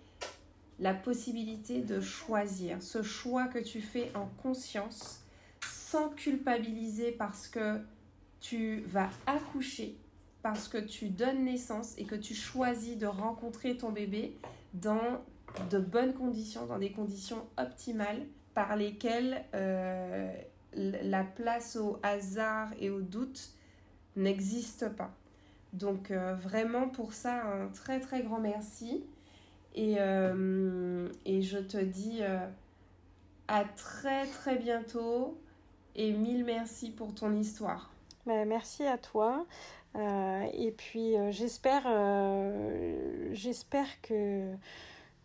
la 0.78 0.94
possibilité 0.94 1.80
de 1.80 2.00
choisir, 2.00 2.82
ce 2.82 3.02
choix 3.02 3.46
que 3.46 3.58
tu 3.58 3.80
fais 3.80 4.10
en 4.14 4.26
conscience, 4.42 5.22
sans 5.64 6.10
culpabiliser 6.10 7.12
parce 7.12 7.48
que 7.48 7.80
tu 8.40 8.80
vas 8.80 9.08
accoucher, 9.26 9.96
parce 10.42 10.68
que 10.68 10.78
tu 10.78 11.08
donnes 11.08 11.44
naissance 11.44 11.94
et 11.98 12.04
que 12.04 12.14
tu 12.14 12.34
choisis 12.34 12.98
de 12.98 13.06
rencontrer 13.06 13.76
ton 13.76 13.90
bébé 13.90 14.36
dans 14.74 15.22
de 15.70 15.78
bonnes 15.78 16.14
conditions, 16.14 16.66
dans 16.66 16.78
des 16.78 16.92
conditions 16.92 17.46
optimales 17.56 18.26
par 18.54 18.76
lesquelles 18.76 19.44
euh, 19.54 20.32
la 20.72 21.24
place 21.24 21.76
au 21.76 21.98
hasard 22.02 22.70
et 22.80 22.90
au 22.90 23.00
doute 23.00 23.50
n'existe 24.16 24.88
pas. 24.88 25.10
Donc 25.72 26.10
euh, 26.10 26.34
vraiment 26.34 26.88
pour 26.88 27.12
ça, 27.12 27.44
un 27.44 27.68
très 27.68 28.00
très 28.00 28.22
grand 28.22 28.40
merci. 28.40 29.04
Et, 29.74 29.96
euh, 29.98 31.10
et 31.26 31.42
je 31.42 31.58
te 31.58 31.76
dis 31.76 32.20
à 33.46 33.64
très 33.64 34.26
très 34.26 34.56
bientôt 34.56 35.38
et 35.94 36.12
mille 36.12 36.46
merci 36.46 36.90
pour 36.90 37.14
ton 37.14 37.36
histoire. 37.36 37.90
Ben, 38.24 38.48
merci 38.48 38.84
à 38.86 38.96
toi. 38.96 39.44
Et 39.94 40.74
puis 40.76 41.14
j'espère 41.30 41.82
j'espère 43.32 44.00
que 44.00 44.54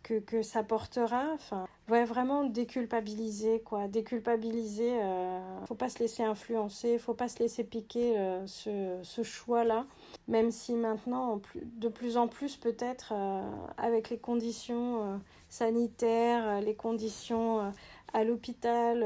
que, 0.02 0.18
que, 0.18 0.42
ça 0.42 0.62
portera. 0.62 1.24
Enfin, 1.34 1.66
ouais, 1.88 2.04
vraiment 2.04 2.44
déculpabiliser, 2.44 3.60
quoi. 3.60 3.88
Déculpabiliser. 3.88 5.00
Euh, 5.00 5.40
faut 5.66 5.74
pas 5.74 5.88
se 5.88 5.98
laisser 5.98 6.22
influencer, 6.22 6.98
faut 6.98 7.14
pas 7.14 7.28
se 7.28 7.38
laisser 7.38 7.64
piquer 7.64 8.18
euh, 8.18 8.46
ce, 8.46 8.98
ce 9.02 9.22
choix-là. 9.22 9.86
Même 10.28 10.50
si 10.50 10.74
maintenant, 10.74 11.40
de 11.54 11.88
plus 11.88 12.16
en 12.16 12.28
plus, 12.28 12.56
peut-être, 12.56 13.12
euh, 13.14 13.42
avec 13.76 14.10
les 14.10 14.18
conditions 14.18 15.20
sanitaires, 15.48 16.60
les 16.60 16.74
conditions 16.74 17.72
à 18.12 18.24
l'hôpital, 18.24 19.00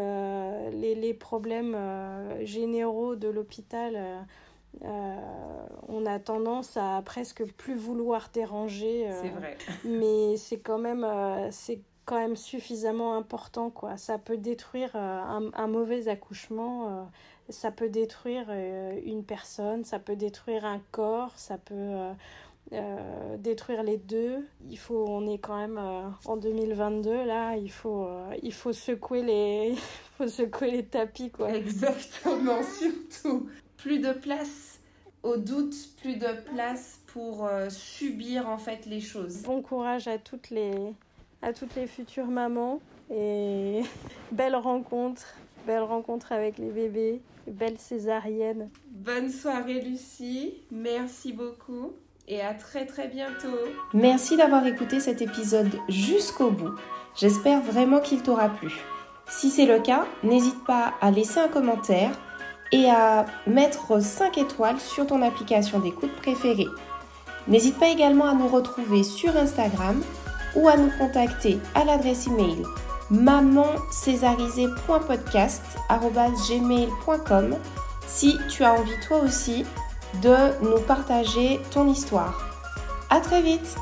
les, 0.73 0.95
les, 0.95 1.15
problèmes 1.15 1.77
généraux 2.45 3.17
de 3.17 3.29
l'hôpital 3.29 4.27
on 4.83 6.07
a 6.07 6.19
tendance 6.19 6.77
à 6.77 7.03
presque 7.05 7.45
plus 7.55 7.75
vouloir 7.75 8.31
déranger. 8.33 9.09
Euh, 9.09 9.23
c'est 9.23 9.29
vrai. 9.29 9.57
mais 9.85 10.37
c'est 10.37 10.59
quand 10.59 10.79
même 10.79 11.05
euh, 11.05 11.49
c'est 11.51 11.81
quand 12.05 12.19
même 12.19 12.37
suffisamment 12.37 13.17
important 13.17 13.71
quoi. 13.71 13.97
Ça 13.97 14.19
peut 14.19 14.37
détruire 14.37 14.95
un, 14.95 15.67
mauvais 15.67 16.07
accouchement, 16.07 17.11
ça 17.49 17.73
peut 17.73 17.89
détruire 17.89 18.49
une 19.05 19.25
personne, 19.25 19.83
ça 19.83 19.99
peut 19.99 20.15
détruire 20.15 20.65
un 20.65 20.81
corps, 20.93 21.33
ça 21.35 21.59
peut 21.59 21.97
détruire 23.39 23.83
les 23.83 23.97
deux. 23.97 24.47
Il 24.71 24.79
faut, 24.79 25.05
on 25.09 25.27
est 25.27 25.39
quand 25.39 25.57
même 25.59 25.81
en 26.27 26.37
2022 26.37 27.25
là, 27.25 27.57
il 27.57 27.73
faut, 27.73 28.09
il 28.41 28.53
faut 28.53 28.73
secouer 28.73 29.23
les, 29.23 29.75
faut 30.17 30.29
secouer 30.29 30.71
les 30.71 30.85
tapis 30.85 31.33
quoi. 31.33 31.51
Exactement, 31.51 32.63
surtout 32.79 33.49
plus 33.77 33.99
de 33.99 34.13
place 34.13 34.81
au 35.23 35.37
doute, 35.37 35.75
plus 36.01 36.17
de 36.17 36.29
place 36.53 37.01
pour 37.09 37.47
euh, 37.47 37.69
subir 37.69 38.49
en 38.49 38.59
fait 38.59 38.87
les 38.87 39.01
choses. 39.01 39.43
Bon 39.43 39.61
courage 39.61 40.07
à 40.09 40.19
toutes 40.19 40.51
les, 40.51 40.73
à 41.43 41.53
toutes 41.53 41.75
les 41.75 41.87
futures 41.87 42.27
mamans 42.27 42.81
et 43.11 43.83
belle 44.33 44.57
rencontre, 44.57 45.35
belle 45.67 45.83
rencontre 45.83 46.33
avec 46.33 46.59
les 46.59 46.71
bébés, 46.71 47.21
belle 47.47 47.79
césarienne. 47.79 48.69
Bonne 48.91 49.31
soirée 49.31 49.81
Lucie, 49.81 50.55
merci 50.71 51.33
beaucoup 51.33 51.93
et 52.29 52.41
à 52.41 52.55
très 52.55 52.87
très 52.87 53.09
bientôt. 53.09 53.59
Merci 53.95 54.37
d'avoir 54.37 54.67
écouté 54.67 55.01
cet 55.01 55.23
épisode 55.23 55.71
jusqu'au 55.89 56.51
bout. 56.51 56.75
J'espère 57.17 57.63
vraiment 57.63 58.01
qu'il 58.01 58.23
t'aura 58.23 58.49
plu. 58.49 58.73
Si 59.29 59.51
c'est 59.51 59.67
le 59.67 59.81
cas, 59.81 60.07
n'hésite 60.23 60.65
pas 60.65 60.95
à 61.01 61.11
laisser 61.11 61.41
un 61.41 61.49
commentaire 61.49 62.13
et 62.73 62.91
à 62.91 63.27
mettre 63.47 64.01
5 64.01 64.39
étoiles 64.39 64.81
sur 64.81 65.07
ton 65.07 65.23
application 65.23 65.79
d'écoute 65.79 66.15
préférée. 66.17 66.69
N'hésite 67.49 67.79
pas 67.79 67.89
également 67.89 68.27
à 68.27 68.35
nous 68.35 68.49
retrouver 68.49 69.03
sur 69.03 69.37
Instagram 69.37 70.03
ou 70.55 70.69
à 70.69 70.77
nous 70.77 70.91
contacter 70.99 71.59
à 71.75 71.85
l'adresse 71.85 72.27
email 72.27 72.63
gmail.com 76.49 77.57
si 78.07 78.37
tu 78.49 78.65
as 78.65 78.75
envie 78.75 79.01
toi 79.07 79.19
aussi 79.19 79.65
de 80.23 80.65
nous 80.65 80.81
partager 80.81 81.61
ton 81.71 81.89
histoire. 81.89 82.43
À 83.11 83.21
très 83.21 83.43
vite 83.43 83.77